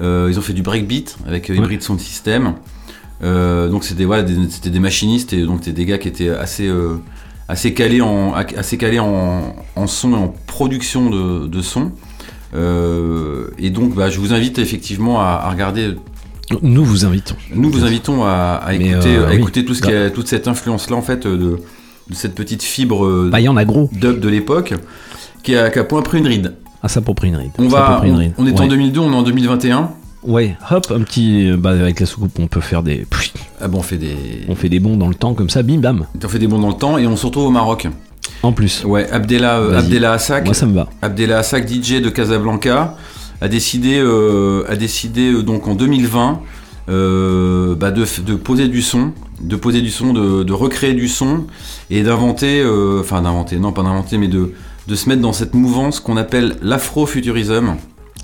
[0.00, 1.58] Euh, ils ont fait du breakbeat avec euh, Ouais.
[1.58, 2.54] Hybrid Sound System
[3.20, 6.70] donc c'était voilà, des- des machinistes et donc des gars qui étaient assez
[7.48, 11.90] assez calés en assez calés en, en son et en production de, de son
[13.58, 15.94] et donc bah, je vous invite effectivement à, à regarder
[16.62, 17.34] Nous vous invitons.
[17.54, 19.36] nous vous invitons à, à Mais, écouter, euh, à oui.
[19.36, 21.36] écouter tout ce qui a, toute cette influence là en fait de,
[22.08, 23.90] de cette petite fibre euh, Bah, y en a gros.
[23.92, 24.74] dub de l'époque
[25.42, 27.50] qui a, qui a point pris une ride Ah, ça pour pris une ride.
[27.58, 28.32] on va on, ride.
[28.38, 28.68] on est en Ouais.
[28.68, 29.90] 2002 on est en 2021
[30.24, 31.52] Ouais, hop, un petit.
[31.56, 33.06] Bah, avec la soucoupe, on peut faire des.
[33.60, 34.16] Ah bon on fait des
[34.48, 36.06] On fait des bons dans le temps comme ça, bim bam.
[36.22, 37.86] on fait des bons dans le temps et on se retrouve au Maroc
[38.42, 38.82] En plus.
[38.84, 39.78] Ouais, Abdella, euh.
[39.78, 40.44] Abdella Assak.
[40.44, 40.88] Moi, ça me va.
[41.02, 42.96] Abdella Assak, DJ de Casablanca,
[43.40, 46.40] a décidé, euh, a décidé euh, donc en 2020
[46.88, 51.08] euh, bah, de, de poser du son, de poser du son, de, de recréer du
[51.08, 51.44] son
[51.90, 54.52] et d'inventer, euh, enfin d'inventer, non pas d'inventer, mais de,
[54.86, 57.76] de se mettre dans cette mouvance qu'on appelle l'afrofuturisme.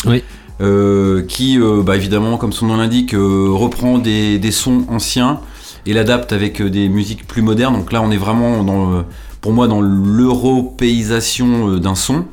[0.06, 0.22] Oui.
[0.60, 5.40] Euh, qui, bah, évidemment, comme son nom l'indique, reprend des, des sons anciens
[5.84, 7.74] et l'adapte avec des musiques plus modernes.
[7.74, 9.04] Donc là, on est vraiment, dans,
[9.40, 12.24] pour moi, dans l'européisation d'un son.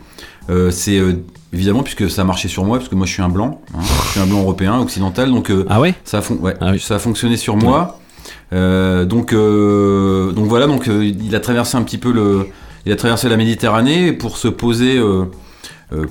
[0.69, 1.01] C'est
[1.53, 3.79] évidemment puisque ça a marché sur moi, parce que moi je suis un blanc, hein,
[4.05, 5.93] je suis un blanc européen, occidental, donc euh, Ah ouais?
[6.03, 7.99] ça, a ça fonctionné sur moi.
[8.53, 12.47] Euh, donc, euh, donc voilà, donc il a traversé un petit peu le,
[12.85, 14.99] il a traversé la Méditerranée pour se poser,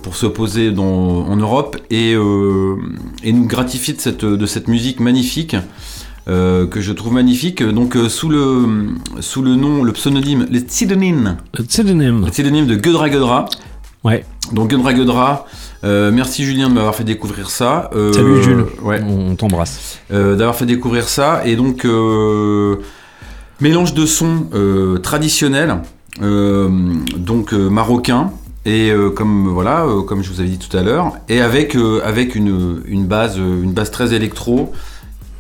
[0.03, 0.85] pour se poser dans,
[1.27, 5.57] en Europe et, et nous gratifier de cette, de cette musique magnifique.
[6.29, 10.61] euh, que je trouve magnifique, donc euh, sous le sous le nom, le pseudonyme, le
[10.61, 12.25] pseudonyme, Le pseudonyme.
[12.27, 13.47] le pseudonyme de Gudra Gudra.
[14.05, 14.25] Ouais.
[14.53, 15.47] Donc Gudra Gudra,
[15.85, 17.91] euh, merci Julien de m'avoir fait découvrir ça.
[17.95, 18.67] Euh, Salut Jules.
[18.83, 19.01] Ouais.
[19.03, 19.99] On t'embrasse.
[20.13, 21.87] Euh, d'avoir fait découvrir ça et donc
[23.61, 24.47] mélange de sons
[25.03, 25.79] traditionnels
[26.21, 28.33] donc marocains
[28.67, 32.83] et comme voilà comme je vous avais dit tout à l'heure et avec avec une,
[32.87, 34.73] une base une base très électro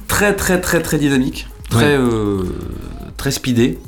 [0.06, 1.98] très très très très dynamique très
[3.16, 3.78] très speedé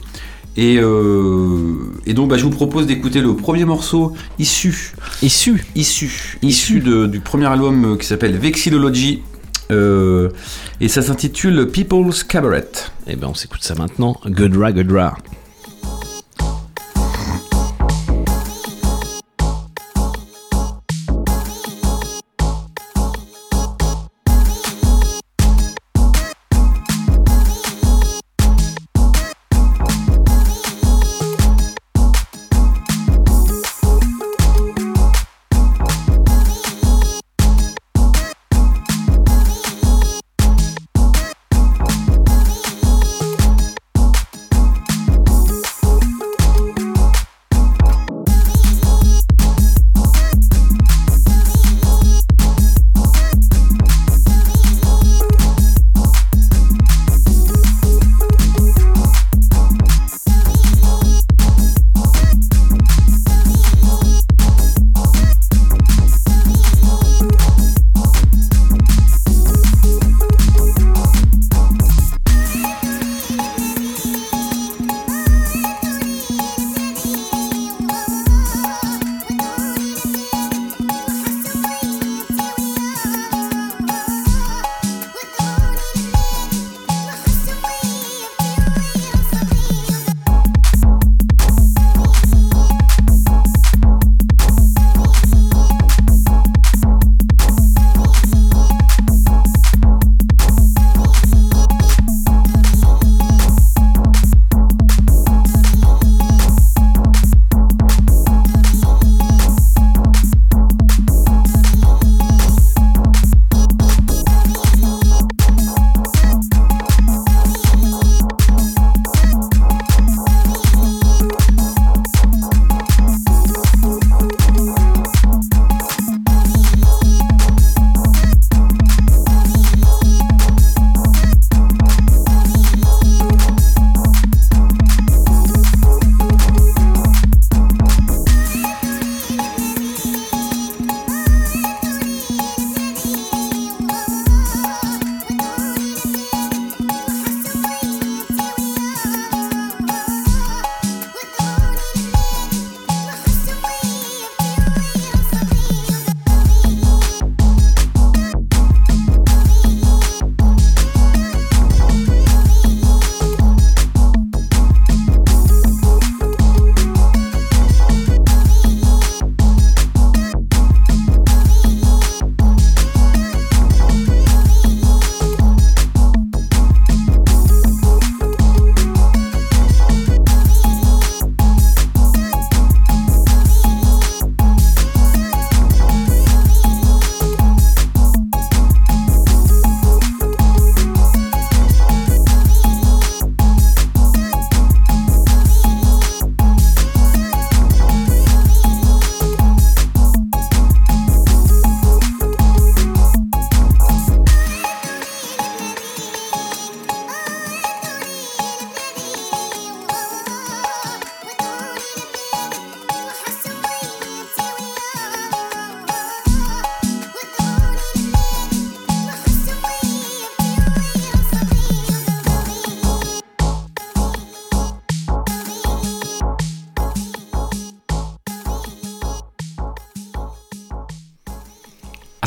[0.56, 1.76] et, euh,
[2.06, 4.92] et donc bah, je vous propose d'écouter le premier morceau issu
[5.22, 9.22] issu issu issu de- du premier album euh, qui s'appelle Vexillology
[9.70, 10.28] euh,
[10.80, 12.68] et ça s'intitule People's Cabaret.
[13.06, 14.16] Et ben on s'écoute ça maintenant.
[14.26, 15.16] Gudra Gudra.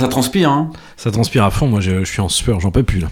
[0.06, 2.84] Ça transpire, hein Ça transpire à fond, moi je, je suis en sueur, j'en peux
[2.84, 3.08] plus là.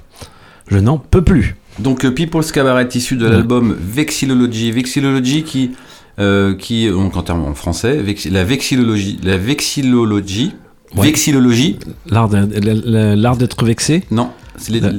[0.68, 1.56] Je n'en peux plus.
[1.80, 3.32] Donc euh, People's Cabaret issu de Ouais.
[3.32, 4.72] l'album Vexillology.
[4.72, 5.72] Vexillology qui,
[6.20, 10.54] euh, qui donc en termes en français, vex- la vexillologie, la vexillologie,
[10.96, 11.08] Ouais.
[11.08, 11.80] vexillologie.
[12.06, 12.30] L'art
[13.38, 14.04] d'être vexé?
[14.12, 14.30] Non,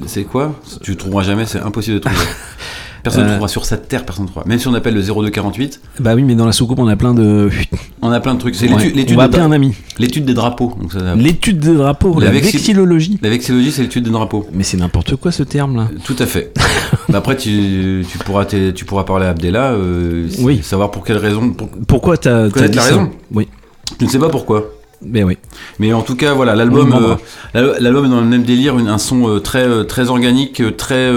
[0.07, 0.61] c'est quoi?
[0.83, 2.17] Tu trouveras jamais, c'est impossible de trouver.
[3.05, 3.31] Personne ne Euh.
[3.33, 4.49] trouvera sur cette terre, personne ne trouvera.
[4.49, 7.15] Même si on appelle le 0248, Bah oui, mais dans la soucoupe, on a plein
[7.15, 7.51] de.
[8.03, 8.57] on a plein de trucs.
[8.57, 8.89] C'est Ouais.
[8.91, 9.75] l'étude- On va appeler un ami.
[9.99, 10.75] L'étude des drapeaux.
[11.17, 13.19] L'étude des drapeaux, la, vexi- vexillologie.
[13.23, 14.47] La vexillologie, c'est l'étude des drapeaux.
[14.53, 15.89] Mais c'est n'importe quoi ce terme là.
[16.05, 16.53] Tout à fait.
[17.11, 20.61] Bah après, tu, tu, pourras tu pourras parler à Abdella, euh, Oui.
[20.63, 21.51] savoir pour quelle raison.
[21.51, 21.69] Pour...
[21.87, 23.11] Pourquoi t'as Connaître dit la raison.
[23.33, 23.47] Oui.
[23.99, 24.65] Tu ne sais pas pourquoi.
[25.03, 25.37] Mais oui.
[25.79, 27.15] Mais en tout cas, voilà, l'album, euh,
[27.55, 31.11] l'al- l'album est dans le même délire, un son euh, très, euh, très organique, très,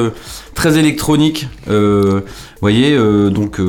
[0.55, 1.47] très électronique.
[1.67, 2.21] Vous
[2.61, 2.97] voyez,
[3.29, 3.59] donc,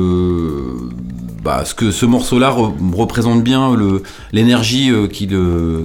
[1.43, 3.75] bah, ce que ce morceau-là re- représente bien
[4.33, 5.37] l'énergie qu'il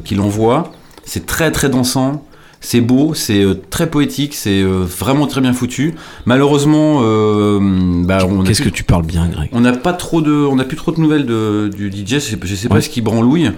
[0.05, 0.72] qu'il envoie.
[1.05, 2.24] C'est très, très dansant.
[2.66, 5.95] C'est beau, c'est euh, très poétique, c'est euh, vraiment très bien foutu.
[6.24, 7.59] Malheureusement, euh,
[8.05, 9.51] bah, Qu'est-ce que tu parles bien, Greg?
[9.53, 12.15] On n'a pas trop de, on n'a plus trop de nouvelles de, du DJ.
[12.15, 13.51] Je sais, je sais pas ce qu'il branlouille.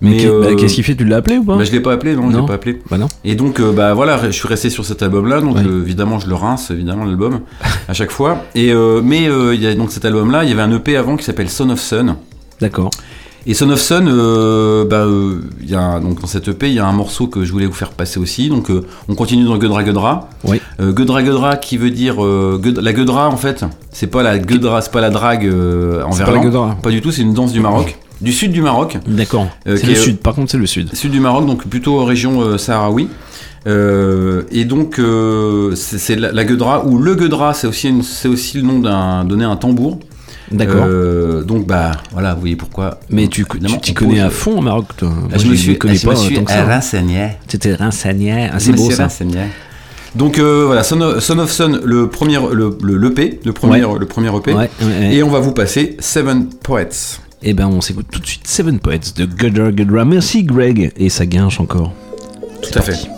[0.00, 1.56] Mais bah, qu'est-ce qu'il fait Tu l'as appelé ou pas?
[1.56, 2.42] bah, je l'ai pas appelé, non, je Non.
[2.42, 2.78] l'ai pas appelé.
[2.88, 3.08] Bah non.
[3.24, 5.40] Et donc, bah voilà, je suis resté sur cet album-là.
[5.40, 5.64] Donc, Ouais.
[5.64, 7.40] évidemment, je le rince, évidemment, l'album
[7.88, 8.44] à chaque fois.
[8.54, 8.72] Et
[9.02, 10.44] mais il y a donc cet album-là.
[10.44, 12.14] Il y avait un EP avant qui s'appelle Son of Sun.
[12.60, 12.90] D'accord.
[13.46, 16.78] Et Son of Sun, euh, bah, euh, y a donc dans cette EP, il y
[16.78, 18.48] a un morceau que je voulais vous faire passer aussi.
[18.48, 20.28] Donc, euh, on continue dans Gudra Gudra.
[20.44, 20.60] Oui.
[20.80, 25.00] Gudra Gudra qui veut dire la Gudra en fait, c'est pas la Gudra, c'est pas
[25.00, 25.44] la drague
[26.06, 26.74] en C'est pas la verlan.
[26.82, 28.98] Pas du tout, c'est une danse du Maroc, du sud du Maroc.
[29.06, 29.48] D'accord.
[29.66, 30.18] C'est le sud.
[30.18, 30.94] Par contre, c'est le sud.
[30.94, 33.08] Sud du Maroc, donc plutôt région sahraoui.
[33.66, 38.56] Euh, et donc euh, c'est la, la Gudra ou le Gudra, c'est aussi une- aussi
[38.58, 39.98] le nom d'un donné un tambour.
[40.52, 40.84] D'accord.
[40.86, 42.98] Euh, donc bah voilà, vous voyez pourquoi.
[43.10, 45.08] Mais tu tu t'y on connais à fond au Maroc, toi.
[45.08, 46.64] Moi, Ah, je me suis, connais je pas me suis tant que ça.
[46.64, 47.28] renseigné.
[47.48, 48.48] T'étais renseigné.
[48.52, 49.04] Ah, Je c'est beau ça.
[49.04, 49.38] renseigné.
[50.14, 53.82] Donc euh, voilà, Son of, Son of Sun, le premier, le, le, l'EP, le premier,
[53.84, 53.98] Ouais.
[53.98, 54.52] le premier EP.
[54.52, 55.14] Ouais, ouais, ouais.
[55.14, 57.18] Et on va vous passer Seven Poets.
[57.42, 60.04] Eh ben, on s'écoute tout de suite Seven Poets de Gudra Gudra.
[60.04, 60.92] Merci Greg.
[60.98, 61.92] Et ça guinche encore.
[62.62, 63.08] Tout à fait.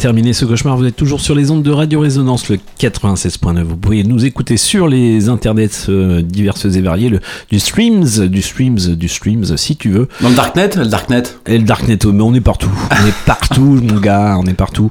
[0.00, 3.64] Terminé ce cauchemar, vous êtes toujours sur les ondes de Radio Résonance, le 96.9.
[3.64, 7.20] Vous pouvez nous écouter sur les internets euh, diverses et variés, le,
[7.50, 10.08] du streams, du streams, du streams, si tu veux.
[10.22, 12.70] Dans le Darknet Le Darknet Et le Darknet, oh, mais on est partout.
[12.90, 14.88] On est partout, mon gars, on est partout.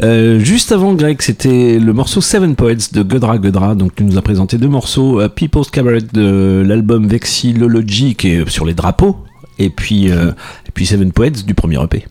[0.00, 3.74] Euh, juste avant, Greg, c'était le morceau Seven Poets de Godra Godra.
[3.74, 8.48] Donc, tu nous as présenté deux morceaux, euh, People's Cabaret de l'album Vexillology, qui est
[8.48, 9.16] sur les drapeaux,
[9.58, 12.06] et puis, et puis Seven Poets du premier EP.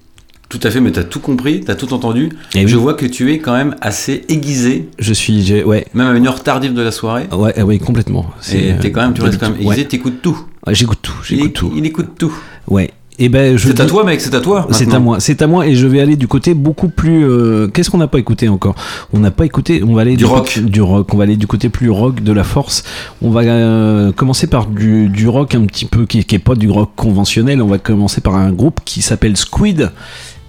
[0.51, 2.29] Tout à fait, mais t'as tout compris, t'as tout entendu.
[2.55, 2.81] Et je oui.
[2.81, 6.43] vois que tu es quand même assez aiguisé, Je suis, ouais, même à une heure
[6.43, 7.23] tardive de la soirée.
[7.31, 8.25] ouais, euh, ouais, complètement.
[8.53, 9.65] Et quand même, tu euh, restes quand même ouais.
[9.75, 10.37] aiguisé, t'écoutes tout.
[10.67, 11.71] Ouais, J'écoute tout, j'écoute tout.
[11.75, 12.33] il écoute tout.
[12.67, 12.91] Ouais.
[13.17, 14.67] Et ben, C'est à toi, mec, c'est à toi.
[14.71, 17.23] C'est à moi, c'est à moi, et je vais aller du côté beaucoup plus.
[17.23, 18.73] euh, Qu'est-ce qu'on n'a pas écouté encore?
[19.13, 19.81] On n'a pas écouté.
[19.87, 20.59] On va aller Du côté- rock.
[20.65, 21.13] du rock.
[21.13, 22.83] On va aller du côté plus rock de la force.
[23.21, 26.55] On va euh, commencer par du, du rock un petit peu qui, qui est pas
[26.55, 27.61] du rock conventionnel.
[27.61, 29.91] On va commencer par un groupe qui s'appelle Squid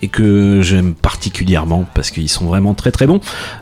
[0.03, 3.21] et que j'aime particulièrement parce qu'ils sont vraiment très très bons.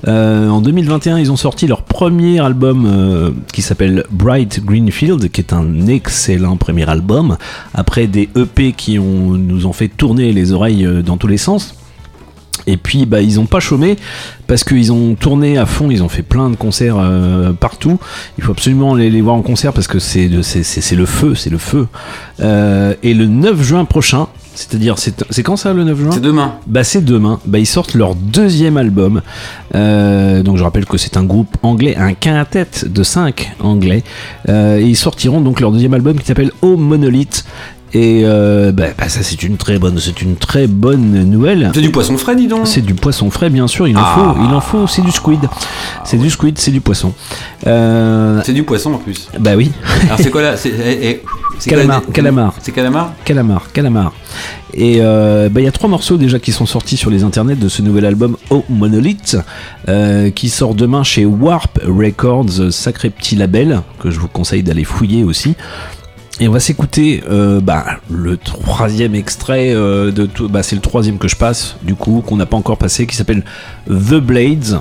[0.08, 5.42] Euh, en 2021, ils ont sorti leur premier album euh, qui s'appelle Bright Greenfield, qui
[5.42, 7.36] est un excellent premier album.
[7.74, 11.74] Après des EP qui nous ont fait tourner les oreilles euh, dans tous les sens.
[12.66, 13.96] Et puis bah ils ont pas chômé
[14.46, 16.98] parce qu'ils ont tourné à fond, ils ont fait plein de concerts
[17.58, 17.98] partout.
[18.36, 21.56] Il faut absolument les, les voir en concert parce que c'est le feu, c'est le
[21.56, 21.88] feu.
[22.38, 24.28] Et le 9 juin prochain,
[24.60, 26.54] c'est-à-dire c'est c'est quand ça le 9 juin C'est demain.
[26.66, 27.40] Bah c'est demain.
[27.46, 29.22] Bah ils sortent leur deuxième album.
[29.74, 34.04] Euh, donc je rappelle que c'est un groupe anglais, un quintet de 5 anglais.
[34.48, 37.44] Euh, et ils sortiront donc leur deuxième album qui s'appelle Oh Monolith.
[37.92, 41.70] Et euh, bah, bah, ça c'est une très bonne, c'est une très bonne nouvelle.
[41.74, 42.66] C'est du poisson frais, dis donc.
[42.66, 43.88] C'est du poisson frais, bien sûr.
[43.88, 44.14] Il en Ah.
[44.36, 44.86] faut, il en faut.
[44.86, 45.40] C'est du squid.
[46.04, 47.12] C'est du squid, c'est du poisson.
[47.66, 49.28] Euh, C'est du poisson en plus.
[49.38, 49.72] bah oui.
[50.06, 51.30] Alors c'est quoi là C'est eh, eh, quoi
[51.66, 52.54] Calamar, la- calamar.
[52.62, 54.12] C'est calamar Calamar, Calamar.
[54.72, 57.56] Et euh, bah, il y a trois morceaux déjà qui sont sortis sur les internets
[57.56, 59.36] de ce nouvel album Oh Monolith,
[59.88, 64.84] euh, qui sort demain chez Warp Records, sacré petit label que je vous conseille d'aller
[64.84, 65.54] fouiller aussi.
[66.38, 70.48] Et on va s'écouter euh, bah, le troisième extrait euh, de tout.
[70.48, 73.16] Bah, c'est le troisième que je passe, du coup, qu'on n'a pas encore passé, qui
[73.16, 73.44] s'appelle
[73.88, 74.80] The Blades.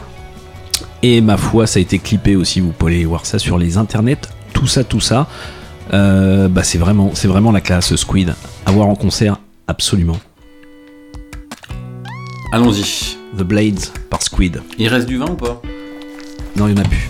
[1.02, 2.60] Et ma foi, ça a été clippé aussi.
[2.60, 4.30] Vous pouvez aller voir ça sur les internets.
[4.54, 5.28] Tout ça, tout ça.
[5.94, 8.36] Euh, bah, c'est vraiment, c'est vraiment la classe Squid.
[8.66, 10.18] À voir en concert, absolument.
[12.52, 13.18] Allons-y.
[13.38, 14.62] The Blades par Squid.
[14.78, 15.62] Il reste du vin ou pas?
[16.56, 17.10] Non, il n'y en a plus.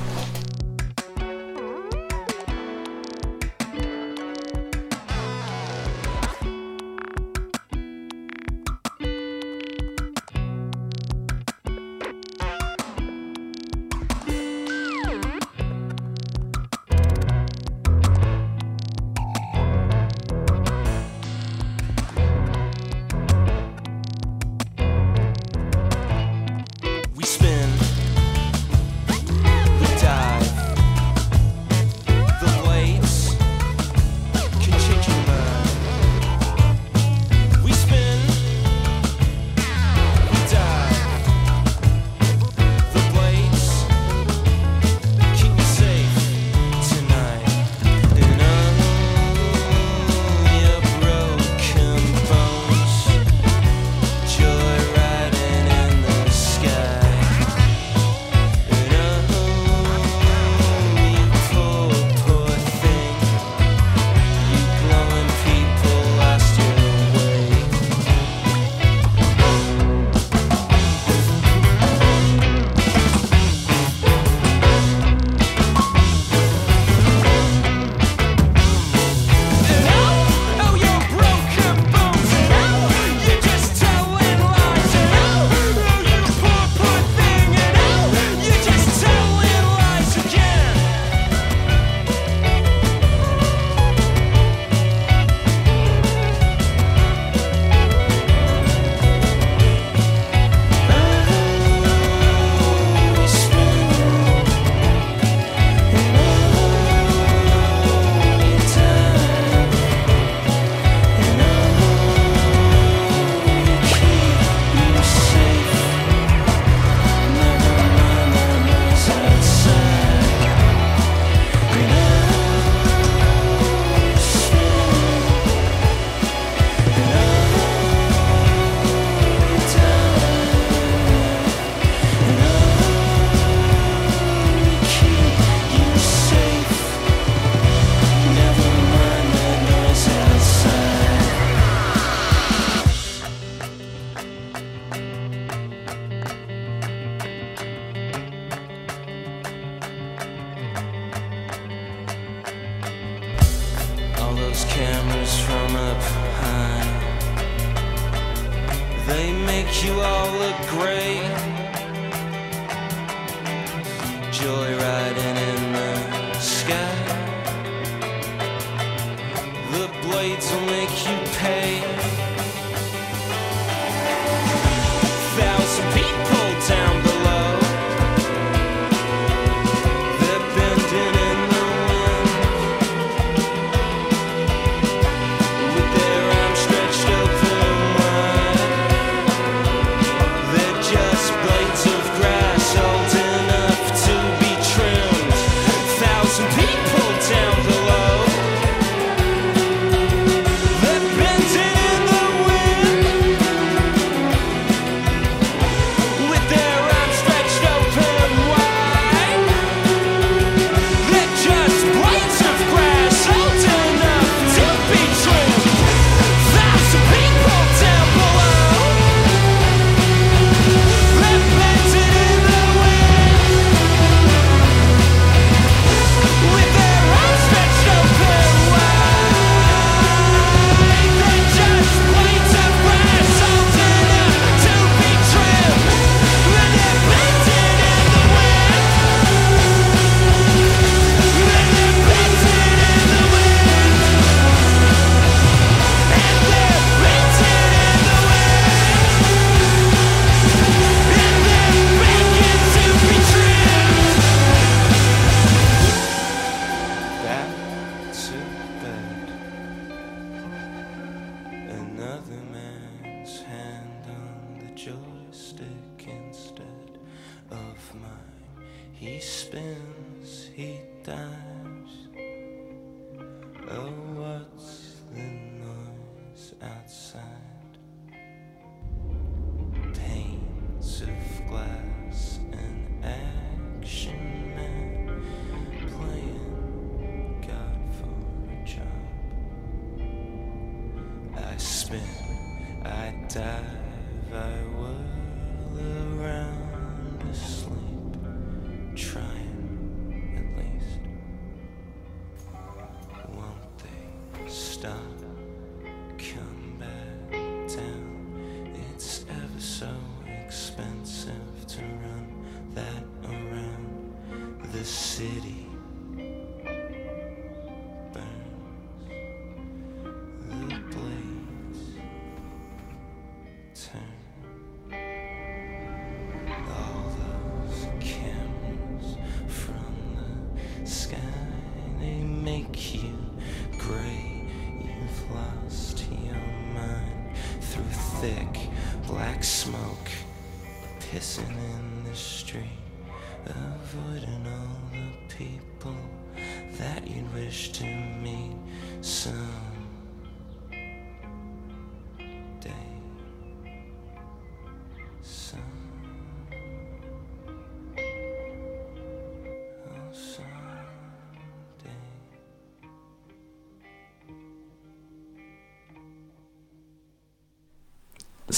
[311.81, 315.58] around that around the city.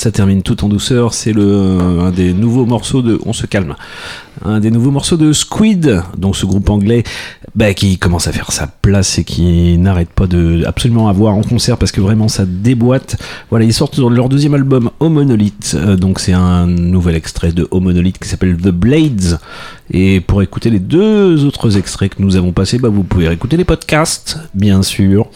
[0.02, 3.76] Ça termine tout en douceur, c'est le un des nouveaux morceaux de on se calme.
[4.44, 7.04] Un des nouveaux morceaux de Squid, donc ce groupe anglais
[7.54, 11.36] bah, qui commence à faire sa place et qui n'arrête pas de absolument à voir
[11.36, 13.18] en concert parce que vraiment ça déboîte.
[13.52, 17.68] Voilà, ils sortent leur deuxième album Au Monolith, euh, donc c'est un nouvel extrait de
[17.70, 19.38] Au Monolith qui s'appelle The Blades.
[19.94, 23.56] Et pour écouter les deux autres extraits que nous avons passés, bah, vous pouvez écouter
[23.56, 25.28] les podcasts, bien sûr,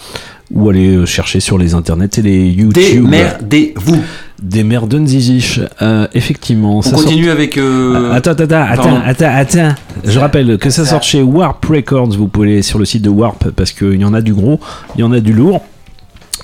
[0.54, 3.06] ou aller euh, chercher sur les internets et les YouTube.
[3.06, 4.04] Démerdez-vous.
[4.42, 5.64] Démerdez-vous.
[5.82, 6.78] Euh, effectivement.
[6.78, 7.58] On ça continue sort- avec.
[7.58, 9.76] euh, Attends, attends, attends, attends, attends.
[10.04, 12.12] Je rappelle que ça sort chez Warp Records.
[12.12, 14.60] Vous pouvez aller sur le site de Warp parce qu'il y en a du gros,
[14.96, 15.64] il y en a du lourd.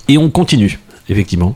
[0.08, 0.80] Et on continue,
[1.10, 1.56] effectivement.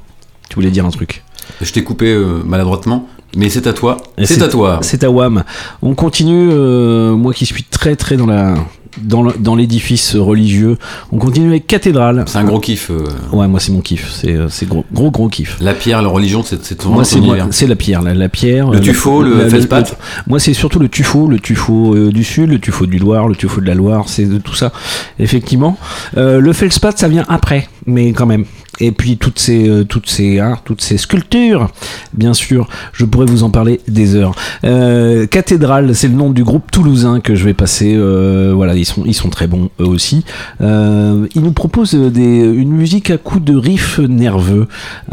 [0.50, 1.24] Tu voulais dire un truc
[1.62, 3.98] Je t'ai coupé euh, maladroitement, mais c'est à toi.
[4.24, 4.80] C'est à toi.
[4.82, 5.44] C'est à WAM.
[5.82, 8.54] On continue, euh, moi qui suis très très dans la
[9.02, 10.78] dans le- dans l'édifice religieux.
[11.12, 12.24] On continue avec cathédrale.
[12.28, 12.90] C'est un gros kiff.
[12.92, 13.04] euh.
[13.32, 14.12] Ouais, moi c'est mon kiff.
[14.12, 15.58] C'est euh, c'est gros gros gros kiff.
[15.60, 17.04] La pierre, la religion, c'est ton Moi,
[17.52, 18.70] c'est la pierre, la, la pierre.
[18.72, 19.98] Le tuffeau, le feldspath.
[20.28, 23.36] Moi, c'est surtout le tuffeau, le tuffeau euh, du sud, le tuffeau du Loire, le
[23.36, 24.72] tuffeau de la Loire, c'est de tout ça,
[25.20, 25.78] effectivement.
[26.18, 28.46] Euh, le feldspath, ça vient après, mais quand même.
[28.80, 31.70] Et puis toutes ces, euh, toutes ces, hein, toutes ces sculptures,
[32.14, 34.36] bien sûr, je pourrais vous en parler des heures.
[34.64, 37.94] Euh, Cathédrale, c'est le nom du groupe toulousain que je vais passer.
[37.96, 40.26] euh, voilà, ils sont, ils sont très bons eux aussi.
[40.62, 44.68] Euh, ils nous proposent des, une musique à coups de riffs nerveux.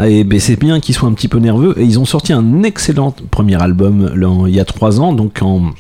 [0.05, 1.75] Et ben, c'est bien qu'ils soient un petit peu nerveux.
[1.79, 4.11] Et ils ont sorti un excellent premier album
[4.47, 5.73] il y a trois ans, donc en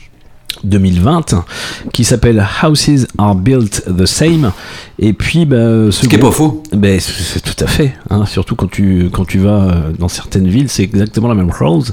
[0.65, 1.45] 2020
[1.93, 4.53] qui s'appelle Houses Are Built the Same.
[4.99, 6.63] Et puis bah, ce qui est groupe- pas faux.
[6.73, 10.49] ben, c'est tout à fait hein, surtout quand tu quand tu vas euh, dans certaines
[10.49, 11.93] villes c'est exactement la même chose.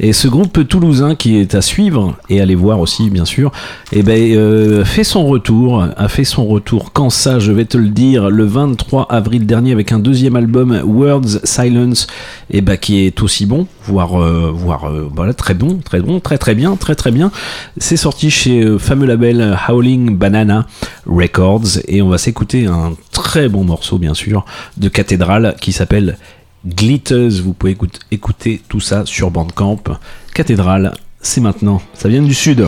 [0.00, 3.52] Et ce groupe toulousain qui est à suivre et à aller voir aussi bien sûr
[3.92, 7.76] et ben euh, fait son retour a fait son retour quand ça je vais te
[7.78, 12.06] le dire le 23 avril dernier avec un deuxième album Words Silence
[12.50, 14.54] et ben qui est aussi bon voire euh,
[14.84, 17.30] euh, voilà très bon très bon très très bien très très bien
[17.78, 20.66] c'est sorti chez euh, fameux label Howling Banana
[21.06, 24.44] Records et on va s'écouter un très bon morceau bien sûr
[24.76, 26.18] de Cathédrale qui s'appelle
[26.66, 27.40] Glitters.
[27.42, 29.78] Vous pouvez écoute- écouter tout ça sur Bandcamp.
[30.34, 31.80] Cathédrale, c'est maintenant.
[31.94, 32.66] Ça vient du sud.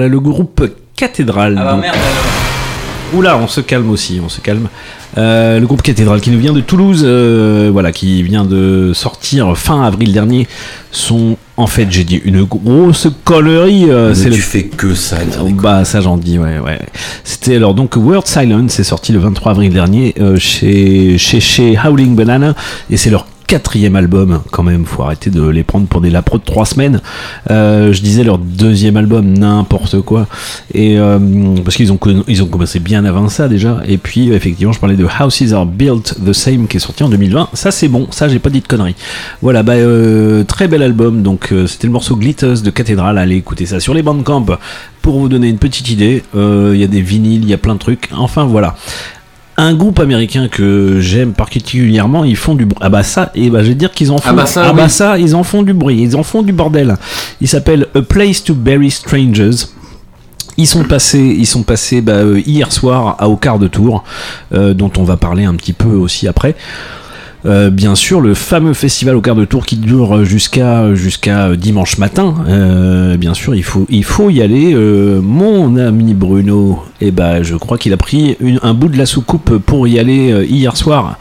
[0.00, 0.66] Voilà le groupe
[0.96, 1.56] Cathédrale.
[1.60, 1.94] Ah bah merde
[3.12, 4.68] Oula, on se calme aussi, on se calme.
[5.18, 9.58] Euh, le groupe Cathédrale qui nous vient de Toulouse, euh, voilà, qui vient de sortir
[9.58, 10.48] fin avril dernier
[10.90, 13.90] son, en fait, j'ai dit une grosse collerie.
[13.90, 15.18] euh, Mais c'est tu le- fais que ça.
[15.62, 16.78] Bah ça j'en dis ouais ouais.
[17.24, 21.76] C'était alors donc Word Silence c'est sorti le 23 avril dernier euh, chez chez chez
[21.76, 22.54] Howling Banana
[22.88, 26.38] et c'est leur quatrième album, quand même, faut arrêter de les prendre pour des lapros
[26.38, 27.00] de trois semaines.
[27.50, 30.28] Euh, je disais leur deuxième album, n'importe quoi.
[30.72, 31.18] Et euh,
[31.64, 31.98] parce qu'ils ont,
[32.28, 33.80] ils ont commencé bien avant ça déjà.
[33.88, 37.08] Et puis, effectivement, je parlais de Houses Are Built the Same qui est sorti en
[37.08, 37.48] 2020.
[37.54, 38.94] Ça, c'est bon, ça, j'ai pas dit de conneries.
[39.42, 41.22] Voilà, bah, euh, très bel album.
[41.22, 43.18] Donc, c'était le morceau Glitters de Cathédrale.
[43.18, 44.46] Allez écouter ça sur les Bandcamp
[45.02, 46.22] pour vous donner une petite idée.
[46.34, 48.10] Il y a des vinyles, il y a plein de trucs.
[48.12, 48.76] Enfin, voilà.
[49.62, 52.78] Un groupe américain que j'aime particulièrement, ils font du bruit.
[52.80, 54.30] Ah bah ça, et bah je vais dire qu'ils en font.
[54.30, 54.90] Ah bah ça, ah bah oui.
[54.90, 56.96] ça, ils en font du bruit, ils en font du bordel.
[57.42, 59.66] Il s'appelle A Place to Bury Strangers.
[60.56, 64.02] Ils sont passés, ils sont passés bah, euh, hier soir à au quart de tour,
[64.54, 66.56] euh, dont on va parler un petit peu aussi après.
[67.46, 71.98] Euh, bien sûr, le fameux festival au quart de tour qui dure jusqu'à jusqu'à dimanche
[71.98, 72.34] matin.
[72.48, 73.62] Euh, bien sûr, il
[74.04, 74.72] faut y aller.
[74.74, 79.06] Euh, mon ami Bruno, eh ben, je crois qu'il a pris un bout de la
[79.06, 81.18] soucoupe pour y aller hier soir,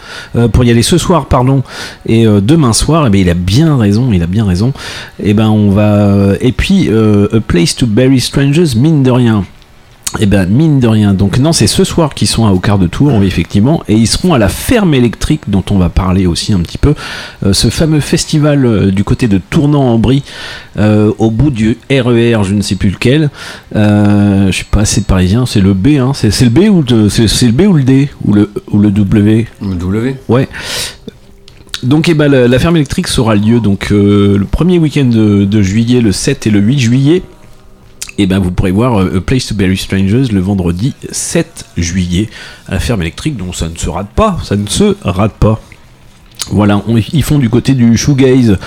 [0.51, 1.63] pour y aller ce soir, pardon,
[2.05, 3.07] et demain soir.
[3.07, 4.73] Eh ben, il a bien raison, il a bien raison.
[5.23, 6.33] Et ben, on va.
[6.41, 9.45] Et puis, A Place to Bury Strangers, mine de rien.
[10.19, 11.13] Eh ben mine de rien.
[11.13, 13.93] Donc non, c'est ce soir qu'ils sont à au quart de tour, oui, effectivement, et
[13.93, 16.95] ils seront à la ferme électrique dont on va parler aussi un petit peu.
[17.45, 20.23] Euh, ce fameux festival euh, du côté de Tournant-en-Brie,
[20.77, 23.29] euh, au bout du RER, je ne sais plus lequel.
[23.75, 26.13] Je suis pas assez parisien, c'est le B, hein.
[26.15, 28.79] C'est le B ou le- c'est c'est le B ou le D ou le ou
[28.79, 29.45] le W?
[29.61, 30.15] Le W.
[30.27, 30.47] Ouais.
[31.83, 35.61] Donc eh ben, la, la ferme électrique sera lieu donc le premier week-end de, de
[35.61, 37.21] juillet, le 7 et le 8 juillet.
[38.19, 42.29] Et ben vous pourrez voir euh, Place to Bury Strangers le vendredi 7 juillet
[42.67, 45.61] à la ferme électrique, donc ça ne se rate pas, ça ne se rate pas.
[46.51, 46.83] Voilà,
[47.13, 48.57] ils font du côté du shoegaze,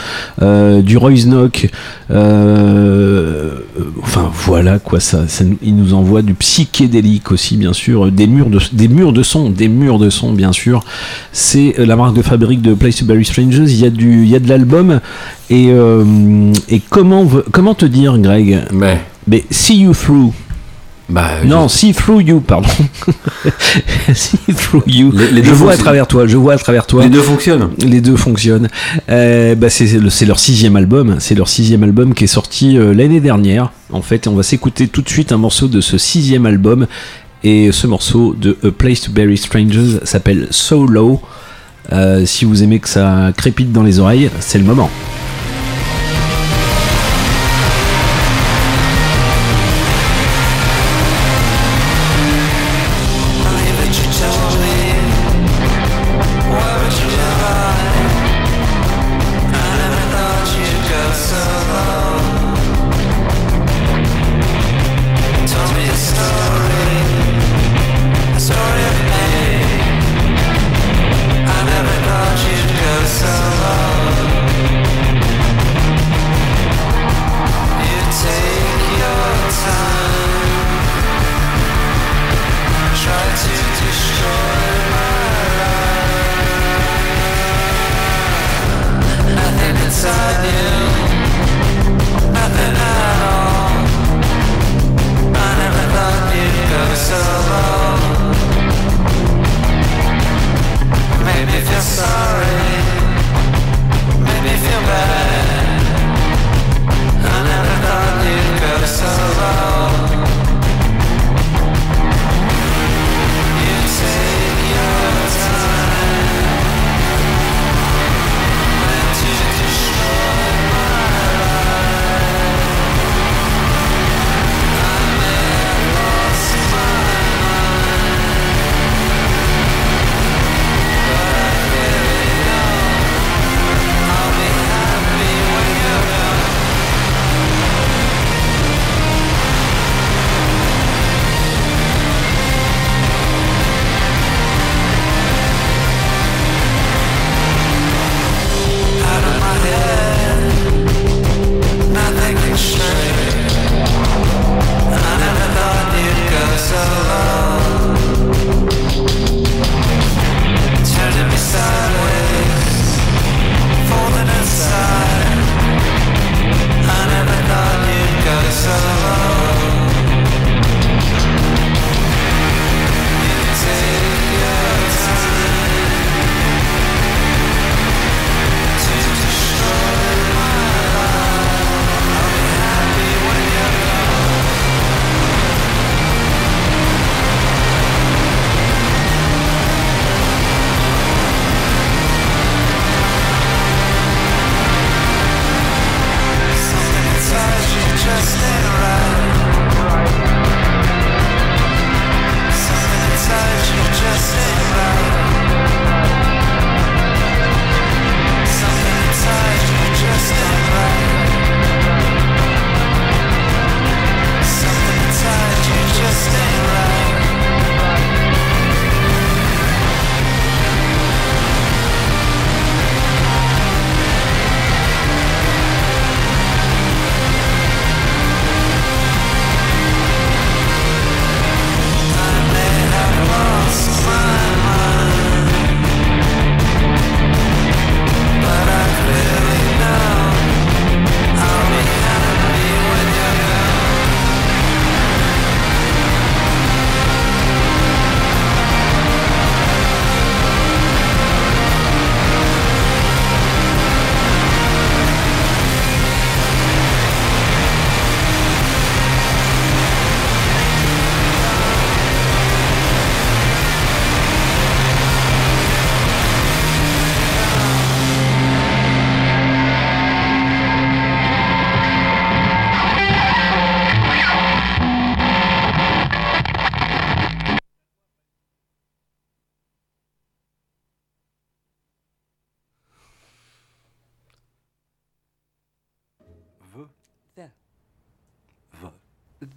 [0.40, 1.68] euh, du Royce Knock,
[2.10, 3.58] euh,
[4.02, 5.24] enfin voilà quoi, ça,
[5.62, 10.08] ils nous envoient du psychédélique aussi bien sûr, des murs de, son, des murs de
[10.08, 10.82] son bien sûr.
[11.32, 13.64] C'est la marque de fabrique de Place to Bury Strangers.
[13.66, 15.00] Il y a du, il y a de l'album
[15.50, 15.70] et
[16.68, 18.62] et comment comment te dire, Greg?
[18.72, 20.32] Mais mais see you through.
[21.08, 22.68] Bah, non, see through you, pardon.
[24.14, 25.12] see through you.
[25.12, 27.02] Les- les je deux vois à travers toi, je vois à travers toi.
[27.02, 27.68] Les deux fonctionnent.
[27.78, 28.68] Les deux fonctionnent.
[29.10, 31.16] Euh, bah, c'est le- c'est leur sixième album.
[31.18, 33.72] C'est leur sixième album qui est sorti euh, l'année dernière.
[33.92, 36.86] En fait, on va s'écouter tout de suite un morceau de ce sixième album.
[37.44, 41.20] Et ce morceau de A Place to Bury Strangers s'appelle So Low.
[41.92, 44.88] Euh, si vous aimez que ça crépite dans les oreilles, c'est le moment.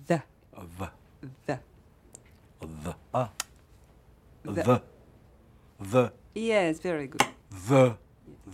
[0.08, 0.24] The.
[1.46, 1.60] The.
[3.14, 3.30] Ah.
[4.44, 4.64] The.
[4.64, 4.82] The.
[5.80, 6.12] The.
[6.34, 7.24] Yes, very good.
[7.70, 7.96] The.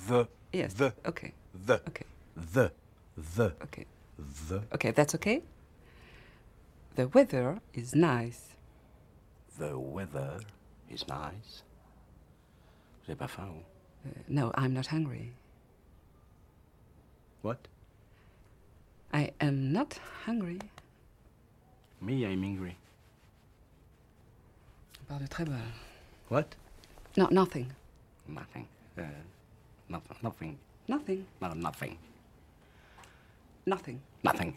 [0.07, 0.27] The.
[0.51, 0.73] Yes.
[0.73, 0.93] The.
[1.05, 1.33] Okay.
[1.65, 1.81] The.
[1.87, 2.05] Okay.
[2.53, 2.71] The.
[3.35, 3.53] The.
[3.63, 3.85] Okay.
[4.49, 4.63] The.
[4.73, 5.41] Okay, that's okay.
[6.95, 8.55] The weather is nice.
[9.57, 10.39] The weather
[10.89, 11.63] is nice.
[13.07, 13.63] Vous pas faim
[14.03, 15.31] Uh, no, I'm not hungry.
[17.43, 17.67] What?
[19.13, 20.59] I am not hungry.
[22.01, 22.75] Me, I'm angry.
[25.01, 25.51] On parle de très bas.
[26.29, 26.45] What?
[27.17, 27.65] No, nothing.
[28.27, 28.65] Nothing.
[28.97, 29.01] Uh,
[29.89, 30.17] nothing.
[30.23, 30.55] Nothing.
[30.87, 31.19] Nothing.
[31.41, 31.95] No, nothing.
[33.67, 33.97] Nothing.
[34.23, 34.53] Nothing.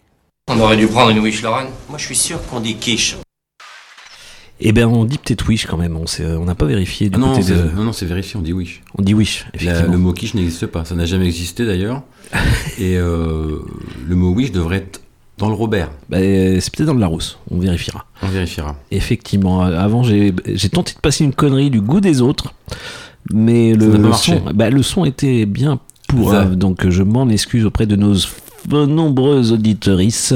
[0.48, 1.68] On aurait dû prendre une wish Lorraine.
[1.88, 3.16] Moi, je suis sûr qu'on dit quiche.
[4.60, 5.96] Eh ben, on dit peut-être wish quand même.
[5.96, 7.70] On on n'a pas vérifié du Ah non, côté c'est- de.
[7.70, 8.82] non, non, c'est vérifié, on dit wish.
[8.96, 9.92] On dit wish, La- effectivement.
[9.92, 12.02] le mot quiche n'existe pas, ça n'a jamais existé d'ailleurs.
[12.78, 13.58] Et euh,
[14.06, 15.00] le mot wish devrait être
[15.38, 15.90] dans le Robert.
[16.08, 17.38] Bah, euh, c'est peut-être dans le Larousse.
[17.50, 18.06] On vérifiera.
[18.22, 18.76] On vérifiera.
[18.90, 19.62] Effectivement.
[19.62, 20.32] Avant, j'ai
[20.72, 22.54] tenté de passer une connerie du goût des autres,
[23.32, 26.30] mais Ça le, son, bah, le son était bien pour.
[26.30, 26.44] Ça.
[26.44, 28.14] donc, je m'en excuse auprès de nos
[28.86, 30.34] nombreuses auditorices.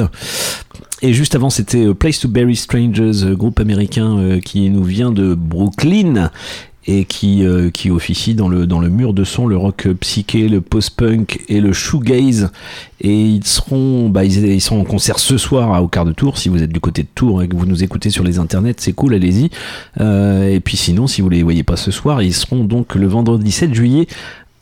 [1.01, 5.13] Et juste avant, c'était euh, Place to Bury Strangers, euh, groupe américain qui nous vient
[5.13, 6.31] de Brooklyn
[6.89, 10.49] et qui, euh, qui officie dans le, dans le mur de son, le rock psyché,
[10.49, 12.51] le post-punk et le shoegaze.
[13.03, 16.13] Et ils seront, bah, ils, ils sont en concert ce soir à, au quart de
[16.13, 16.39] tour.
[16.39, 18.77] Si vous êtes du côté de Tours et que vous nous écoutez sur les internets,
[18.79, 19.51] c'est cool, allez-y.
[20.01, 23.07] Euh, et puis sinon, si vous les voyez pas ce soir, ils seront donc le
[23.07, 24.07] vendredi 7 juillet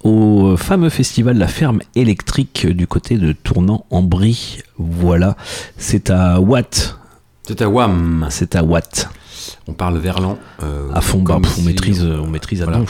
[0.02, 4.62] au fameux festival La Ferme électrique du côté de Tournant-en-Brie.
[4.78, 5.36] Voilà,
[5.78, 6.98] c'est à Watt.
[7.44, 8.26] C'est à Wam.
[8.30, 9.08] C'est à Watt.
[9.68, 10.38] On parle verlan.
[10.62, 12.82] euh, À fond, bah, on maîtrise, on maîtrise à voilà.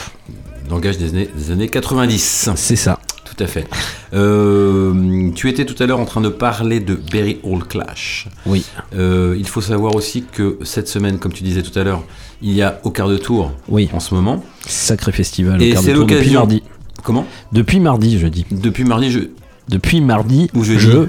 [0.70, 2.50] Langage des années, des années 90.
[2.56, 2.98] C'est ça.
[3.24, 3.66] Tout à fait.
[4.14, 8.28] Euh, tu étais tout à l'heure en train de parler de Berry Hall Clash.
[8.46, 8.64] Oui.
[8.94, 12.02] Euh, il faut savoir aussi que cette semaine, comme tu disais tout à l'heure,
[12.42, 13.88] il y a au quart de tour oui.
[13.92, 14.42] en ce moment.
[14.66, 15.60] Sacré festival.
[15.62, 16.40] Et au quart de c'est tour depuis l'occasion.
[16.40, 16.62] mardi.
[17.02, 17.26] Comment?
[17.52, 18.46] Depuis mardi, je dis.
[18.50, 19.20] Depuis mardi, je.
[19.68, 21.06] Depuis mardi, Où je, je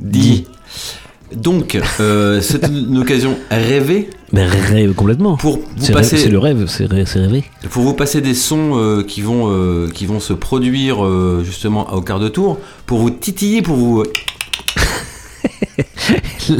[0.00, 0.46] dis.
[1.34, 5.36] Donc, euh, c'est une occasion rêvée Mais rêve complètement.
[5.36, 6.16] pour vous passer.
[6.16, 7.44] c'est le rêve, c'est rê- c'est rêvé.
[7.70, 11.92] Pour vous passer des sons euh, qui, vont, euh, qui vont se produire euh, justement
[11.94, 14.02] au quart de tour, pour vous titiller, pour vous.
[16.48, 16.56] le,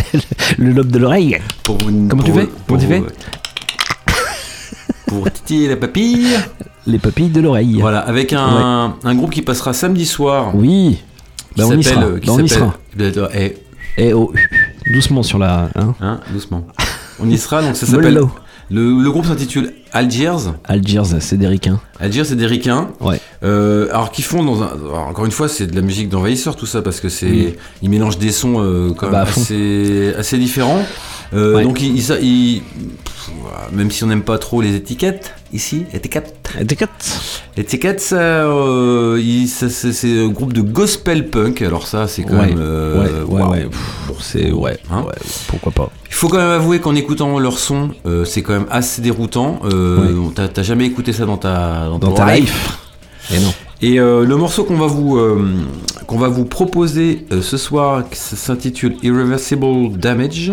[0.59, 1.39] le lobe de l'oreille.
[1.65, 2.47] Pour Comment tu fais?
[2.47, 3.03] pour Comment tu vous- fais
[5.07, 6.27] Pour titiller la papille.
[6.87, 7.79] Les papilles de l'oreille.
[7.81, 10.55] Voilà, avec un, un groupe qui passera samedi soir.
[10.55, 10.99] Oui.
[11.57, 12.03] Bah, on y sera.
[12.21, 12.75] qui Bah, on y sera.
[13.35, 13.57] Eh,
[13.97, 14.33] Eh oh,
[14.93, 15.71] doucement sur la.
[15.77, 16.67] Hein hein, doucement.
[17.21, 18.21] On y sera, donc ça s'appelle.
[18.71, 20.51] Le groupe s'intitule Algiers.
[20.65, 21.81] Algiers, c'est des ricains.
[22.01, 22.89] Algiers, c'est des ricains.
[23.01, 23.21] Ouais.
[23.45, 24.67] Euh, alors qu'ils font dans un.
[24.67, 27.27] alors, encore une fois, c'est de la musique d'envahisseur, tout ça, parce que c'est.
[27.31, 27.55] Oui.
[27.81, 30.85] Ils mélangent des sons euh, quand Bah, même assez, assez différents.
[31.33, 31.63] Euh, Ouais.
[31.65, 32.63] Donc, ils,
[33.73, 36.35] même si on n'aime pas trop les étiquettes, ici, étiquettes.
[36.61, 37.21] Étiquettes.
[37.57, 41.63] Étiquettes, ça, euh, ça, c'est, un groupe de gospel punk.
[41.63, 42.55] Alors, ça, c'est quand Ouais.
[42.55, 42.59] même.
[43.29, 43.69] ouais, ouais, ouais.
[44.21, 45.15] C'est ouais, Hein ouais,
[45.49, 45.91] pourquoi pas.
[46.09, 47.91] Il faut quand même avouer qu'en écoutant leur son,
[48.25, 49.61] c'est quand même assez déroutant.
[49.65, 49.84] Euh,
[50.35, 52.45] t'as, t'as jamais écouté ça dans ta, dans Dans ta life.
[52.45, 52.79] life.
[53.33, 53.55] Et non.
[53.83, 55.45] Et euh, le morceau qu'on va vous euh,
[56.07, 59.67] qu'on va vous proposer euh, ce soir s'intitule Irreversible
[59.99, 60.53] Damage.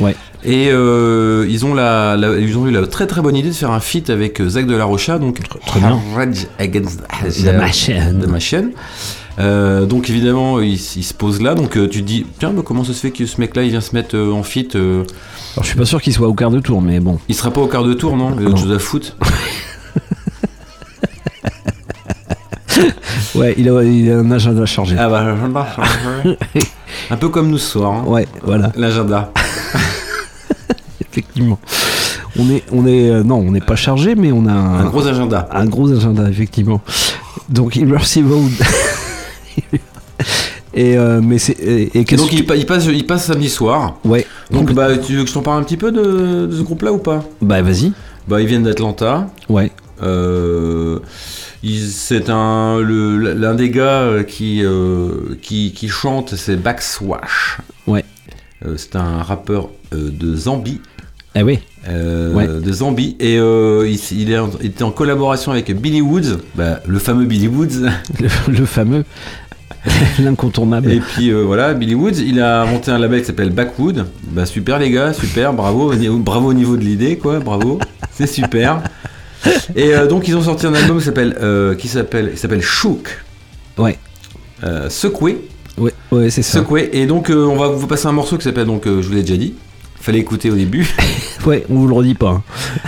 [0.00, 0.14] Ouais.
[0.44, 3.54] Et euh, ils ont la, la- ils ont eu la très très bonne idée de
[3.54, 5.98] faire un feat avec euh, Zach de la Rocha, donc très bien.
[6.14, 8.20] Rage Against The Machine.
[8.22, 8.70] The Machine.
[9.38, 12.84] Euh, donc évidemment il, se pose là, donc euh, tu te dis tiens mais comment
[12.84, 14.40] ça se fait que ce mec-là il vient se mettre euh, en
[14.74, 17.18] euh, Alors je suis pas sûr qu'il soit au quart de tour, mais bon.
[17.28, 18.62] Il sera pas au quart de tour non Il y a autre Non.
[18.62, 19.16] chose à foutre.
[23.34, 24.96] Ouais, il a, il a un agenda chargé.
[24.98, 25.66] Ah bah l'agenda.
[27.10, 27.92] un peu comme nous ce soir.
[27.92, 28.04] hein.
[28.06, 28.72] Ouais, voilà.
[28.76, 29.30] L'agenda.
[31.00, 31.58] Effectivement.
[32.38, 35.06] On est, on est, non, on n'est pas chargé, mais on a un, Un gros
[35.06, 35.48] agenda.
[35.52, 36.80] un gros agenda, effectivement.
[37.50, 38.32] Donc Irreversible.
[40.74, 43.98] et euh, mais c'est et, et donc il, tu- il passe, il passe samedi soir.
[44.04, 44.26] Ouais.
[44.50, 46.92] Donc bah tu veux que je t'en parle un petit peu de, de ce groupe-là
[46.92, 47.24] ou pas?
[47.40, 47.92] Bah vas-y.
[48.28, 49.28] Bah ils viennent d'Atlanta.
[49.48, 49.70] Ouais.
[50.02, 50.98] Euh,
[51.88, 57.58] c'est un l'un des gars euh, qui euh, qui, qui chante, c'est Backswash.
[57.86, 58.04] Ouais.
[58.64, 60.80] Euh, c'est un rappeur euh, de Zambie.
[61.34, 61.58] Ah oui.
[61.88, 62.46] Euh, Ouais.
[62.46, 66.38] de Zambie et euh, il, il est en- il était en collaboration avec Billy Woods,
[66.54, 67.88] bah, le fameux Billy Woods.
[68.20, 69.04] Le, le fameux,
[70.18, 70.90] l'incontournable.
[70.90, 74.06] Et puis euh, voilà, Billy Woods, il a inventé un label qui s'appelle Backwood.
[74.30, 77.78] Bah super les gars, super, bravo, bravo au niveau de l'idée quoi, bravo,
[78.12, 78.82] c'est super.
[79.74, 82.62] Et euh, donc ils ont sorti un album qui s'appelle euh, qui s'appelle qui s'appelle
[82.62, 83.22] Shook.
[83.78, 83.98] Ouais.
[84.88, 85.46] Secoué.
[85.78, 86.58] Ouais, ouais, c'est ça.
[86.58, 86.90] Secoué.
[86.92, 89.36] Et donc on va vous passer un morceau qui s'appelle donc je vous l'ai déjà
[89.36, 89.54] dit,
[90.06, 90.88] Fallait écouter au début.
[91.46, 92.28] ouais, on vous le redit pas.
[92.28, 92.42] Hein.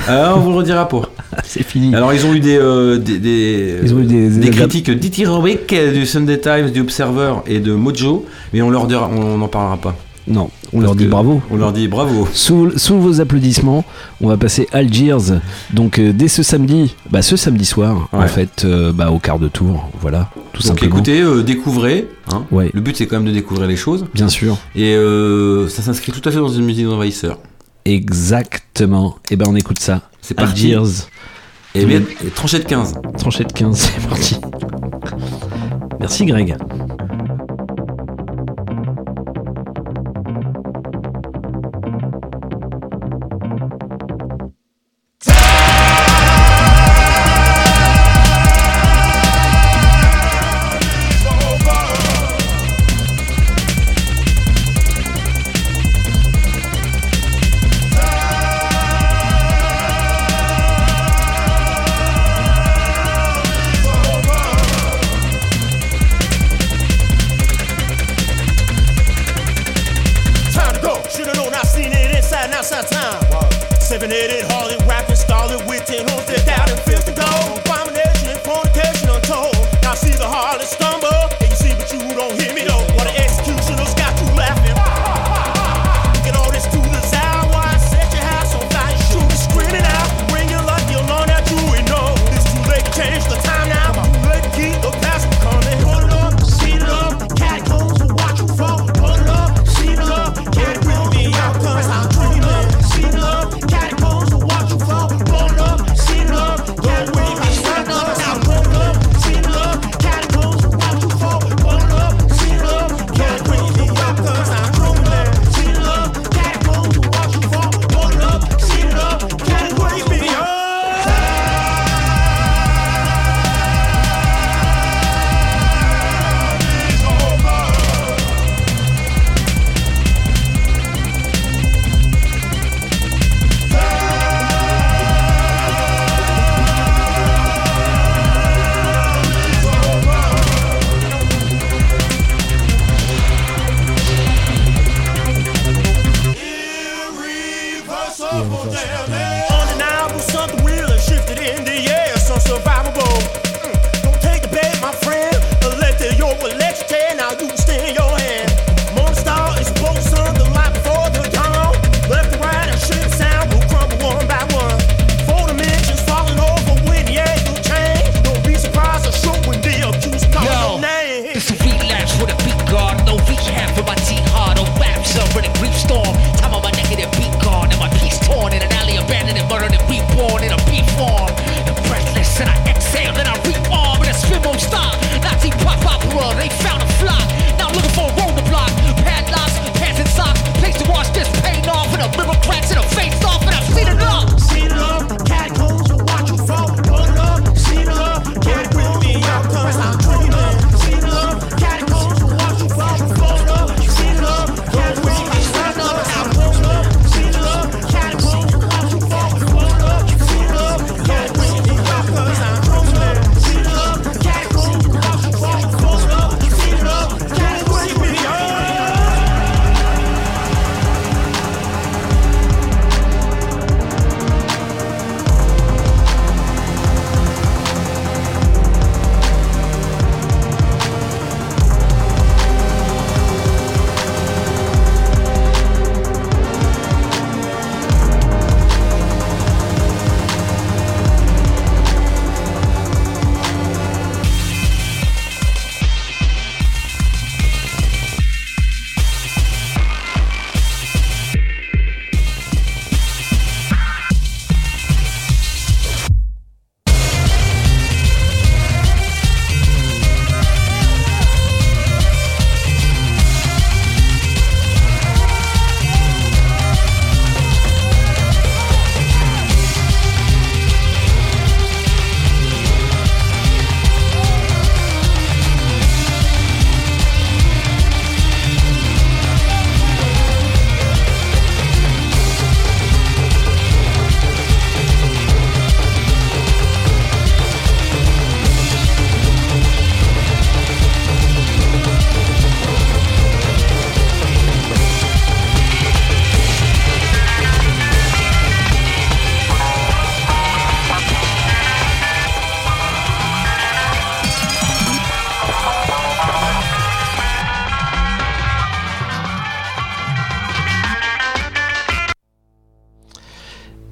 [0.09, 1.03] Euh, on vous le redira pas.
[1.45, 1.93] C'est fini.
[1.93, 5.75] Alors ils ont eu des, euh, des, des, ils ont eu des, des critiques dithyrambiques
[5.75, 9.79] du Sunday Times, du Observer et de Mojo, mais on leur dira, on n'en parlera
[9.79, 9.97] pas.
[10.29, 10.49] Non.
[10.73, 11.41] On leur dit bravo.
[11.51, 12.29] On leur dit bravo.
[12.33, 13.85] Sous, vos applaudissements,
[14.21, 15.17] on va passer Algiers.
[15.73, 19.39] Donc euh, dès ce samedi, bah, ce samedi soir, en fait, euh, bah, au quart
[19.39, 22.09] de tour, voilà, tout Donc écoutez, euh, découvrez.
[22.31, 22.45] Hein.
[22.51, 22.71] Ouais.
[22.75, 24.07] Le but c'est quand même de découvrir les choses.
[24.15, 24.59] Bien sûr.
[24.75, 24.97] Et
[25.69, 27.39] ça s'inscrit tout à fait dans une musique d'envahisseur.
[27.85, 29.17] Exactement.
[29.31, 30.03] Et ben on écoute ça.
[30.21, 30.75] C'est parti.
[30.75, 31.05] Algiers.
[31.75, 32.03] Et, bien,
[32.35, 32.95] tranchée de 15.
[33.19, 34.37] Tranchée de 15, c'est parti.
[36.01, 36.57] Merci Greg.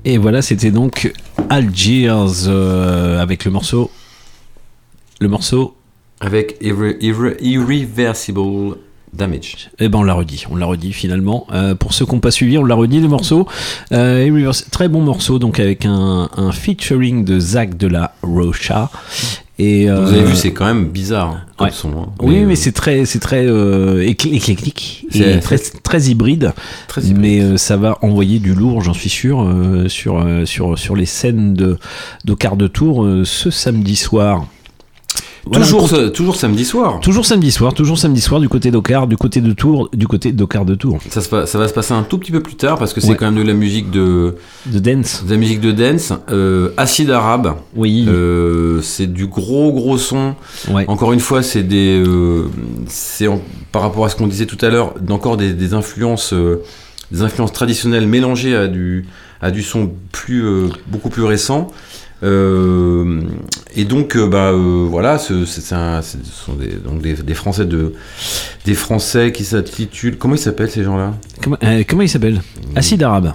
[0.09, 1.13] Et voilà, c'était donc
[1.51, 2.09] Algiers
[2.47, 3.91] euh, avec le morceau.
[5.21, 5.77] Le morceau.
[6.21, 8.77] Avec Irre- Irre- Irreversible
[9.13, 9.71] Damage.
[9.81, 11.47] Eh ben on l'a redit, on l'a redit finalement.
[11.53, 13.49] Euh, pour ceux qui n'ont pas suivi, on l'a redit le morceau.
[13.91, 18.91] Euh, très bon morceau, donc avec un, un featuring de Zach de la Rocha.
[19.59, 21.73] Et Vous euh, avez vu, c'est quand même bizarre hein, comme ouais.
[21.73, 21.89] son.
[21.91, 22.07] hein.
[22.21, 26.53] Oui, mais, euh, c'est très, c'est très euh, écl- éclectique et C'est- très, très hybride.
[27.15, 30.95] Mais euh, ça va envoyer du lourd, j'en suis sûr, euh, sur, euh, sur, sur
[30.95, 31.79] les scènes de,
[32.27, 34.47] de quart de tour euh, ce samedi soir.
[35.47, 36.99] Voilà, toujours, ce- toujours samedi soir.
[37.01, 40.33] Toujours samedi soir, toujours samedi soir du côté d'Ocar, du côté de Tours, du côté
[40.33, 40.99] d'Ocar de Tours.
[41.09, 43.11] Ça, se ça va se passer un tout petit peu plus tard parce que c'est
[43.11, 43.17] Ouais.
[43.17, 44.35] quand même de la musique de.
[44.67, 45.25] De dance.
[45.25, 46.13] De la musique de dance.
[46.31, 47.55] Euh, acide arabe.
[47.77, 48.07] Oui.
[48.09, 50.35] Euh, c'est du gros gros son.
[50.89, 52.03] Encore une fois, c'est des.
[52.05, 52.47] euh,
[52.89, 53.29] c'est
[53.73, 56.33] par rapport à ce qu'on disait tout à l'heure, encore des, des influences.
[56.33, 56.63] euh,
[57.13, 59.07] des influences traditionnelles mélangées à du,
[59.41, 61.69] à du son plus, euh, beaucoup plus récent.
[62.23, 63.21] Euh,
[63.77, 65.35] et donc, euh, bah, euh, voilà, ce,
[65.75, 67.93] un- sont des, donc des, des Français de,
[68.65, 70.17] des Français qui s'intitulent.
[70.19, 71.15] Comment ils s'appellent ces gens-là?
[71.43, 72.41] Comment, euh, comment il s'appelle
[72.75, 73.33] Acide arabe.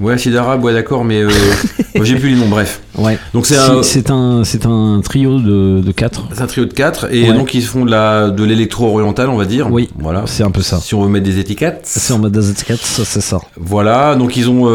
[0.00, 1.22] Ouais, Acide Arabe, ouais, d'accord, mais
[1.94, 2.80] moi, j'ai plus les noms, bref.
[2.96, 3.18] Ouais.
[3.34, 6.26] Donc c'est Si- un, c'est un, c'est un trio de, de quatre.
[6.32, 7.36] c'est un trio de quatre, et Ouais.
[7.36, 9.70] donc ils font de la de l'électro-oriental, on va dire.
[9.70, 10.22] Oui, voilà.
[10.26, 10.80] c'est un peu ça.
[10.80, 11.82] Si on veut mettre des étiquettes.
[11.84, 13.38] C'est en mode AZ4, ça, c'est ça.
[13.60, 14.66] Voilà, donc ils ont,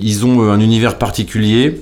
[0.00, 1.78] ils ont un univers particulier.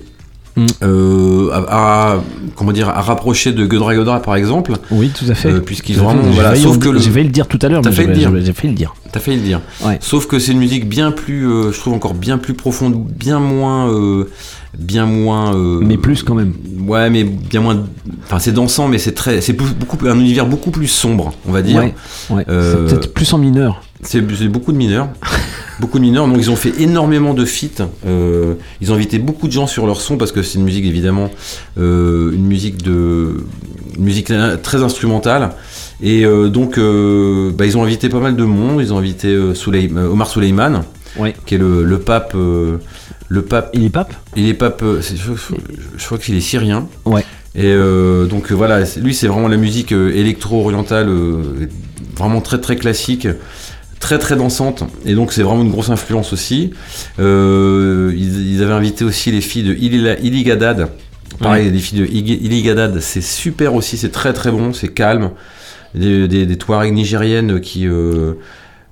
[0.56, 0.66] Mm.
[0.82, 2.20] euh, à, à-
[2.54, 5.50] comment dire à rapprocher de Godra Godra par exemple Oui, tout à fait.
[5.52, 6.14] Euh, puisqu'ils ont fait.
[6.16, 8.08] vraiment voilà failli sauf que le j'ai failli le dire tout à l'heure, mais failli
[8.08, 8.32] le j'ai- dire.
[8.42, 8.94] j'ai failli le dire.
[9.12, 9.60] T'as failli le dire.
[9.84, 9.98] Ouais.
[10.00, 13.38] Sauf que c'est une musique bien plus, euh, je trouve encore bien plus profonde, bien
[13.38, 14.30] moins, euh,
[14.78, 15.54] bien moins.
[15.82, 16.54] Mais plus quand même.
[16.86, 17.84] Ouais, mais bien moins.
[18.24, 21.60] Enfin, c'est dansant, mais c'est très, c'est beaucoup un univers beaucoup plus sombre, on va
[21.62, 21.76] dire.
[21.80, 21.94] Ouais,
[22.30, 22.44] ouais.
[22.46, 23.82] C'est peut-être plus en mineur.
[24.02, 25.08] C'est beaucoup de mineurs.
[25.80, 26.26] beaucoup de mineurs.
[26.28, 27.88] Donc, ils ont fait énormément de feats.
[28.06, 30.84] Euh, ils ont invité beaucoup de gens sur leur son parce que c'est une musique,
[30.84, 31.30] évidemment,
[31.78, 33.44] euh, une musique de.
[33.98, 34.30] Une musique
[34.62, 35.50] très instrumentale.
[36.02, 36.78] Et euh, donc,
[37.56, 38.80] bah, ils ont invité pas mal de monde.
[38.80, 40.82] Ils ont invité Souley- Omar Souleyman,
[41.18, 41.34] Ouais.
[41.46, 42.34] qui est le, le pape.
[42.34, 43.70] le pape.
[43.72, 44.12] Il est pape?
[44.36, 44.84] Il est pape.
[45.00, 45.32] je,
[45.96, 46.86] je- crois qu'il est syrien.
[47.06, 47.24] Ouais.
[47.54, 47.74] Et
[48.28, 51.08] donc voilà, lui c'est vraiment la musique électro-orientale,
[52.14, 53.26] vraiment très très classique,
[54.00, 54.84] très très dansante.
[55.04, 56.70] Et donc c'est vraiment une grosse influence aussi.
[57.18, 60.88] Euh, ils, ils avaient invité aussi les filles de Ilila- Iligadad.
[61.38, 65.30] Pareil, les filles de Ig- Iligadad, c'est super aussi, c'est très très bon, c'est calme.
[65.94, 67.86] Des, des, des Touaregs nigériennes qui...
[67.86, 68.34] euh,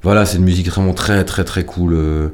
[0.02, 1.94] voilà, c'est une musique vraiment très très très cool.
[1.94, 2.28] euh,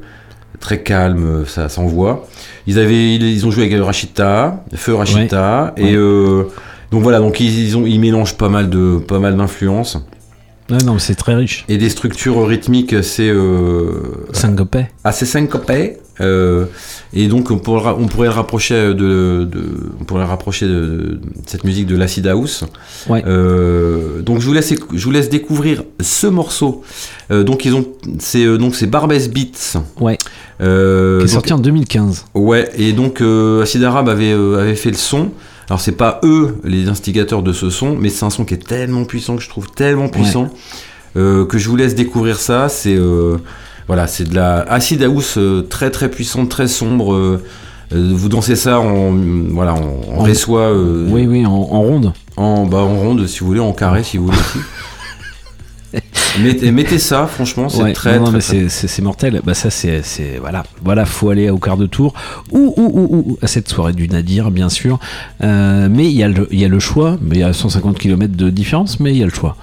[0.59, 2.29] très calme, ça s'envoie.
[2.67, 5.95] Ils avaient, ils, ils ont joué avec Rachita, Feu Rachita, et
[6.91, 9.99] donc voilà, donc ils, ils ont, ils mélangent pas mal de, pas mal d'influences.
[10.85, 11.65] Non, mais c'est très riche.
[11.69, 14.87] Et des structures rythmiques assez, euh, Syncopé.
[15.05, 15.97] assez syncopées.
[16.21, 16.67] euh,
[17.15, 18.93] et donc on pourra, on pourrait le rapprocher de,
[19.51, 22.65] de- on pourrait rapprocher de, de cette musique de l'acid house.
[23.09, 23.23] Ouais.
[23.27, 26.83] Euh, donc je vous laisse, je vous laisse découvrir ce morceau.
[27.31, 27.87] Euh, donc ils ont,
[28.19, 29.81] c'est euh, donc c'est Barbès Beats.
[29.99, 30.19] Ouais.
[30.61, 32.27] Euh, Qui est donc- sorti en 2015.
[32.35, 35.31] Ouais, et donc euh, Acid Arabe avait, avait fait le son.
[35.71, 38.67] Alors c'est pas eux les instigateurs de ce son, mais c'est un son qui est
[38.67, 40.51] tellement puissant que je trouve tellement puissant
[41.17, 42.69] euh, que je vous laisse découvrir ça.
[42.69, 43.37] C'est euh,
[43.87, 47.41] voilà, c'est de la acid house euh, très très puissante, très sombre.
[47.93, 49.13] vous dansez ça en
[49.51, 52.13] voilà En- euh, Oui, oui, en, en ronde.
[52.37, 54.39] en bah en ronde si vous voulez, en carré si vous voulez.
[56.43, 59.41] mettez, mettez ça, franchement, c'est Ouais, très non, non, très, mais très- c'est- mortel.
[59.45, 60.03] Bah ça c'est
[60.41, 62.15] voilà voilà faut aller au quart de tour
[62.53, 64.99] ou ou, ou, ou à cette soirée du Nadir bien sûr.
[65.43, 67.17] Euh, mais il y a le il y a le choix.
[67.23, 69.57] Mais il y a 150 km de différence, mais il y a le choix.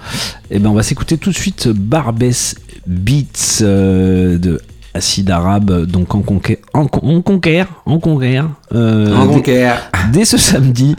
[0.50, 2.54] Et ben on va s'écouter tout de suite Barbès
[2.86, 4.60] Beats euh, de
[4.94, 9.74] Acide Arabe donc en conquête en, en conquère en conquère euh, En dès-
[10.12, 10.96] dès ce samedi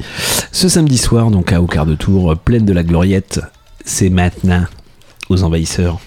[0.51, 3.41] ce samedi soir donc à au quart de tour pleine de la gloriette
[3.83, 4.63] c'est maintenant
[5.29, 5.99] aux envahisseurs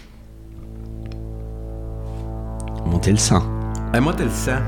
[2.87, 3.43] montez le sein
[3.95, 4.63] Ah, moi t'es le sein.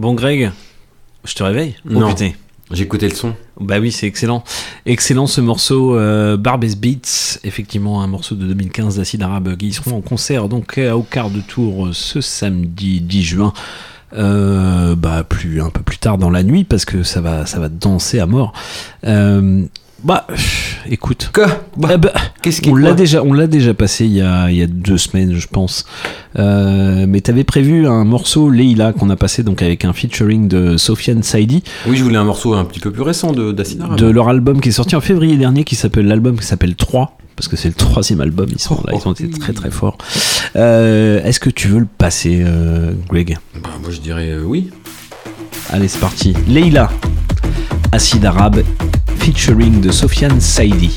[0.00, 0.50] Bon, Greg,
[1.24, 1.76] je te réveille?
[1.84, 2.08] Oh, Non.
[2.08, 2.30] putain.
[2.70, 3.34] J'ai écouté le son.
[3.60, 4.42] Bah oui, c'est excellent.
[4.86, 9.98] Excellent ce morceau, euh, Barbès Beats, effectivement un morceau de 2015 d'Acide Arabe qui seront
[9.98, 13.52] en concert donc au quart de tour euh, ce samedi 10 juin.
[14.14, 17.60] Euh, bah plus un peu plus tard dans la nuit parce que ça va ça
[17.60, 18.54] va danser à mort.
[19.04, 19.64] Euh,
[20.02, 20.26] bah
[20.88, 21.30] écoute.
[21.76, 21.98] Bah,
[22.42, 24.96] Qu'est-ce on l'a déjà on l'a déjà passé il y a il y a deux
[24.98, 25.84] semaines je pense.
[26.38, 30.76] Euh, mais t'avais prévu un morceau Leila qu'on a passé donc avec un featuring de
[30.78, 33.98] Sofiane Saidi Oui, je voulais un morceau un petit peu plus récent de d'Acid Arabe.
[33.98, 37.18] de leur album qui est sorti en février dernier qui s'appelle l'album qui s'appelle 3
[37.36, 39.98] parce que c'est le troisième album ils sont là ils ont été très très forts
[40.56, 43.36] Euh, est-ce que tu veux le passer euh, Greg?
[43.62, 44.70] Bah, moi, je dirais oui.
[45.70, 46.90] allez c'est parti Leila
[47.92, 48.62] Acide Arabe
[49.20, 50.96] featuring de Sofiane Saidi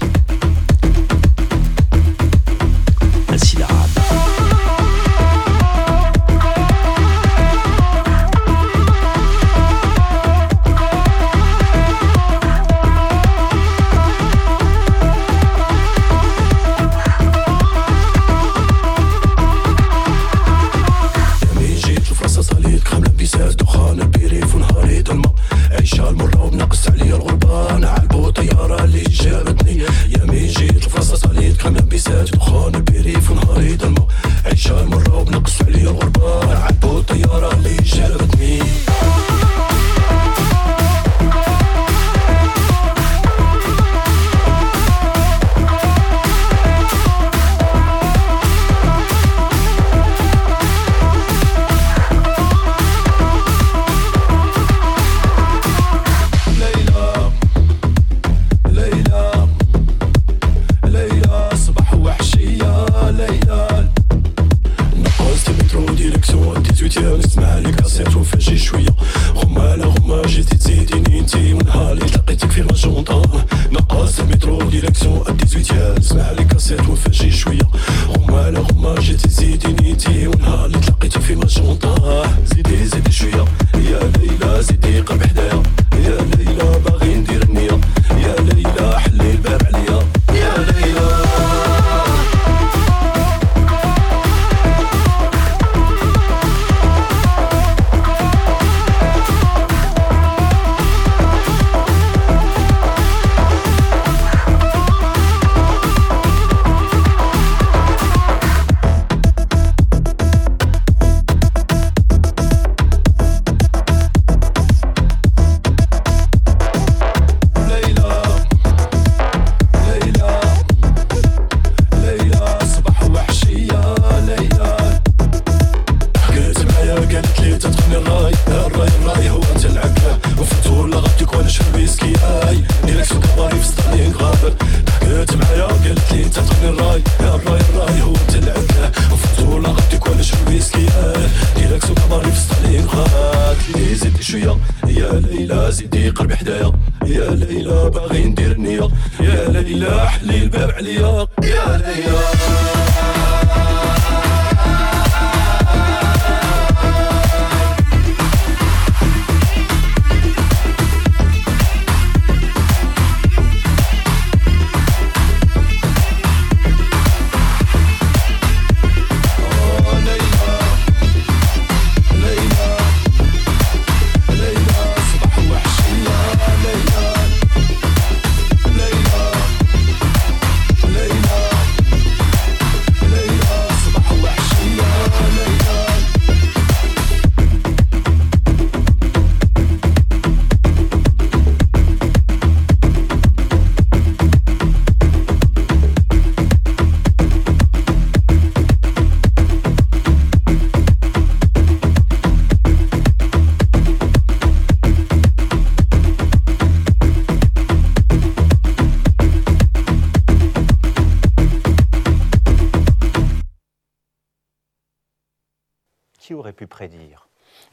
[37.08, 38.33] to göra livet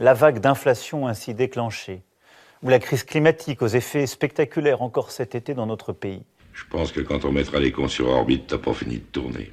[0.00, 2.02] la vague d'inflation ainsi déclenchée,
[2.62, 6.22] ou la crise climatique aux effets spectaculaires encore cet été dans notre pays
[6.54, 9.52] Je pense que quand on mettra les cons sur orbite, t'as pas fini de tourner.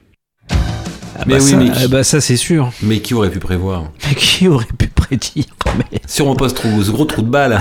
[1.19, 2.71] Ah Mais bah oui, ça, mais- ah bah ça c'est sûr.
[2.81, 3.83] Mais qui aurait pu prévoir?
[4.07, 5.45] Mais qui aurait pu prédire
[5.77, 5.99] mais...
[6.07, 7.59] Sur mon poste trou, ce gros trou de balle,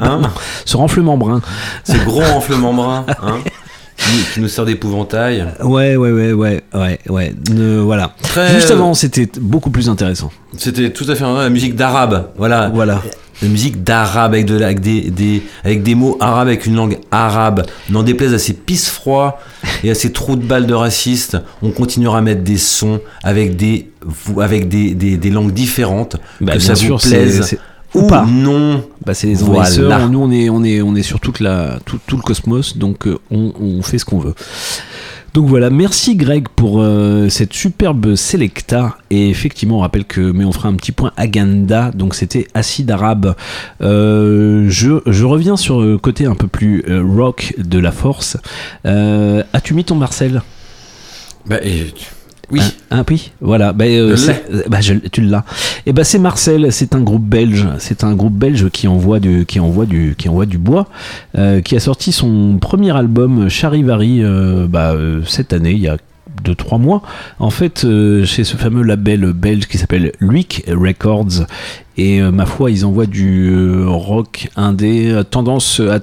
[0.00, 0.22] hein?
[0.64, 1.42] Ce renflement brun.
[1.84, 3.38] Ce gros renflement brun, hein?
[4.32, 5.46] qui, nous sort d'épouvantail.
[5.62, 7.34] Ouais, ouais, ouais, ouais, ouais, ouais.
[7.52, 8.12] Ne- voilà.
[8.22, 10.30] Très- Juste avant, c'était beaucoup plus intéressant.
[10.56, 12.70] C'était tout à fait la musique d'arabe, voilà.
[12.72, 13.02] Voilà.
[13.42, 16.76] la musique d'arabe avec, de la- avec des, des- avec des mots arabes, avec une
[16.76, 17.64] langue arabe.
[17.90, 19.38] N'en déplaise à ces pisse froids
[19.82, 23.56] et à ces trous de balles de racistes, on continuera à mettre des sons avec
[23.56, 23.90] des,
[24.40, 26.16] avec des, des, des langues différentes.
[26.40, 27.56] Bah, que bien ça sûr, vous plaise
[27.94, 28.26] ou pas.
[28.26, 28.84] non.
[29.04, 29.60] Bah, c'est les Voilà.
[29.60, 30.08] envahisseurs.
[30.08, 33.06] Nous, on est, on est, on est sur toute la, tout, tout le cosmos, donc
[33.06, 34.34] euh, on, on fait ce qu'on veut.
[35.34, 38.96] Donc voilà, merci Greg pour euh, cette superbe selecta.
[39.10, 41.90] Et effectivement, on rappelle que, mais on fera un petit point agenda.
[41.90, 43.34] Donc c'était acide arabe.
[43.82, 48.36] Euh, je, je reviens sur le côté un peu plus euh, rock de la force.
[48.86, 50.42] Euh, As-tu mis ton Marcel?
[51.46, 51.92] Bah, et-
[52.50, 52.60] oui.
[52.90, 53.72] Ah, ah oui, voilà.
[53.72, 54.16] Bah, euh,
[54.68, 55.44] bah, je- tu l'as.
[55.86, 59.46] Et ben c'est Marcel, c'est un groupe belge, c'est un groupe belge qui envoie du,
[59.46, 60.88] qui envoie du, qui envoie du bois,
[61.36, 65.88] euh, qui a sorti son premier album Charivari euh, bah, euh, cette année, il y
[65.88, 65.96] a
[66.42, 67.02] deux trois mois.
[67.38, 71.46] En fait, euh, chez ce fameux label belge qui s'appelle Luik Records.
[71.96, 76.00] Et euh, ma foi, ils envoient du euh, rock indé à tendance, à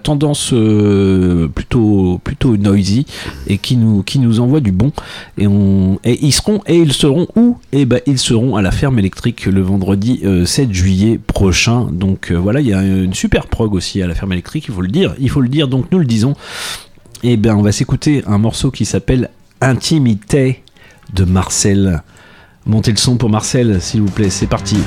[0.53, 3.06] euh, plutôt, plutôt noisy
[3.48, 4.94] et qui nous, qui nous envoie du bon.
[5.38, 7.58] Et, on, et ils seront, et ils seront où?
[7.74, 11.90] Et ben ils seront à la ferme électrique le vendredi euh, 7 juillet prochain.
[11.91, 14.82] Donc voilà, il y a une super prog aussi à la ferme électrique, il faut
[14.82, 15.14] le dire.
[15.20, 16.36] Il faut le dire, donc nous le disons.
[17.24, 19.30] Et ben on va s'écouter un morceau qui s'appelle
[19.64, 20.64] Intimité
[21.14, 22.02] de Marcel.
[22.66, 24.78] Montez le son pour Marcel, s'il vous plaît, c'est parti.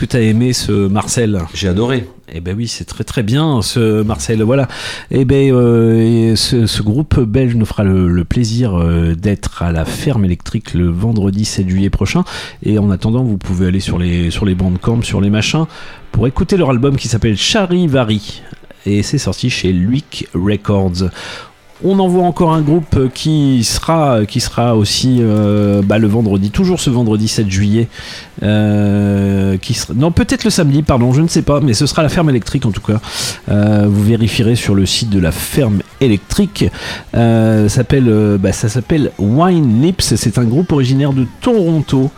[0.00, 2.08] Que tu as aimé ce Marcel J'ai adoré.
[2.32, 4.42] Eh ben oui, c'est très très bien ce Marcel.
[4.42, 4.66] Voilà.
[5.10, 9.62] Eh ben euh, et ce, ce groupe belge nous fera le, le plaisir euh, d'être
[9.62, 12.24] à la ferme électrique le vendredi 7 juillet prochain.
[12.62, 15.66] Et en attendant, vous pouvez aller sur les sur les bandcamps, sur les machins,
[16.12, 18.40] pour écouter leur album qui s'appelle Charivari.
[18.86, 21.10] Et c'est sorti chez Luik Records.
[21.82, 26.78] On envoie encore un groupe qui sera, qui sera aussi euh, bah, le vendredi, toujours
[26.78, 27.88] ce vendredi 7 juillet.
[28.42, 29.56] euh,
[29.94, 32.66] non, peut-être le samedi, pardon, je ne sais pas, mais ce sera la ferme électrique
[32.66, 33.00] en tout cas.
[33.50, 36.66] Euh, vous vérifierez sur le site de la ferme électrique.
[37.14, 40.14] Bah, ça s'appelle Wine Lips.
[40.16, 42.10] C'est un groupe originaire de Toronto.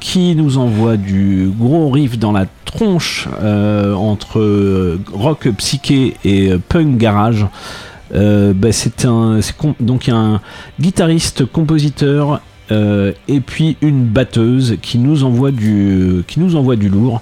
[0.00, 3.28] qui nous envoie du gros riff dans la tronche
[3.96, 7.46] entre rock psyché et punk garage.
[8.14, 9.40] Euh, bah, c'est un
[9.80, 10.40] donc un
[10.80, 16.88] guitariste compositeur euh, et puis une batteuse qui nous envoie du qui nous envoie du
[16.88, 17.20] lourd.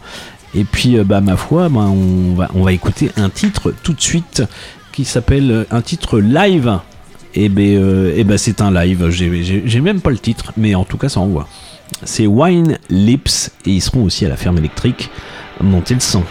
[0.55, 3.93] Et puis euh, bah ma foi bah, on va on va écouter un titre tout
[3.93, 4.43] de suite
[4.93, 6.79] qui s'appelle un titre live.
[7.37, 9.09] Et ben ben, c'est un live.
[9.11, 11.49] J'ai- même pas le titre mais en tout cas ça envoie.
[12.05, 15.11] C'est Wine Lips et ils seront aussi à la ferme électrique
[15.61, 16.25] montez le sang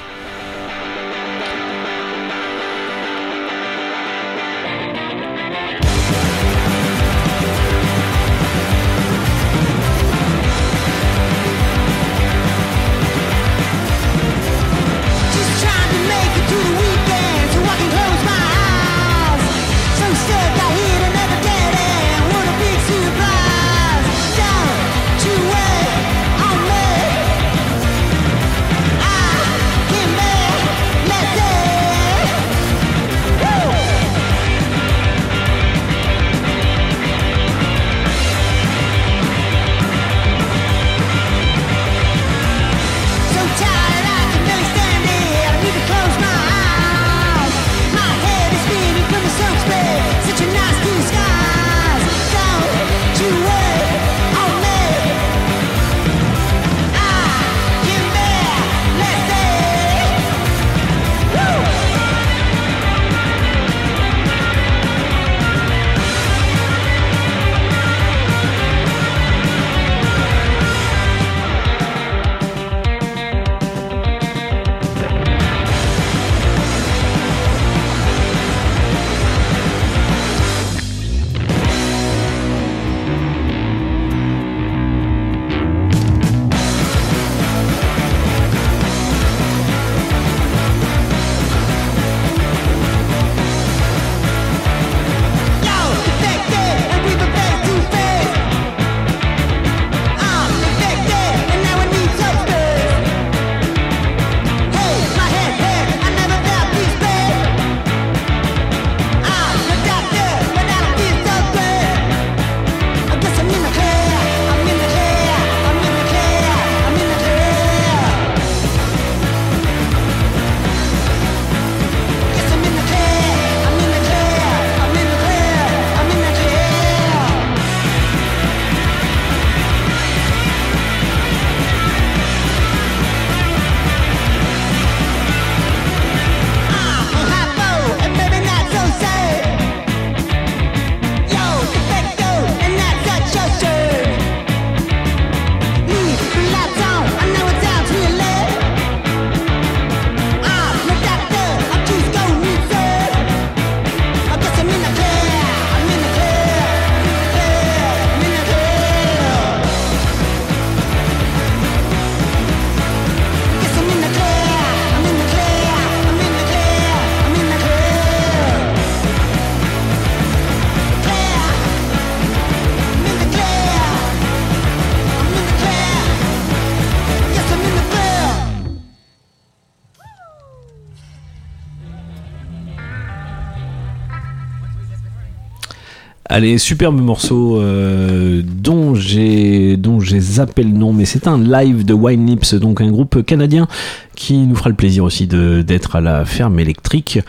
[186.35, 191.85] Allez, superbe morceau euh, dont j'ai dont j'ai zappé le nom, mais c'est un live
[191.85, 193.67] de Wine Lips, donc un groupe canadien
[194.15, 197.19] qui nous fera le plaisir aussi d'être à la ferme électrique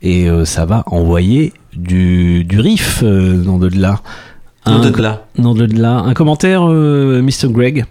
[0.00, 4.00] et euh, ça va envoyer du, du riff euh, dans de là.
[4.64, 5.26] Dans de là.
[5.36, 5.98] De là.
[5.98, 7.50] Un commentaire, Mr.
[7.50, 7.84] Greg?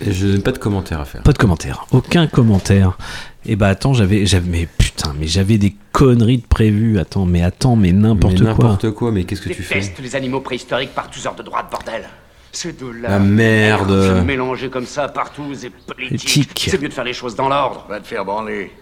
[0.00, 1.22] Je n'ai pas de commentaire à faire.
[1.22, 1.86] Pas de commentaire.
[1.90, 2.96] Aucun commentaire.
[3.46, 6.98] Et bah attends, j'avais, j'avais, mais putain, mais j'avais des conneries de prévues.
[6.98, 8.48] Attends, mais attends, mais n'importe Mais quoi.
[8.48, 11.42] N'importe quoi, mais qu'est-ce que tu fais Déteste les animaux préhistoriques par tous heures de
[11.42, 12.08] droite, bordel.
[12.52, 14.24] C'est de La merde.
[14.26, 16.52] Mélanger comme ça partout, c'est politique.
[16.54, 16.68] Tic.
[16.70, 17.86] C'est mieux de faire les choses dans l'ordre.
[17.88, 18.72] Va te faire branler.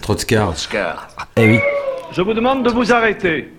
[0.00, 0.50] Trotskar.
[0.50, 1.08] Oscar.
[1.36, 1.58] Eh oui.
[2.12, 3.52] Je vous demande de vous arrêter.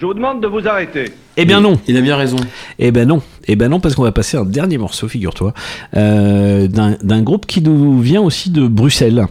[0.00, 1.12] Je vous demande de vous arrêter.
[1.36, 1.78] Eh bien non.
[1.86, 2.38] Il a bien raison.
[2.78, 3.20] Eh ben non.
[3.46, 5.52] Eh ben non, parce qu'on va passer un dernier morceau, figure-toi,
[5.94, 9.26] euh, d'un groupe qui nous vient aussi de Bruxelles.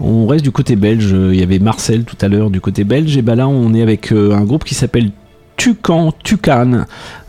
[0.00, 1.14] On reste du côté belge.
[1.14, 3.14] Il y avait Marcel tout à l'heure du côté belge.
[3.18, 5.10] Et ben là, on est avec euh, un groupe qui s'appelle
[5.56, 6.84] Tucan, Tucan,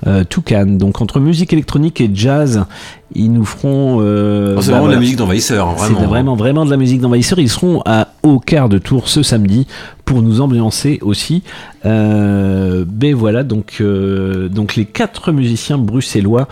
[0.06, 0.66] euh, Tucan.
[0.66, 2.66] Donc entre musique électronique et jazz,
[3.16, 4.00] ils nous feront.
[4.02, 6.02] euh, Oh, c'est bah, vraiment de la musique d'envahisseur, C'est vraiment.
[6.02, 7.40] de- vraiment, vraiment de la musique d'envahisseur.
[7.40, 9.66] Ils seront à au quart de tour ce samedi
[10.06, 11.44] pour nous ambiancer aussi.
[11.86, 16.48] Euh, ben voilà, donc, euh, donc les quatre musiciens bruxellois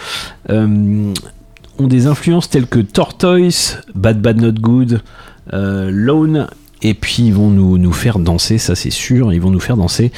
[0.49, 5.01] ont des influences telles que Tortoise, Bad Bad Not Good,
[5.51, 6.47] Lone.
[6.87, 9.75] Et puis ils vont nous, nous faire danser, ça c'est sûr, ils vont nous faire
[9.77, 10.11] danser.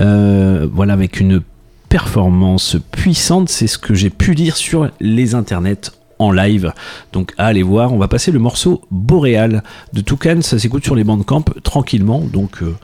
[0.00, 1.42] euh, voilà, avec une
[1.90, 6.72] performance puissante, c'est ce que j'ai pu lire sur les internets en live.
[7.12, 10.94] Donc à aller voir, on va passer le morceau Boréal de Toucan, ça s'écoute sur
[10.94, 12.74] les bandcamp tranquillement, donc, euh,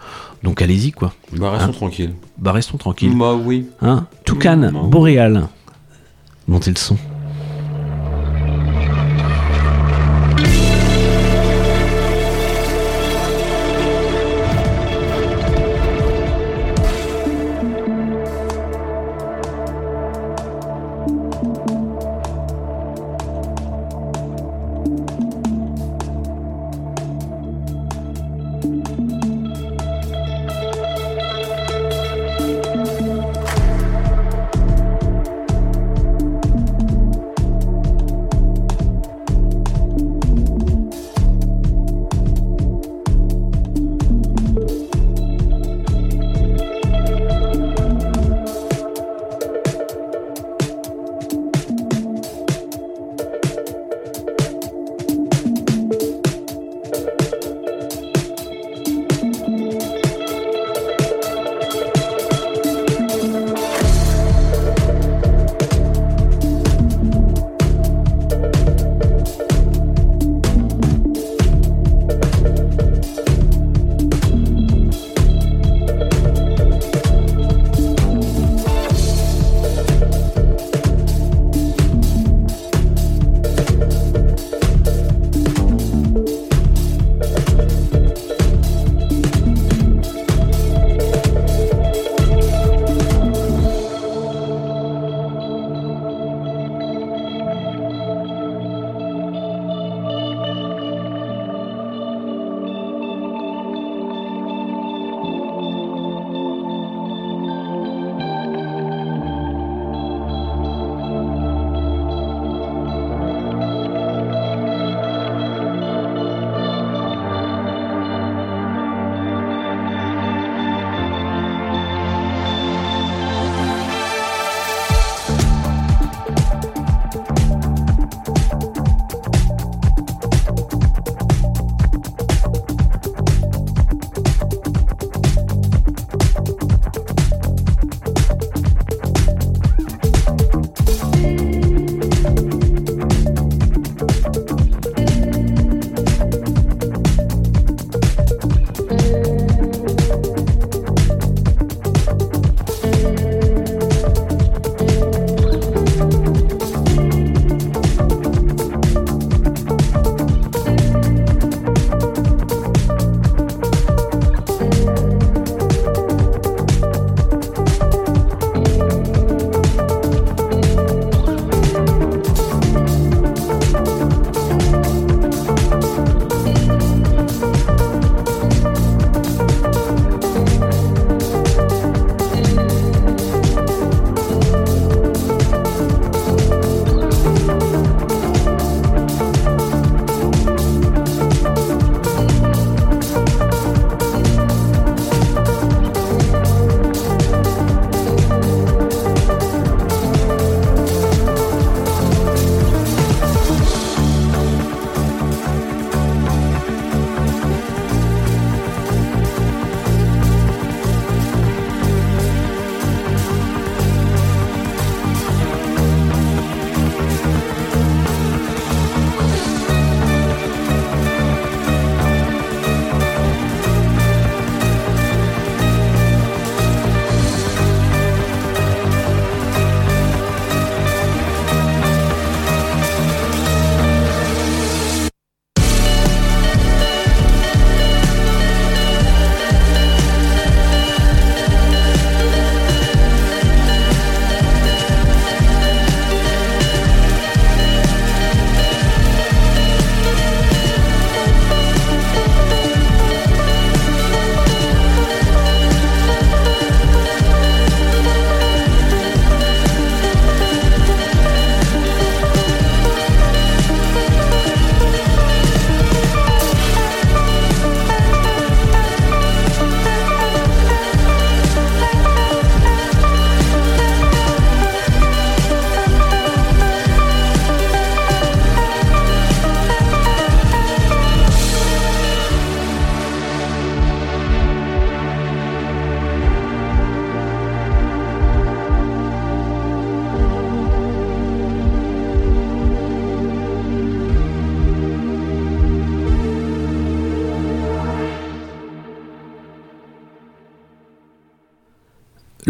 [0.43, 1.15] donc allez-y quoi.
[1.33, 2.13] Bah, restons Hein tranquilles.
[2.37, 3.17] Bah restons tranquilles.
[3.17, 3.67] Bah oui.
[3.81, 4.91] Hein Toucan, Bah oui.
[4.91, 5.49] Boréal.
[6.47, 6.99] Montez le son.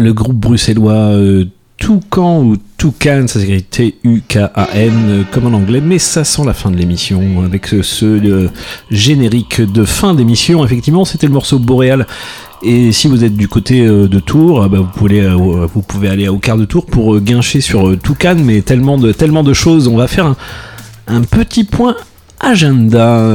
[0.01, 1.45] Le groupe bruxellois euh,
[1.77, 6.69] Toucan ou Toucan, ça s'écrit T-U-K-A-N euh, comme en anglais, mais ça sent la fin
[6.71, 8.49] de l'émission avec ce, ce, euh,
[8.91, 10.63] générique de fin d'émission.
[10.63, 12.05] Effectivement, c'était le morceau Boréal.
[12.63, 15.81] Et si vous êtes du côté euh, de Tours, bah, vous, pouvez, euh, au- vous
[15.81, 19.53] pouvez aller au quart de tour pour guincher sur Toucan, mais tellement de, tellement de
[19.53, 19.87] choses.
[19.87, 20.35] On va faire un,
[21.07, 21.95] un petit point
[22.39, 23.25] agenda,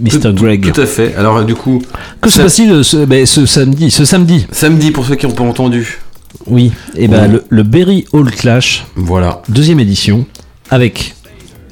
[0.00, 0.32] Mr.
[0.32, 0.72] Greg.
[0.72, 1.14] Tout à fait.
[1.16, 1.82] Alors, du coup.
[2.20, 5.32] Que se passe-t-il euh, ce, ben, ce samedi Ce samedi Samedi, pour ceux qui n'ont
[5.34, 5.98] pas entendu.
[6.46, 7.28] Oui, et ben Ouais.
[7.28, 9.42] le, le Berry Hall Clash, Voilà.
[9.48, 10.26] deuxième édition,
[10.70, 11.14] avec.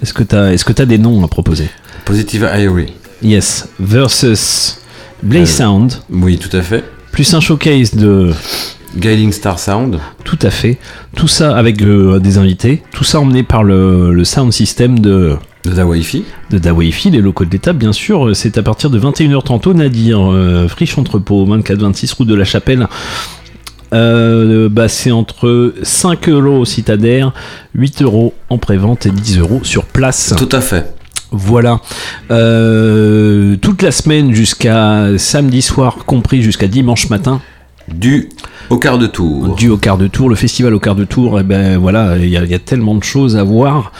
[0.02, 1.68] Est-ce que tu as, est-ce que t'as des noms à proposer
[2.05, 2.92] Positive Irie.
[3.23, 4.78] Yes, versus
[5.23, 6.84] Blaze Euh, Sound, Oui, tout à fait.
[7.12, 8.33] plus un showcase de.
[8.97, 9.99] Guiding Star Sound.
[10.25, 10.78] Tout à fait.
[11.16, 12.83] Tout ça avec euh, des invités.
[12.94, 15.36] Tout ça emmené par le, le sound system de.
[15.66, 16.24] De Da Wi-Fi.
[16.50, 18.34] De Da Wi-Fi, les locaux de l'État, bien sûr.
[18.36, 22.86] C'est à partir de 21h30 au Nadir, euh, Friche Entrepôt, 24-26 route de la Chapelle.
[23.92, 27.32] Euh, bah, c'est entre 5 euros au citadère,
[27.74, 30.34] 8 euros en prévente et 10 euros sur place.
[30.36, 30.92] Tout à fait.
[31.32, 31.80] Voilà.
[32.30, 37.40] Euh, toute la semaine jusqu'à samedi soir, compris jusqu'à dimanche matin.
[37.88, 38.28] Du
[38.70, 39.54] au quart de tour.
[39.54, 42.28] Du au quart de tour, le festival au quart de tour, et ben voilà, il
[42.28, 43.92] y, a- il y a tellement de choses à voir.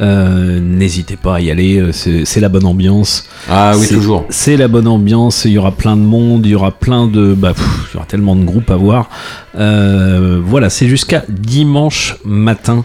[0.00, 3.26] Euh, N'hésitez pas à y aller, euh, c'est c'est la bonne ambiance.
[3.48, 4.24] Ah oui, C'est- toujours.
[4.28, 7.32] C'est la bonne ambiance, il y aura plein de monde, il y aura plein de.
[7.34, 9.08] Bah, pff, il y aura tellement de groupes à voir.
[9.56, 12.84] Euh, voilà, c'est jusqu'à dimanche matin.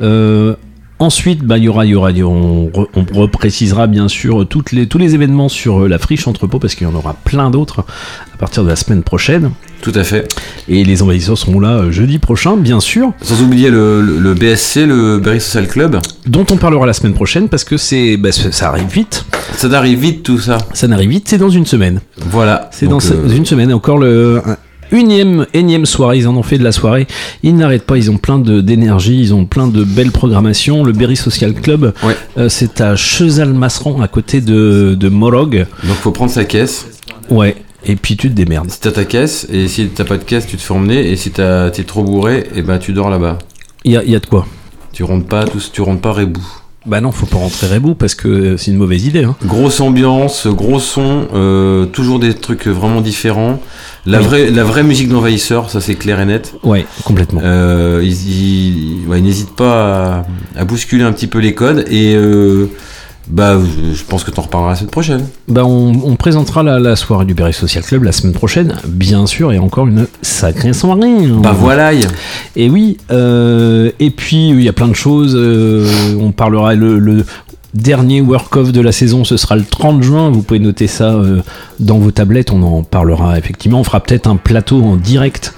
[0.00, 0.54] Euh,
[1.00, 4.98] Ensuite, bah, y aura, y aura, on, re- on reprécisera bien sûr toutes les, tous
[4.98, 7.84] les événements sur euh, la friche entrepôt parce qu'il y en aura plein d'autres
[8.34, 9.52] à partir de la semaine prochaine.
[9.80, 10.26] Tout à fait.
[10.68, 13.12] Et les envahisseurs seront là euh, jeudi prochain, bien sûr.
[13.22, 16.00] Sans oublier le, le- le BSC, le Berry Social Club.
[16.26, 19.24] Dont on parlera la semaine prochaine parce que c'est, bah, ça arrive vite.
[19.56, 20.58] Ça arrive vite tout ça.
[20.74, 22.00] Ça n'arrive vite, c'est dans une semaine.
[22.26, 22.68] Voilà.
[22.72, 23.72] C'est dans euh, une semaine.
[23.72, 24.42] Encore le
[24.92, 26.18] unième, énième soirée.
[26.18, 27.06] Ils en ont fait de la soirée.
[27.42, 27.96] Ils n'arrêtent pas.
[27.96, 29.18] Ils ont plein de d'énergie.
[29.20, 30.84] Ils ont plein de belles programmations.
[30.84, 31.92] Le Berry Social Club,
[32.36, 35.66] euh, c'est à Chezal-Masseran, à côté de, de Morog.
[35.84, 36.86] Donc faut prendre sa caisse.
[37.30, 37.56] Ouais.
[37.84, 38.70] Et puis tu te démerdes.
[38.70, 41.16] Si t'as ta caisse, et si t'as pas de caisse, tu te fais emmener, et
[41.16, 43.38] si t'as- t'es trop bourré, et ben tu dors là-bas.
[43.84, 44.46] Il y a, il y a de quoi.
[44.92, 46.44] Tu rentres pas, tous, tu rentres pas rebou.
[46.88, 49.22] Bah non, faut pas rentrer rebou parce que euh, c'est une mauvaise idée.
[49.24, 49.36] Hein.
[49.44, 53.60] Grosse ambiance, gros son, euh, toujours des trucs vraiment différents.
[54.06, 54.24] La, Oui.
[54.24, 56.54] vraie, la vraie musique d'envahisseur, ça c'est clair et net.
[56.62, 57.40] Ouais, complètement.
[57.44, 60.24] Euh, ils ils- ouais, ils n'hésitent pas
[60.56, 62.70] à, à bousculer un petit peu les codes et euh,
[63.30, 63.58] bah,
[63.94, 65.26] je pense que t'en reparleras la semaine prochaine.
[65.48, 69.26] Bah on, on présentera la, la soirée du Berry Social Club la semaine prochaine, bien
[69.26, 71.08] sûr, et encore une sacrée soirée.
[71.26, 71.40] hein.
[71.42, 71.90] Bah voilà.
[72.56, 75.34] Et oui, euh, et puis il y a plein de choses.
[75.36, 75.86] euh,
[76.20, 77.24] on parlera le, le
[77.74, 80.30] dernier work-off de la saison, ce sera le 30 juin.
[80.30, 81.40] Vous pouvez noter ça euh,
[81.80, 82.50] dans vos tablettes.
[82.50, 83.80] On en parlera effectivement.
[83.80, 85.52] On fera peut-être un plateau en direct.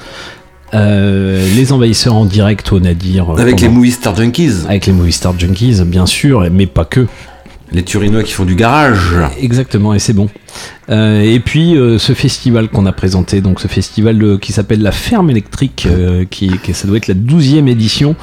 [0.72, 3.30] Euh, les envahisseurs en direct au Nadir.
[3.30, 4.52] euh, Avec les Movie Star Junkies.
[4.68, 7.06] Avec les Movie Star Junkies, bien sûr, mais pas que.
[7.72, 9.14] Les Turinois qui font du garage.
[9.40, 10.28] Exactement, et c'est bon.
[10.90, 14.82] Euh, et puis euh, ce festival qu'on a présenté, donc ce festival euh, qui s'appelle
[14.82, 18.16] la Ferme électrique, euh, qui, qui- ça doit être la 12e édition.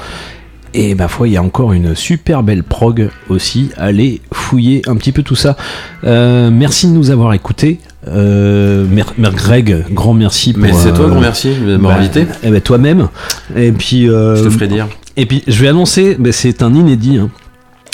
[0.74, 3.70] Et ma foi, il y a encore une super belle prog aussi.
[3.78, 5.56] Allez fouiller un petit peu tout ça.
[6.02, 7.78] Merci de nous avoir écoutés.
[8.06, 8.84] Euh,
[9.18, 10.62] Greg, grand merci pour.
[10.62, 12.26] Mais c'est toi, grand merci de m'avoir bah, invité.
[12.42, 13.08] eh ben, toi-même.
[13.56, 14.06] Et puis.
[14.08, 14.88] Je te ferai dire.
[15.16, 17.16] Et puis je vais annoncer, c'est un inédit.
[17.16, 17.30] hein.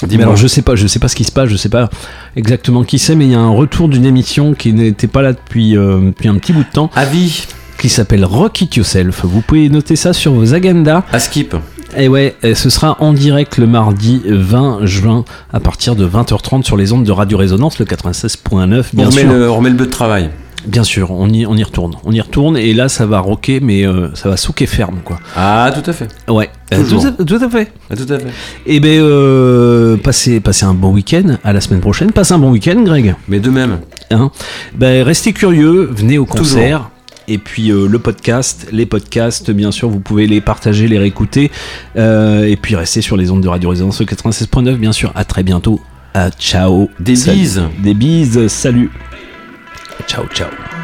[0.08, 1.89] Mais alors je sais pas, je sais pas ce qui se passe, je sais pas
[2.36, 5.32] exactement qui c'est, mais il y a un retour d'une émission qui n'était pas là
[5.32, 6.90] depuis, euh, depuis un petit bout de temps.
[6.94, 7.47] Avis.
[7.78, 9.24] Qui s'appelle Rock It Yourself.
[9.24, 11.02] Vous pouvez noter ça sur vos agendas.
[11.12, 11.55] À skip.
[11.97, 16.76] Et ouais, ce sera en direct le mardi 20 juin à partir de 20h30 sur
[16.76, 19.32] les ondes de Radio Résonance, le 96.9, bien on, remet sûr.
[19.32, 20.31] le, on remet le bleu de travail.
[20.66, 21.94] Bien sûr, on y, on y retourne.
[22.04, 25.18] On y retourne et là ça va rocker, mais euh, ça va souquer ferme quoi.
[25.36, 26.08] Ah, tout à fait.
[26.28, 27.72] Ouais, euh, tout, à, tout à fait.
[27.90, 28.26] Ah, tout à fait.
[28.66, 31.36] Et ben, euh, passez, passez un bon week-end.
[31.44, 32.12] À la semaine prochaine.
[32.12, 33.14] Passez un bon week-end, Greg.
[33.28, 33.80] Mais de même.
[34.10, 34.30] Hein
[34.74, 36.38] ben, restez curieux, venez au Toujours.
[36.46, 36.90] concert.
[37.28, 41.50] Et puis euh, le podcast, les podcasts, bien sûr, vous pouvez les partager, les réécouter.
[41.96, 45.12] Et puis restez sur les ondes de Radio Résonance 96.9, bien sûr.
[45.14, 45.80] À très bientôt.
[46.14, 46.88] À ciao.
[47.00, 47.62] Des bises.
[47.82, 48.46] Des bises.
[48.48, 48.90] Salut.
[50.02, 50.83] Ciao, ciao.